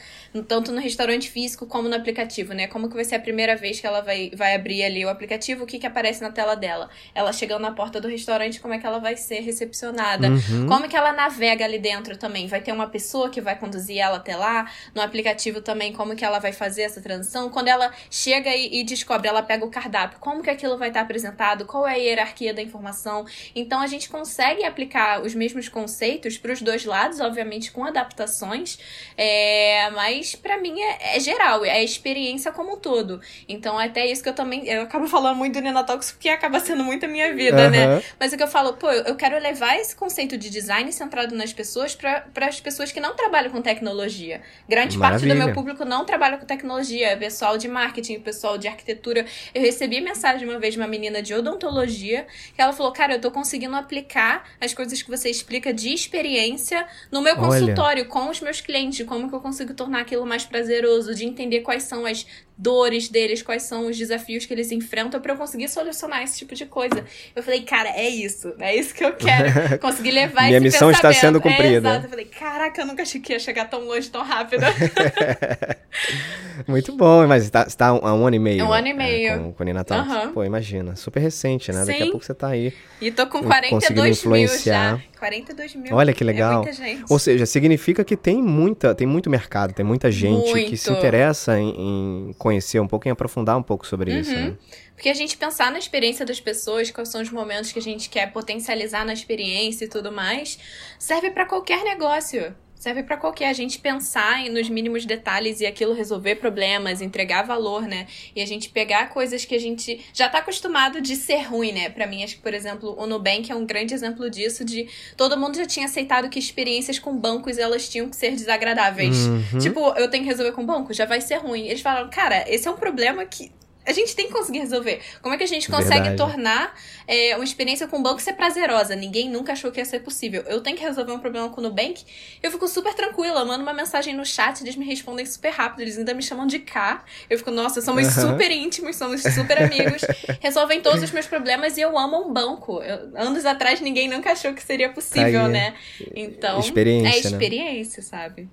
tanto 0.47 0.71
no 0.71 0.81
restaurante 0.81 1.31
físico 1.31 1.67
como 1.67 1.89
no 1.89 1.97
aplicativo, 1.97 2.53
né? 2.53 2.67
Como 2.67 2.89
que 2.89 2.95
vai 2.95 3.05
ser 3.05 3.17
a 3.17 3.21
primeira 3.21 3.57
vez 3.57 3.81
que 3.81 3.87
ela 3.87 4.01
vai, 4.01 4.31
vai 4.35 4.55
abrir 4.55 4.85
ali 4.85 5.05
o 5.05 5.09
aplicativo, 5.09 5.65
o 5.65 5.67
que 5.67 5.79
que 5.79 5.87
aparece 5.87 6.23
na 6.23 6.31
tela 6.31 6.55
dela? 6.55 6.89
Ela 7.15 7.33
chegando 7.33 7.63
na 7.63 7.73
porta 7.73 8.01
do 8.01 8.09
restaurante, 8.09 8.61
como 8.61 8.75
é 8.75 8.79
que 8.79 8.87
ela 8.87 8.99
vai 8.99 9.17
ser 9.17 9.41
recepcionada? 9.41 10.29
Uhum. 10.29 10.67
Como 10.67 10.89
que 10.89 10.97
ela 10.97 11.13
navega 11.13 11.65
ali 11.65 11.79
dentro 11.79 12.17
também? 12.17 12.47
Vai 12.47 12.61
ter 12.61 12.73
uma 12.73 12.89
pessoa 12.89 13.31
que 13.31 13.41
vai 13.41 13.57
conduzir 13.59 13.99
ela 13.99 14.17
até 14.17 14.37
lá? 14.37 14.71
No 14.95 15.01
aplicativo 15.01 15.61
também, 15.61 15.93
como 15.93 16.15
que 16.15 16.25
ela 16.25 16.39
vai 16.39 16.53
fazer 16.53 16.83
essa 16.83 17.01
transição? 17.01 17.49
Quando 17.49 17.69
ela 17.69 17.93
chega 18.11 18.34
chega 18.35 18.55
e, 18.55 18.81
e, 18.81 18.85
descobre, 18.85 19.29
ela 19.29 19.42
pega 19.42 19.64
o 19.64 19.70
cardápio, 19.70 20.18
como 20.18 20.42
que 20.42 20.51
aquilo 20.51 20.77
vai 20.77 20.88
estar 20.88 21.01
apresentado, 21.01 21.64
qual 21.64 21.87
é 21.87 21.92
a 21.92 21.97
hierarquia 21.97 22.53
da 22.53 22.62
informação. 22.62 23.25
Então 23.55 23.81
a 23.81 23.87
gente 23.87 24.09
consegue 24.09 24.64
aplicar 24.64 25.23
os 25.23 25.35
mesmos 25.35 25.68
conceitos 25.68 26.37
para 26.37 26.53
os 26.53 26.61
dois 26.61 26.85
lados, 26.85 27.20
obviamente 27.20 27.70
com 27.70 27.85
adaptações, 27.85 28.79
é, 29.16 29.90
mas 29.90 30.35
para 30.35 30.59
mim 30.59 30.81
é, 30.81 31.16
é, 31.16 31.20
geral, 31.20 31.64
é 31.64 31.73
a 31.73 31.83
experiência 31.83 32.51
como 32.51 32.75
um 32.75 32.77
todo. 32.77 33.20
Então 33.49 33.79
até 33.79 34.07
isso 34.07 34.23
que 34.23 34.29
eu 34.29 34.35
também, 34.35 34.66
eu 34.66 34.83
acabo 34.83 35.07
falando 35.07 35.37
muito 35.37 35.55
do 35.55 35.61
Nenatox 35.61 36.12
porque 36.12 36.29
acaba 36.29 36.59
sendo 36.61 36.83
muito 36.83 37.05
a 37.05 37.09
minha 37.09 37.33
vida, 37.35 37.64
uhum. 37.64 37.70
né? 37.70 38.03
Mas 38.18 38.33
o 38.33 38.37
que 38.37 38.42
eu 38.42 38.49
falo, 38.49 38.75
pô, 38.75 38.90
eu 38.90 39.14
quero 39.16 39.38
levar 39.38 39.77
esse 39.77 39.94
conceito 39.94 40.37
de 40.37 40.51
design 40.51 40.90
centrado 40.92 41.35
nas 41.35 41.53
pessoas 41.53 41.94
para 41.94 42.47
as 42.47 42.61
pessoas 42.61 42.90
que 42.90 43.01
não 43.01 43.14
trabalham 43.14 43.51
com 43.51 43.62
tecnologia. 43.62 44.42
Grande 44.68 44.99
Maravilha. 44.99 45.29
parte 45.29 45.40
do 45.40 45.47
meu 45.47 45.55
público 45.55 45.85
não 45.85 46.05
trabalha 46.05 46.38
com 46.38 46.47
tecnologia, 46.47 47.09
é 47.09 47.16
pessoal 47.16 47.57
de 47.57 47.68
marketing, 47.68 48.20
pessoal 48.25 48.59
de 48.59 48.67
arquitetura. 48.67 49.25
Eu 49.55 49.63
recebi 49.63 50.01
mensagem 50.01 50.49
uma 50.49 50.59
vez 50.59 50.75
de 50.75 50.81
uma 50.81 50.89
menina 50.89 51.23
de 51.23 51.35
odontologia 51.35 52.27
que 52.55 52.61
ela 52.61 52.73
falou: 52.73 52.93
Cara, 52.93 53.15
eu 53.15 53.21
tô 53.21 53.31
conseguindo 53.31 53.77
aplicar 53.77 54.45
as 54.61 54.75
coisas 54.75 55.01
que 55.03 55.11
você 55.11 55.31
explica 55.31 55.73
de 55.73 55.93
experiência 55.93 56.87
no 57.13 57.23
meu 57.23 57.37
consultório 57.37 58.03
Olha. 58.03 58.11
com 58.11 58.31
os 58.31 58.41
meus 58.41 58.61
clientes, 58.61 59.07
como 59.07 59.29
que 59.29 59.35
eu 59.35 59.41
consigo 59.41 59.75
tornar 59.75 60.01
aquilo 60.01 60.27
mais 60.27 60.45
prazeroso, 60.45 61.15
de 61.15 61.25
entender 61.25 61.61
quais 61.61 61.85
são 61.85 62.07
as 62.07 62.27
dores 62.57 63.09
deles, 63.09 63.43
quais 63.43 63.65
são 63.65 63.87
os 63.87 63.99
desafios 63.99 64.47
que 64.47 64.55
eles 64.55 64.71
enfrentam 64.71 65.21
para 65.21 65.33
eu 65.33 65.37
conseguir 65.37 65.69
solucionar 65.69 66.23
esse 66.23 66.39
tipo 66.39 66.55
de 66.55 66.65
coisa. 66.65 67.05
Eu 67.35 67.43
falei, 67.43 67.63
cara, 67.63 67.89
é 67.91 68.09
isso, 68.09 68.55
é 68.61 68.77
isso 68.77 68.95
que 68.95 69.05
eu 69.05 69.13
quero, 69.17 69.79
conseguir 69.81 70.13
levar 70.13 70.45
Minha 70.45 70.59
esse 70.59 70.65
missão 70.65 70.89
pensamento. 70.89 71.13
está 71.13 71.27
sendo 71.27 71.41
cumprida. 71.41 71.89
É, 71.89 71.93
exato. 71.93 72.07
Eu 72.07 72.11
falei, 72.11 72.25
caraca, 72.27 72.81
eu 72.81 72.87
nunca 72.87 73.03
achei 73.03 73.21
que 73.21 73.33
ia 73.33 73.39
chegar 73.39 73.65
tão 73.65 73.81
longe 73.81 74.09
tão 74.09 74.23
rápido. 74.23 74.63
Muito 76.67 76.93
bom, 76.97 77.27
mas 77.27 77.45
está 77.45 77.65
tá 77.65 77.93
há 78.07 78.14
um 78.14 78.27
ano 78.27 78.37
e 78.37 78.38
meio. 78.38 78.64
Um 78.64 78.73
ano 78.73 78.87
e 78.87 78.90
é, 78.90 78.95
meio. 78.95 79.33
É, 79.33 79.38
com, 79.38 79.53
com 79.53 79.62
o 79.62 79.67
Ninatal. 79.67 80.05
Uhum. 80.05 80.33
Pô, 80.33 80.45
imagina, 80.45 80.97
super 80.97 81.21
recente, 81.21 81.73
né? 81.73 81.81
Sim. 81.81 81.87
Daqui 81.87 82.03
a 82.03 82.07
pouco 82.07 82.25
você 82.25 82.35
tá 82.35 82.49
aí. 82.49 82.73
E 83.01 83.11
tô 83.11 83.27
com 83.27 83.43
42 83.43 84.25
mil 84.25 84.59
já. 84.59 85.01
42 85.19 85.75
mil. 85.77 85.95
Olha 85.95 86.12
que 86.12 86.23
legal. 86.23 86.53
É 86.53 86.57
muita 86.57 86.73
gente. 86.73 87.05
Ou 87.09 87.19
seja, 87.19 87.47
significa 87.47 88.05
que 88.05 88.17
tem 88.17 88.43
muita, 88.43 88.95
tem 88.95 89.07
muito 89.07 89.31
mercado, 89.31 89.73
tem 89.73 89.85
muita 89.85 90.11
gente 90.11 90.51
muito. 90.51 90.71
que 90.71 90.77
se 90.77 90.90
interessa 90.93 91.59
em, 91.59 92.29
em, 92.29 92.33
conhecer 92.38 92.81
um 92.81 92.87
pouco, 92.87 93.09
em 93.09 93.11
aprofundar 93.11 93.57
um 93.57 93.62
pouco 93.62 93.87
sobre 93.87 94.12
uhum. 94.12 94.21
isso, 94.21 94.33
né? 94.33 94.55
Porque 94.95 95.09
a 95.09 95.14
gente 95.14 95.37
pensar 95.37 95.73
na 95.73 95.79
experiência 95.79 96.25
das 96.25 96.40
pessoas, 96.40 96.90
quais 96.90 97.09
são 97.09 97.21
os 97.21 97.31
momentos 97.31 97.73
que 97.73 97.79
a 97.79 97.83
gente 97.83 98.09
quer 98.09 98.33
potencializar 98.33 99.05
na 99.05 99.12
experiência 99.12 99.87
e 99.87 99.88
tudo 99.88 100.12
mais, 100.12 100.59
serve 100.99 101.31
para 101.31 101.47
qualquer 101.47 101.83
negócio 101.83 102.55
serve 102.85 103.03
para 103.03 103.16
qualquer 103.16 103.49
a 103.49 103.53
gente 103.55 103.79
pensar 103.79 104.44
nos 104.51 104.68
mínimos 104.68 105.07
detalhes 105.07 105.59
e 105.59 105.64
aquilo 105.64 105.94
resolver 105.94 106.35
problemas, 106.35 107.01
entregar 107.01 107.42
valor, 107.42 107.88
né? 107.88 108.07
E 108.37 108.42
a 108.42 108.47
gente 108.47 108.68
pegar 108.68 109.09
coisas 109.09 109.42
que 109.42 109.55
a 109.55 109.59
gente 109.59 110.05
já 110.12 110.29
tá 110.29 110.37
acostumado 110.40 111.01
de 111.01 111.16
ser 111.16 111.44
ruim, 111.44 111.73
né? 111.73 111.88
Para 111.88 112.07
mim, 112.07 112.23
acho 112.23 112.37
que, 112.37 112.42
por 112.42 112.53
exemplo, 112.53 112.94
o 112.99 113.07
Nubank 113.07 113.51
é 113.51 113.55
um 113.55 113.64
grande 113.64 113.94
exemplo 113.94 114.29
disso 114.29 114.66
de 114.66 114.87
todo 115.16 115.35
mundo 115.35 115.57
já 115.57 115.64
tinha 115.64 115.87
aceitado 115.87 116.29
que 116.29 116.38
experiências 116.38 116.99
com 116.99 117.16
bancos 117.16 117.57
elas 117.57 117.88
tinham 117.88 118.07
que 118.11 118.16
ser 118.16 118.33
desagradáveis. 118.33 119.16
Uhum. 119.16 119.59
Tipo, 119.61 119.81
eu 119.97 120.11
tenho 120.11 120.23
que 120.23 120.29
resolver 120.29 120.53
com 120.53 120.66
banco, 120.66 120.92
já 120.92 121.07
vai 121.07 121.23
ser 121.23 121.37
ruim. 121.37 121.66
Eles 121.66 121.81
falaram, 121.81 122.11
cara, 122.11 122.44
esse 122.47 122.68
é 122.68 122.70
um 122.70 122.77
problema 122.77 123.25
que 123.25 123.51
a 123.87 123.92
gente 123.92 124.16
tem 124.16 124.27
que 124.27 124.33
conseguir 124.33 124.61
resolver. 124.61 125.01
Como 125.20 125.35
é 125.35 125.38
que 125.38 125.44
a 125.44 125.49
gente 125.49 125.70
consegue 125.70 126.09
Verdade. 126.09 126.16
tornar 126.16 126.75
é, 127.07 127.35
uma 127.37 127.44
experiência 127.44 127.87
com 127.87 127.99
o 127.99 128.03
banco 128.03 128.20
ser 128.20 128.33
prazerosa? 128.33 128.97
Ninguém 128.97 129.29
nunca 129.29 129.53
achou 129.53 129.70
que 129.70 129.79
ia 129.79 129.85
ser 129.85 130.01
possível. 130.01 130.42
Eu 130.47 130.61
tenho 130.61 130.77
que 130.77 130.83
resolver 130.83 131.12
um 131.12 131.18
problema 131.18 131.49
com 131.51 131.61
o 131.61 131.64
Nubank, 131.64 132.03
eu 132.42 132.51
fico 132.51 132.66
super 132.66 132.94
tranquila, 132.94 133.44
mando 133.44 133.62
uma 133.62 133.75
mensagem 133.75 134.14
no 134.14 134.25
chat, 134.25 134.62
eles 134.62 134.77
me 134.77 134.87
respondem 134.87 135.27
super 135.27 135.51
rápido, 135.51 135.83
eles 135.83 135.99
ainda 135.99 136.14
me 136.14 136.23
chamam 136.23 136.47
de 136.47 136.59
K. 136.59 137.05
Eu 137.29 137.38
fico, 137.38 137.51
nossa, 137.51 137.81
somos 137.83 138.05
uhum. 138.16 138.31
super 138.31 138.51
íntimos, 138.51 138.97
somos 138.97 139.23
super 139.23 139.62
amigos, 139.62 140.03
resolvem 140.40 140.81
todos 140.81 141.03
os 141.03 141.11
meus 141.11 141.27
problemas 141.27 141.77
e 141.77 141.83
eu 141.83 141.99
amo 141.99 142.29
um 142.29 142.33
banco. 142.33 142.83
Eu, 142.83 143.11
anos 143.14 143.44
atrás 143.44 143.81
ninguém 143.81 144.09
nunca 144.09 144.33
achou 144.33 144.53
que 144.55 144.62
seria 144.62 144.90
possível, 144.90 145.42
tá 145.42 145.49
né? 145.49 145.75
Então, 146.14 146.59
experiência, 146.61 147.09
é 147.09 147.18
experiência, 147.18 148.03
né? 148.03 148.09
sabe? 148.09 148.49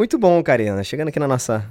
Muito 0.00 0.18
bom, 0.18 0.42
Karina. 0.42 0.82
Chegando 0.82 1.08
aqui 1.08 1.20
na 1.20 1.28
nossa 1.28 1.70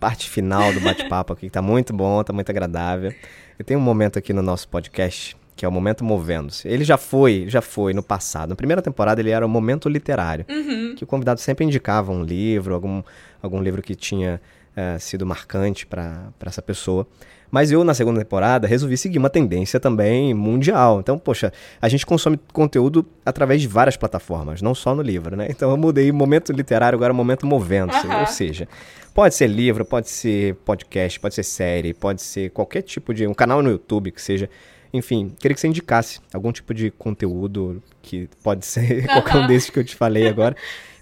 parte 0.00 0.28
final 0.28 0.72
do 0.72 0.80
bate-papo 0.80 1.32
aqui, 1.32 1.42
que 1.46 1.52
tá 1.52 1.62
muito 1.62 1.92
bom, 1.92 2.24
tá 2.24 2.32
muito 2.32 2.50
agradável. 2.50 3.14
Eu 3.56 3.64
tenho 3.64 3.78
um 3.78 3.82
momento 3.84 4.18
aqui 4.18 4.32
no 4.32 4.42
nosso 4.42 4.68
podcast 4.68 5.36
que 5.54 5.64
é 5.64 5.68
o 5.68 5.70
Momento 5.70 6.04
Movendo-se. 6.04 6.66
Ele 6.66 6.82
já 6.82 6.96
foi, 6.96 7.44
já 7.46 7.62
foi 7.62 7.94
no 7.94 8.02
passado. 8.02 8.50
Na 8.50 8.56
primeira 8.56 8.82
temporada 8.82 9.20
ele 9.20 9.30
era 9.30 9.46
o 9.46 9.48
Momento 9.48 9.88
Literário, 9.88 10.44
Uhum. 10.48 10.96
que 10.96 11.04
o 11.04 11.06
convidado 11.06 11.38
sempre 11.38 11.64
indicava 11.64 12.10
um 12.10 12.24
livro, 12.24 12.74
algum, 12.74 13.00
algum 13.40 13.62
livro 13.62 13.80
que 13.80 13.94
tinha 13.94 14.40
eh, 14.78 14.96
sido 15.00 15.26
marcante 15.26 15.84
para 15.84 16.30
essa 16.46 16.62
pessoa. 16.62 17.04
Mas 17.50 17.72
eu, 17.72 17.82
na 17.82 17.94
segunda 17.94 18.20
temporada, 18.20 18.64
resolvi 18.68 18.96
seguir 18.96 19.18
uma 19.18 19.28
tendência 19.28 19.80
também 19.80 20.32
mundial. 20.32 21.00
Então, 21.00 21.18
poxa, 21.18 21.52
a 21.82 21.88
gente 21.88 22.06
consome 22.06 22.38
conteúdo 22.52 23.04
através 23.26 23.60
de 23.60 23.66
várias 23.66 23.96
plataformas, 23.96 24.62
não 24.62 24.76
só 24.76 24.94
no 24.94 25.02
livro, 25.02 25.34
né? 25.34 25.48
Então 25.50 25.68
eu 25.72 25.76
mudei 25.76 26.12
momento 26.12 26.52
literário, 26.52 26.96
agora 26.96 27.12
momento 27.12 27.44
movendo-se. 27.44 28.06
Aham. 28.06 28.20
Ou 28.20 28.26
seja, 28.28 28.68
pode 29.12 29.34
ser 29.34 29.48
livro, 29.48 29.84
pode 29.84 30.08
ser 30.10 30.54
podcast, 30.64 31.18
pode 31.18 31.34
ser 31.34 31.42
série, 31.42 31.92
pode 31.92 32.22
ser 32.22 32.50
qualquer 32.50 32.82
tipo 32.82 33.12
de. 33.12 33.26
um 33.26 33.34
canal 33.34 33.60
no 33.60 33.70
YouTube 33.70 34.12
que 34.12 34.22
seja. 34.22 34.48
Enfim, 34.92 35.34
queria 35.40 35.56
que 35.56 35.60
você 35.60 35.66
indicasse 35.66 36.20
algum 36.32 36.52
tipo 36.52 36.72
de 36.72 36.92
conteúdo 36.92 37.82
que 38.00 38.28
pode 38.44 38.64
ser 38.64 39.04
qualquer 39.10 39.36
um 39.38 39.46
desses 39.48 39.70
que 39.70 39.78
eu 39.80 39.84
te 39.84 39.96
falei 39.96 40.28
agora, 40.28 40.54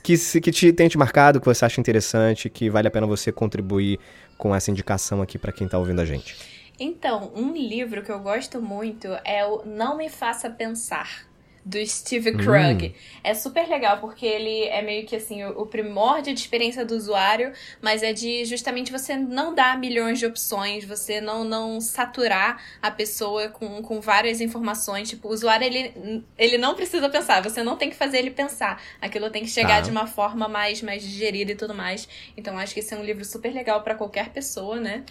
que, 0.06 0.16
se- 0.16 0.40
que 0.40 0.52
te, 0.52 0.72
tenha 0.72 0.88
te 0.88 0.96
marcado, 0.96 1.40
que 1.40 1.46
você 1.46 1.64
acha 1.64 1.80
interessante, 1.80 2.48
que 2.48 2.70
vale 2.70 2.86
a 2.86 2.90
pena 2.92 3.06
você 3.08 3.32
contribuir 3.32 3.98
com 4.38 4.54
essa 4.54 4.70
indicação 4.70 5.20
aqui 5.20 5.36
para 5.36 5.50
quem 5.50 5.66
tá 5.66 5.76
ouvindo 5.78 6.00
a 6.00 6.04
gente. 6.04 6.36
Então, 6.78 7.32
um 7.34 7.52
livro 7.52 8.02
que 8.04 8.12
eu 8.12 8.20
gosto 8.20 8.60
muito 8.62 9.08
é 9.24 9.44
o 9.44 9.64
Não 9.64 9.96
Me 9.96 10.08
Faça 10.08 10.48
Pensar, 10.48 11.26
do 11.66 11.84
Steve 11.84 12.30
Krug. 12.32 12.94
É 13.24 13.34
super 13.34 13.68
legal, 13.68 13.98
porque 13.98 14.24
ele 14.24 14.62
é 14.66 14.80
meio 14.82 15.04
que 15.04 15.16
assim, 15.16 15.44
o 15.44 15.56
o 15.62 15.66
primórdio 15.66 16.32
de 16.32 16.38
experiência 16.40 16.84
do 16.84 16.94
usuário, 16.94 17.52
mas 17.82 18.00
é 18.04 18.12
de 18.12 18.44
justamente 18.44 18.92
você 18.92 19.16
não 19.16 19.52
dar 19.52 19.76
milhões 19.76 20.18
de 20.20 20.26
opções, 20.26 20.84
você 20.84 21.20
não, 21.20 21.42
não 21.42 21.80
saturar 21.80 22.62
a 22.80 22.88
pessoa 22.90 23.48
com, 23.48 23.82
com 23.82 24.00
várias 24.00 24.40
informações. 24.40 25.08
Tipo, 25.10 25.26
o 25.26 25.32
usuário, 25.32 25.66
ele, 25.66 26.22
ele 26.38 26.56
não 26.56 26.76
precisa 26.76 27.08
pensar, 27.08 27.42
você 27.42 27.64
não 27.64 27.76
tem 27.76 27.90
que 27.90 27.96
fazer 27.96 28.18
ele 28.18 28.30
pensar. 28.30 28.80
Aquilo 29.00 29.28
tem 29.28 29.42
que 29.42 29.50
chegar 29.50 29.76
Tá. 29.76 29.80
de 29.80 29.90
uma 29.90 30.06
forma 30.06 30.46
mais, 30.46 30.80
mais 30.82 31.02
digerida 31.02 31.50
e 31.50 31.56
tudo 31.56 31.74
mais. 31.74 32.08
Então, 32.36 32.56
acho 32.56 32.72
que 32.72 32.78
esse 32.80 32.94
é 32.94 32.96
um 32.96 33.02
livro 33.02 33.24
super 33.24 33.52
legal 33.52 33.82
pra 33.82 33.96
qualquer 33.96 34.28
pessoa, 34.28 34.78
né? 34.78 35.04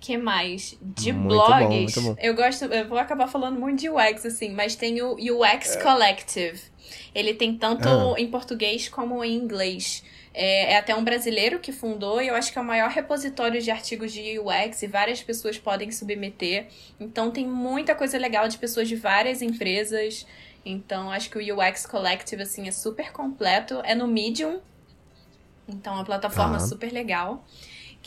Que 0.00 0.16
mais? 0.16 0.76
De 0.80 1.12
Muito 1.12 1.28
bom, 1.36 1.46
blogs. 1.46 1.96
muito 1.96 2.00
bom. 2.02 2.16
Eu 2.20 2.34
gosto, 2.34 2.64
eu 2.66 2.88
vou 2.88 2.98
acabar 2.98 3.26
falando 3.26 3.58
muito 3.58 3.80
de 3.80 3.90
UX, 3.90 4.24
assim, 4.26 4.50
mas 4.50 4.76
tem 4.76 5.02
o 5.02 5.14
UX 5.14 5.76
Collective. 5.76 6.60
Ele 7.14 7.34
tem 7.34 7.56
tanto 7.56 7.88
Ah. 7.88 8.14
em 8.20 8.28
português 8.30 8.88
como 8.88 9.24
em 9.24 9.34
inglês. 9.34 10.02
É, 10.32 10.74
é 10.74 10.76
até 10.78 10.94
um 10.94 11.02
brasileiro 11.02 11.58
que 11.58 11.72
fundou 11.72 12.22
e 12.22 12.28
eu 12.28 12.34
acho 12.36 12.52
que 12.52 12.58
é 12.58 12.62
o 12.62 12.64
maior 12.64 12.90
repositório 12.90 13.60
de 13.60 13.70
artigos 13.72 14.12
de 14.12 14.38
UX 14.38 14.82
e 14.82 14.86
várias 14.86 15.20
pessoas 15.20 15.58
podem 15.58 15.90
submeter. 15.90 16.68
Então 17.00 17.30
tem 17.30 17.44
muita 17.46 17.94
coisa 17.94 18.16
legal 18.18 18.46
de 18.46 18.56
pessoas 18.56 18.86
de 18.88 18.94
várias 18.94 19.42
empresas. 19.42 20.24
Então 20.64 21.10
acho 21.10 21.28
que 21.30 21.38
o 21.38 21.58
UX 21.58 21.86
Collective 21.86 22.42
assim 22.42 22.68
é 22.68 22.70
super 22.70 23.10
completo. 23.10 23.80
É 23.84 23.94
no 23.96 24.06
Medium. 24.06 24.60
Então 25.68 25.94
é 25.94 25.96
uma 25.96 26.04
plataforma 26.04 26.58
Tá. 26.58 26.60
super 26.66 26.92
legal. 26.92 27.44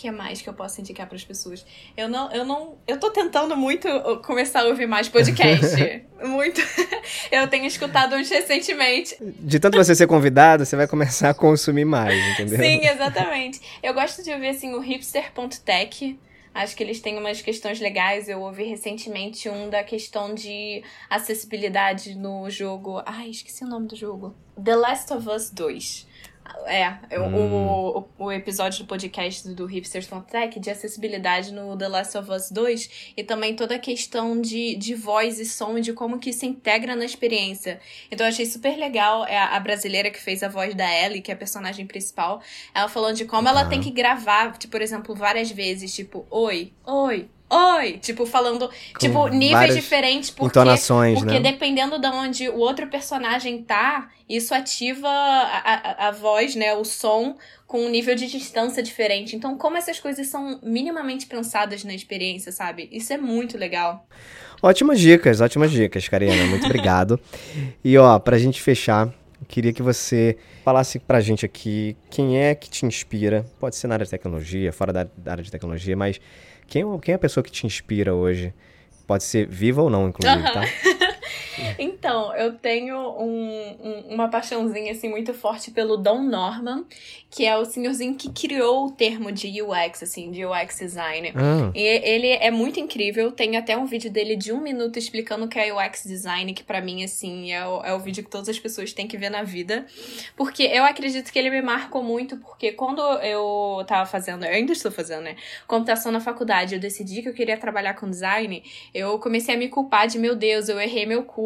O 0.02 0.04
que 0.04 0.10
mais 0.10 0.42
que 0.42 0.50
eu 0.50 0.54
posso 0.56 0.82
indicar 0.82 1.06
para 1.06 1.16
as 1.16 1.24
pessoas? 1.24 1.64
Eu 1.96 2.10
não, 2.10 2.32
eu 2.32 2.44
não, 2.44 2.76
eu 2.88 3.00
tô 3.00 3.12
tentando 3.12 3.56
muito 3.56 3.88
uh, 3.88 4.20
começar 4.24 4.62
a 4.62 4.64
ouvir 4.64 4.88
mais 4.88 5.08
podcast. 5.08 6.04
muito. 6.28 6.60
eu 7.32 7.48
tenho 7.48 7.68
escutado 7.68 8.16
uns 8.16 8.28
recentemente. 8.28 9.16
De 9.22 9.60
tanto 9.60 9.78
você 9.78 9.94
ser 9.94 10.08
convidado, 10.08 10.66
você 10.66 10.76
vai 10.76 10.88
começar 10.88 11.30
a 11.30 11.34
consumir 11.36 11.86
mais, 11.86 12.20
entendeu? 12.32 12.58
Sim, 12.58 12.84
exatamente. 12.84 13.62
Eu 13.84 13.94
gosto 13.94 14.24
de 14.24 14.32
ouvir 14.32 14.48
assim 14.48 14.74
o 14.74 14.80
hipster.tech. 14.80 16.20
Acho 16.52 16.76
que 16.76 16.82
eles 16.82 17.00
têm 17.00 17.20
umas 17.20 17.40
questões 17.40 17.80
legais. 17.80 18.28
Eu 18.28 18.42
ouvi 18.42 18.64
recentemente 18.64 19.48
um 19.50 19.70
da 19.70 19.84
questão 19.84 20.34
de 20.34 20.84
acessibilidade 21.12 22.16
no 22.16 22.50
jogo. 22.50 23.04
Ai, 23.06 23.30
esqueci 23.30 23.64
o 23.64 23.68
nome 23.68 23.88
do 23.88 23.96
jogo. 23.96 24.36
The 24.62 24.76
Last 24.76 25.14
of 25.14 25.30
Us 25.30 25.52
2. 25.52 26.08
É, 26.66 26.94
eu- 27.10 27.26
o, 27.26 28.08
o, 28.18 28.32
episódio 28.32 28.80
do 28.84 28.86
podcast 28.88 29.48
do 29.50 29.66
Hipsters.tech 29.66 30.60
de 30.60 30.70
acessibilidade 30.70 31.52
no 31.54 31.76
The 31.78 31.88
Last 31.88 32.18
of 32.18 32.30
Us 32.32 32.50
2 32.52 33.14
e 33.18 33.24
também 33.24 33.56
toda 33.56 33.76
a 33.76 33.80
questão 33.80 34.40
de, 34.40 34.76
de 34.76 34.94
voz 34.96 35.40
e 35.40 35.46
som 35.46 35.80
de 35.80 35.94
como 35.94 36.20
que 36.20 36.32
se 36.34 36.46
integra 36.46 36.96
na 36.96 37.06
experiência. 37.06 37.80
Então 38.12 38.26
eu 38.26 38.30
achei 38.30 38.46
super 38.46 38.78
legal 38.78 39.26
é 39.26 39.38
a, 39.38 39.56
a 39.56 39.60
brasileira 39.60 40.10
que 40.12 40.22
fez 40.22 40.44
a 40.44 40.48
voz 40.50 40.74
da 40.76 40.90
Ellie, 40.92 41.22
que 41.22 41.32
é 41.32 41.34
a 41.34 41.38
personagem 41.38 41.86
principal, 41.86 42.42
ela 42.74 42.88
falando 42.88 43.16
de 43.18 43.26
como 43.26 43.48
ela 43.48 43.62
Ah. 43.62 43.66
tem 43.70 43.82
que 43.82 43.92
gravar, 43.92 44.58
tipo, 44.58 44.72
por 44.72 44.82
exemplo, 44.82 45.16
várias 45.16 45.52
vezes, 45.52 45.94
tipo, 45.94 46.26
oi, 46.30 46.72
oi, 46.86 47.30
oi, 47.52 47.98
tipo, 47.98 48.26
falando, 48.26 48.70
tipo, 48.98 49.28
níveis 49.28 49.76
diferentes, 49.76 50.30
porque 50.30 50.60
Entonações, 50.60 51.20
porque 51.20 51.40
né? 51.40 51.52
dependendo 51.52 52.00
de 52.00 52.08
onde 52.08 52.50
o 52.50 52.58
outro 52.58 52.88
personagem 52.88 53.62
tá, 53.62 54.10
isso 54.28 54.54
ativa 54.54 55.08
a, 55.10 56.06
a, 56.06 56.08
a 56.08 56.12
voz, 56.12 56.56
né? 56.56 56.74
O 56.74 56.86
som 56.86 57.36
com 57.68 57.86
um 57.86 57.90
nível 57.90 58.16
de 58.16 58.28
distância 58.28 58.82
diferente. 58.82 59.36
Então, 59.36 59.58
como 59.58 59.78
essas 59.78 60.00
coisas 60.00 60.28
são 60.28 60.60
minimamente 60.64 61.26
pensadas 61.26 61.84
na 61.84 61.94
experiência, 61.94 62.52
sabe? 62.52 62.90
Isso 62.92 63.12
é 63.14 63.18
muito 63.18 63.58
legal. 63.58 64.06
Ótimas 64.62 65.00
dicas, 65.00 65.42
ótimas 65.42 65.72
dicas, 65.72 66.08
Karina. 66.08 66.46
Muito 66.46 66.66
obrigado. 66.66 67.20
E 67.84 67.98
ó, 67.98 68.20
pra 68.20 68.38
gente 68.38 68.62
fechar, 68.62 69.10
queria 69.48 69.74
que 69.74 69.82
você 69.82 70.38
falasse 70.64 71.00
pra 71.00 71.20
gente 71.20 71.46
aqui 71.46 71.98
quem 72.10 72.40
é 72.40 72.54
que 72.54 72.70
te 72.70 72.86
inspira. 72.86 73.44
Pode 73.60 73.76
ser 73.76 73.88
na 73.88 73.96
área 73.96 74.06
de 74.06 74.12
tecnologia, 74.12 74.72
fora 74.72 74.94
da 74.94 75.32
área 75.32 75.44
de 75.44 75.50
tecnologia, 75.50 75.98
mas 75.98 76.20
quem, 76.72 77.00
quem 77.00 77.12
é 77.12 77.16
a 77.16 77.20
pessoa 77.20 77.44
que 77.44 77.52
te 77.52 77.68
inspira 77.68 78.16
hoje? 78.16 78.54
Pode 79.06 79.26
ser 79.26 79.46
viva 79.46 79.82
ou 79.82 79.90
não, 79.90 80.08
inclusive, 80.08 80.42
tá? 80.42 80.62
Então, 81.78 82.34
eu 82.36 82.54
tenho 82.54 82.98
um- 82.98 83.78
um- 83.82 84.14
uma 84.14 84.28
paixãozinha 84.30 84.92
assim 84.92 85.10
muito 85.10 85.34
forte 85.34 85.72
pelo 85.72 85.98
Don 85.98 86.22
Norman, 86.22 86.86
que 87.30 87.46
é 87.46 87.58
o 87.58 87.64
senhorzinho 87.66 88.16
que 88.16 88.30
criou 88.32 88.88
o 88.88 88.92
termo 88.92 89.32
de 89.32 89.62
UX, 89.62 90.04
assim, 90.04 90.32
de 90.32 90.46
UX 90.46 90.78
design. 90.80 91.32
Ah, 91.36 91.72
E 91.74 91.82
ele 91.82 92.28
é 92.28 92.52
muito 92.52 92.80
incrível. 92.80 93.32
Tem 93.32 93.56
até 93.56 93.78
um 93.78 93.86
vídeo 93.86 94.12
dele 94.12 94.36
de 94.36 94.52
um 94.52 94.60
minuto 94.62 95.00
explicando 95.00 95.46
o 95.46 95.48
que 95.48 95.58
é 95.58 95.74
UX 95.74 96.04
design, 96.06 96.54
que 96.54 96.64
pra 96.64 96.82
mim, 96.82 97.04
assim, 97.04 97.52
é 97.54 97.66
o, 97.66 97.84
é 97.84 97.94
o 97.94 98.00
vídeo 98.00 98.24
que 98.24 98.30
todas 98.30 98.50
as 98.50 98.60
pessoas 98.60 98.92
têm 98.94 99.08
que 99.08 99.18
ver 99.18 99.30
na 99.30 99.44
vida. 99.44 99.86
Porque 100.36 100.64
eu 100.64 100.84
acredito 100.84 101.32
que 101.32 101.40
ele 101.40 101.50
me 101.50 101.62
marcou 101.62 102.04
muito, 102.04 102.38
porque 102.38 102.74
quando 102.74 103.02
eu 103.02 103.84
tava 103.88 104.06
fazendo, 104.06 104.44
eu 104.46 104.52
ainda 104.52 104.74
estou 104.74 104.92
fazendo, 104.92 105.22
né? 105.24 105.36
Computação 105.68 106.12
na 106.12 106.20
faculdade, 106.20 106.76
eu 106.76 106.80
decidi 106.82 107.22
que 107.22 107.30
eu 107.30 107.34
queria 107.34 107.58
trabalhar 107.58 107.94
com 107.94 108.10
design, 108.10 108.62
eu 108.94 109.18
comecei 109.20 109.56
a 109.56 109.58
me 109.58 109.70
culpar 109.70 110.08
de, 110.08 110.20
meu 110.20 110.36
Deus, 110.36 110.68
eu 110.68 110.80
errei 110.80 111.06
meu 111.06 111.24
curso, 111.24 111.41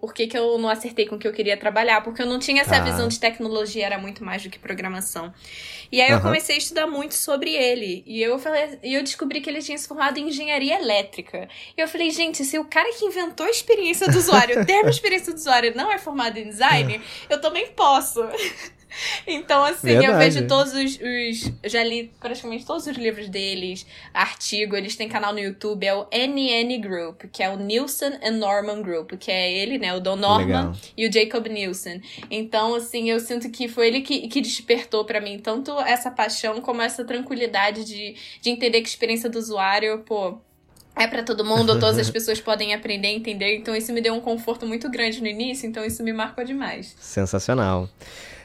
por 0.00 0.12
que, 0.12 0.26
que 0.26 0.36
eu 0.36 0.58
não 0.58 0.68
acertei 0.68 1.06
com 1.06 1.16
o 1.16 1.18
que 1.18 1.28
eu 1.28 1.32
queria 1.32 1.56
trabalhar? 1.56 2.00
Porque 2.02 2.20
eu 2.22 2.26
não 2.26 2.38
tinha 2.38 2.62
essa 2.62 2.76
Ah. 2.76 2.80
visão 2.80 3.08
de 3.08 3.18
tecnologia, 3.20 3.86
era 3.86 3.98
muito 3.98 4.24
mais 4.24 4.42
do 4.42 4.50
que 4.50 4.58
programação. 4.58 5.32
E 5.90 6.00
aí 6.00 6.10
eu 6.10 6.16
Aham. 6.16 6.22
comecei 6.24 6.54
a 6.56 6.58
estudar 6.58 6.86
muito 6.86 7.14
sobre 7.14 7.54
ele. 7.54 8.02
E 8.06 8.20
eu 8.22 8.38
falei, 8.38 8.78
e 8.82 8.94
eu 8.94 9.02
descobri 9.02 9.40
que 9.40 9.48
ele 9.48 9.60
tinha 9.62 9.76
se 9.78 9.86
formado 9.86 10.18
em 10.18 10.28
engenharia 10.28 10.80
elétrica. 10.80 11.48
E 11.76 11.80
eu 11.80 11.86
falei, 11.86 12.10
gente, 12.10 12.44
se 12.44 12.58
o 12.58 12.64
cara 12.64 12.90
que 12.92 13.04
inventou 13.04 13.46
a 13.46 13.50
experiência 13.50 14.08
do 14.08 14.16
usuário, 14.18 14.60
o 14.62 14.66
termo 14.66 14.88
experiência 14.88 15.32
do 15.32 15.36
usuário, 15.36 15.72
não 15.76 15.92
é 15.92 15.98
formado 15.98 16.38
em 16.38 16.48
design, 16.48 17.00
eu 17.30 17.40
também 17.40 17.68
posso. 17.72 18.20
Então, 19.26 19.64
assim, 19.64 19.90
eu 19.90 20.00
Verdade. 20.00 20.18
vejo 20.34 20.46
todos 20.46 20.72
os, 20.72 20.94
os- 20.96 21.52
eu 21.62 21.70
Já 21.70 21.82
li 21.82 22.10
praticamente 22.20 22.64
todos 22.66 22.86
os 22.86 22.96
livros 22.96 23.28
deles, 23.28 23.86
artigo, 24.12 24.76
eles 24.76 24.96
têm 24.96 25.08
canal 25.08 25.32
no 25.32 25.38
YouTube, 25.38 25.86
é 25.86 25.94
o 25.94 26.06
NN 26.12 26.78
Group, 26.80 27.22
que 27.32 27.42
é 27.42 27.48
o 27.48 27.56
Nielsen 27.56 28.18
and 28.22 28.32
Norman 28.32 28.82
Group, 28.82 29.12
que 29.18 29.30
é 29.30 29.52
ele, 29.52 29.78
né? 29.78 29.94
O 29.94 30.00
Don 30.00 30.16
Norman 30.16 30.44
legal. 30.44 30.72
e 30.96 31.06
o 31.06 31.12
Jacob 31.12 31.46
Nielsen. 31.46 32.02
Então, 32.30 32.74
assim, 32.74 33.10
eu 33.10 33.18
sinto 33.20 33.50
que 33.50 33.68
foi 33.68 33.88
ele 33.88 34.00
que, 34.02 34.28
que 34.28 34.40
despertou 34.40 35.04
pra 35.04 35.20
mim 35.20 35.38
tanto 35.38 35.78
essa 35.80 36.10
paixão 36.10 36.60
como 36.60 36.82
essa 36.82 37.04
tranquilidade 37.04 37.84
de, 37.84 38.14
de 38.40 38.50
entender 38.50 38.80
que 38.80 38.86
a 38.86 38.90
experiência 38.90 39.30
do 39.30 39.38
usuário, 39.38 39.98
pô. 40.00 40.38
É 40.94 41.06
pra 41.06 41.22
todo 41.22 41.42
mundo, 41.42 41.80
todas 41.80 41.96
as 41.98 42.10
pessoas 42.12 42.38
podem 42.38 42.74
aprender 42.74 43.08
a 43.08 43.12
entender, 43.12 43.56
então 43.56 43.74
isso 43.74 43.90
me 43.94 44.02
deu 44.02 44.12
um 44.12 44.20
conforto 44.20 44.66
muito 44.66 44.90
grande 44.90 45.22
no 45.22 45.26
início, 45.26 45.66
então 45.66 45.82
isso 45.82 46.02
me 46.02 46.12
marcou 46.12 46.44
demais. 46.44 46.94
sensacional. 47.00 47.88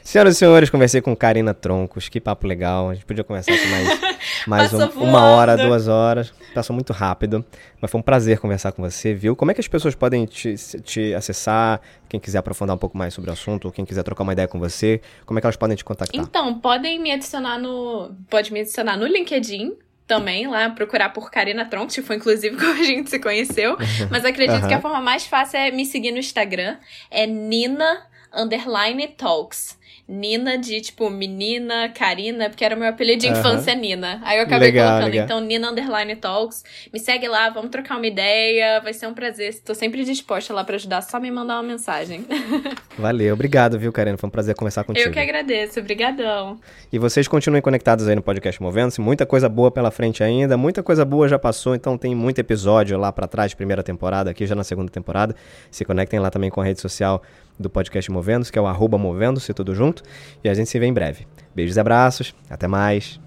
Senhoras 0.08 0.36
e 0.36 0.38
senhores, 0.38 0.70
conversei 0.70 1.02
com 1.02 1.14
Karina 1.14 1.52
Troncos. 1.52 2.08
Que 2.08 2.18
papo 2.18 2.46
legal. 2.46 2.88
A 2.88 2.94
gente 2.94 3.04
podia 3.04 3.22
conversar 3.22 3.52
aqui 3.52 3.66
mais, 3.66 4.00
mais 4.48 4.72
um- 4.72 5.02
uma 5.02 5.22
hora, 5.26 5.54
duas 5.54 5.86
horas. 5.86 6.32
Passou 6.54 6.72
muito 6.72 6.94
rápido. 6.94 7.44
Mas 7.78 7.90
foi 7.90 8.00
um 8.00 8.02
prazer 8.02 8.38
conversar 8.38 8.72
com 8.72 8.80
você, 8.80 9.12
viu? 9.12 9.36
Como 9.36 9.50
é 9.50 9.54
que 9.54 9.60
as 9.60 9.68
pessoas 9.68 9.94
podem 9.94 10.24
te, 10.24 10.54
te 10.82 11.12
acessar? 11.12 11.82
Quem 12.08 12.18
quiser 12.18 12.38
aprofundar 12.38 12.74
um 12.74 12.78
pouco 12.78 12.96
mais 12.96 13.12
sobre 13.12 13.28
o 13.28 13.34
assunto, 13.34 13.66
ou 13.66 13.70
quem 13.70 13.84
quiser 13.84 14.02
trocar 14.02 14.22
uma 14.22 14.32
ideia 14.32 14.48
com 14.48 14.58
você, 14.58 15.02
como 15.26 15.38
é 15.38 15.42
que 15.42 15.46
elas 15.46 15.56
podem 15.58 15.76
te 15.76 15.84
contactar? 15.84 16.18
Então, 16.18 16.58
podem 16.58 16.98
me 16.98 17.12
adicionar 17.12 17.58
no. 17.58 18.10
Pode 18.30 18.50
me 18.50 18.60
adicionar 18.60 18.96
no 18.96 19.06
LinkedIn 19.06 19.76
também, 20.06 20.46
lá, 20.46 20.70
procurar 20.70 21.10
por 21.12 21.30
Karina 21.30 21.66
Tronx, 21.66 21.94
que 21.94 22.00
foi 22.00 22.16
inclusive 22.16 22.56
como 22.56 22.80
a 22.80 22.82
gente 22.82 23.10
se 23.10 23.18
conheceu. 23.18 23.76
Mas 24.10 24.24
acredito 24.24 24.56
Aham. 24.56 24.68
que 24.68 24.72
a 24.72 24.80
forma 24.80 25.02
mais 25.02 25.26
fácil 25.26 25.58
é 25.60 25.70
me 25.70 25.84
seguir 25.84 26.12
no 26.12 26.18
Instagram. 26.18 26.78
É 27.10 27.26
Nina 27.26 28.06
underline 28.34 29.06
talks. 29.08 29.76
Nina 30.08 30.56
de, 30.56 30.80
tipo, 30.80 31.10
menina, 31.10 31.88
Karina, 31.90 32.48
porque 32.48 32.64
era 32.64 32.74
meu 32.74 32.88
apelido 32.88 33.20
de 33.20 33.28
infância, 33.28 33.74
uhum. 33.74 33.80
Nina. 33.80 34.20
Aí 34.24 34.38
eu 34.38 34.44
acabei 34.44 34.68
legal, 34.68 34.86
colocando, 34.86 35.10
legal. 35.10 35.24
então, 35.24 35.40
Nina 35.40 35.70
Underline 35.70 36.16
Talks. 36.16 36.64
Me 36.92 36.98
segue 36.98 37.28
lá, 37.28 37.50
vamos 37.50 37.70
trocar 37.70 37.96
uma 37.96 38.06
ideia, 38.06 38.80
vai 38.80 38.94
ser 38.94 39.06
um 39.06 39.12
prazer. 39.12 39.50
Estou 39.50 39.74
sempre 39.74 40.04
disposta 40.04 40.54
lá 40.54 40.64
para 40.64 40.76
ajudar, 40.76 41.02
só 41.02 41.20
me 41.20 41.30
mandar 41.30 41.56
uma 41.56 41.62
mensagem. 41.62 42.24
Valeu, 42.98 43.34
obrigado, 43.34 43.78
viu, 43.78 43.92
Karina? 43.92 44.16
Foi 44.16 44.28
um 44.28 44.30
prazer 44.30 44.54
conversar 44.54 44.84
contigo. 44.84 45.06
Eu 45.06 45.12
que 45.12 45.18
agradeço, 45.18 45.78
obrigadão. 45.78 46.58
E 46.92 46.98
vocês 46.98 47.28
continuem 47.28 47.60
conectados 47.60 48.08
aí 48.08 48.14
no 48.14 48.22
podcast 48.22 48.62
Movendo-se, 48.62 49.00
muita 49.00 49.26
coisa 49.26 49.48
boa 49.48 49.70
pela 49.70 49.90
frente 49.90 50.22
ainda, 50.22 50.56
muita 50.56 50.82
coisa 50.82 51.04
boa 51.04 51.28
já 51.28 51.38
passou, 51.38 51.74
então 51.74 51.98
tem 51.98 52.14
muito 52.14 52.38
episódio 52.38 52.98
lá 52.98 53.12
para 53.12 53.26
trás, 53.26 53.52
primeira 53.52 53.82
temporada, 53.82 54.30
aqui 54.30 54.46
já 54.46 54.54
na 54.54 54.64
segunda 54.64 54.90
temporada. 54.90 55.36
Se 55.70 55.84
conectem 55.84 56.18
lá 56.18 56.30
também 56.30 56.50
com 56.50 56.60
a 56.60 56.64
rede 56.64 56.80
social 56.80 57.22
do 57.58 57.68
podcast 57.68 58.10
Movendo-se, 58.10 58.52
que 58.52 58.58
é 58.58 58.62
o 58.62 58.66
arroba 58.66 58.96
Movendo-se, 58.96 59.52
tudo 59.52 59.74
junto. 59.78 60.02
E 60.44 60.48
a 60.48 60.54
gente 60.54 60.68
se 60.68 60.78
vê 60.78 60.86
em 60.86 60.92
breve. 60.92 61.26
Beijos 61.54 61.76
e 61.76 61.80
abraços. 61.80 62.34
Até 62.50 62.68
mais. 62.68 63.18